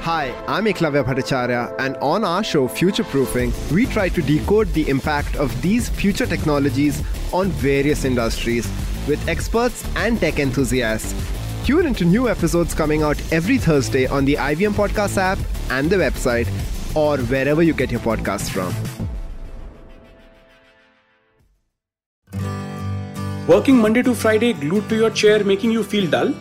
Hi, 0.00 0.34
I'm 0.46 0.64
Eklavya 0.64 1.04
Bhattacharya, 1.04 1.74
and 1.78 1.96
on 1.98 2.24
our 2.24 2.44
show 2.44 2.68
Future 2.68 3.04
Proofing, 3.04 3.52
we 3.72 3.86
try 3.86 4.08
to 4.10 4.20
decode 4.20 4.68
the 4.74 4.88
impact 4.88 5.36
of 5.36 5.62
these 5.62 5.88
future 5.88 6.26
technologies 6.26 7.02
on 7.32 7.48
various 7.48 8.04
industries 8.04 8.66
with 9.08 9.26
experts 9.28 9.84
and 9.96 10.20
tech 10.20 10.38
enthusiasts 10.38 11.14
Tune 11.64 11.86
into 11.86 12.04
new 12.04 12.28
episodes 12.28 12.74
coming 12.74 13.02
out 13.02 13.16
every 13.32 13.56
Thursday 13.56 14.06
on 14.06 14.26
the 14.26 14.34
IVM 14.34 14.74
Podcast 14.74 15.16
app 15.16 15.38
and 15.70 15.88
the 15.88 15.96
website, 15.96 16.46
or 16.94 17.16
wherever 17.16 17.62
you 17.62 17.72
get 17.72 17.90
your 17.90 18.00
podcasts 18.00 18.50
from. 18.50 18.93
Working 23.46 23.76
Monday 23.76 24.02
to 24.02 24.14
Friday 24.14 24.54
glued 24.54 24.88
to 24.88 24.96
your 24.96 25.10
chair 25.10 25.44
making 25.44 25.70
you 25.70 25.82
feel 25.84 26.10
dull? 26.10 26.32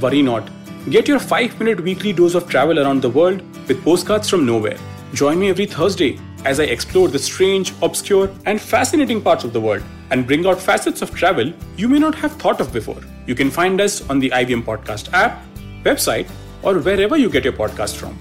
Worry 0.00 0.22
not. 0.22 0.48
Get 0.88 1.06
your 1.06 1.18
5 1.18 1.58
minute 1.58 1.82
weekly 1.82 2.10
dose 2.10 2.34
of 2.34 2.48
travel 2.48 2.78
around 2.78 3.02
the 3.02 3.10
world 3.10 3.42
with 3.68 3.84
postcards 3.84 4.30
from 4.30 4.46
nowhere. 4.46 4.78
Join 5.12 5.38
me 5.38 5.50
every 5.50 5.66
Thursday 5.66 6.18
as 6.46 6.58
I 6.58 6.64
explore 6.64 7.08
the 7.08 7.18
strange, 7.18 7.74
obscure, 7.82 8.30
and 8.46 8.58
fascinating 8.58 9.20
parts 9.20 9.44
of 9.44 9.52
the 9.52 9.60
world 9.60 9.82
and 10.10 10.26
bring 10.26 10.46
out 10.46 10.58
facets 10.58 11.02
of 11.02 11.14
travel 11.14 11.52
you 11.76 11.86
may 11.86 11.98
not 11.98 12.14
have 12.14 12.32
thought 12.36 12.62
of 12.62 12.72
before. 12.72 13.02
You 13.26 13.34
can 13.34 13.50
find 13.50 13.78
us 13.78 14.08
on 14.08 14.18
the 14.18 14.30
IVM 14.30 14.62
Podcast 14.62 15.12
app, 15.12 15.44
website, 15.82 16.30
or 16.62 16.78
wherever 16.78 17.18
you 17.18 17.28
get 17.28 17.44
your 17.44 17.52
podcast 17.52 17.96
from. 17.96 18.18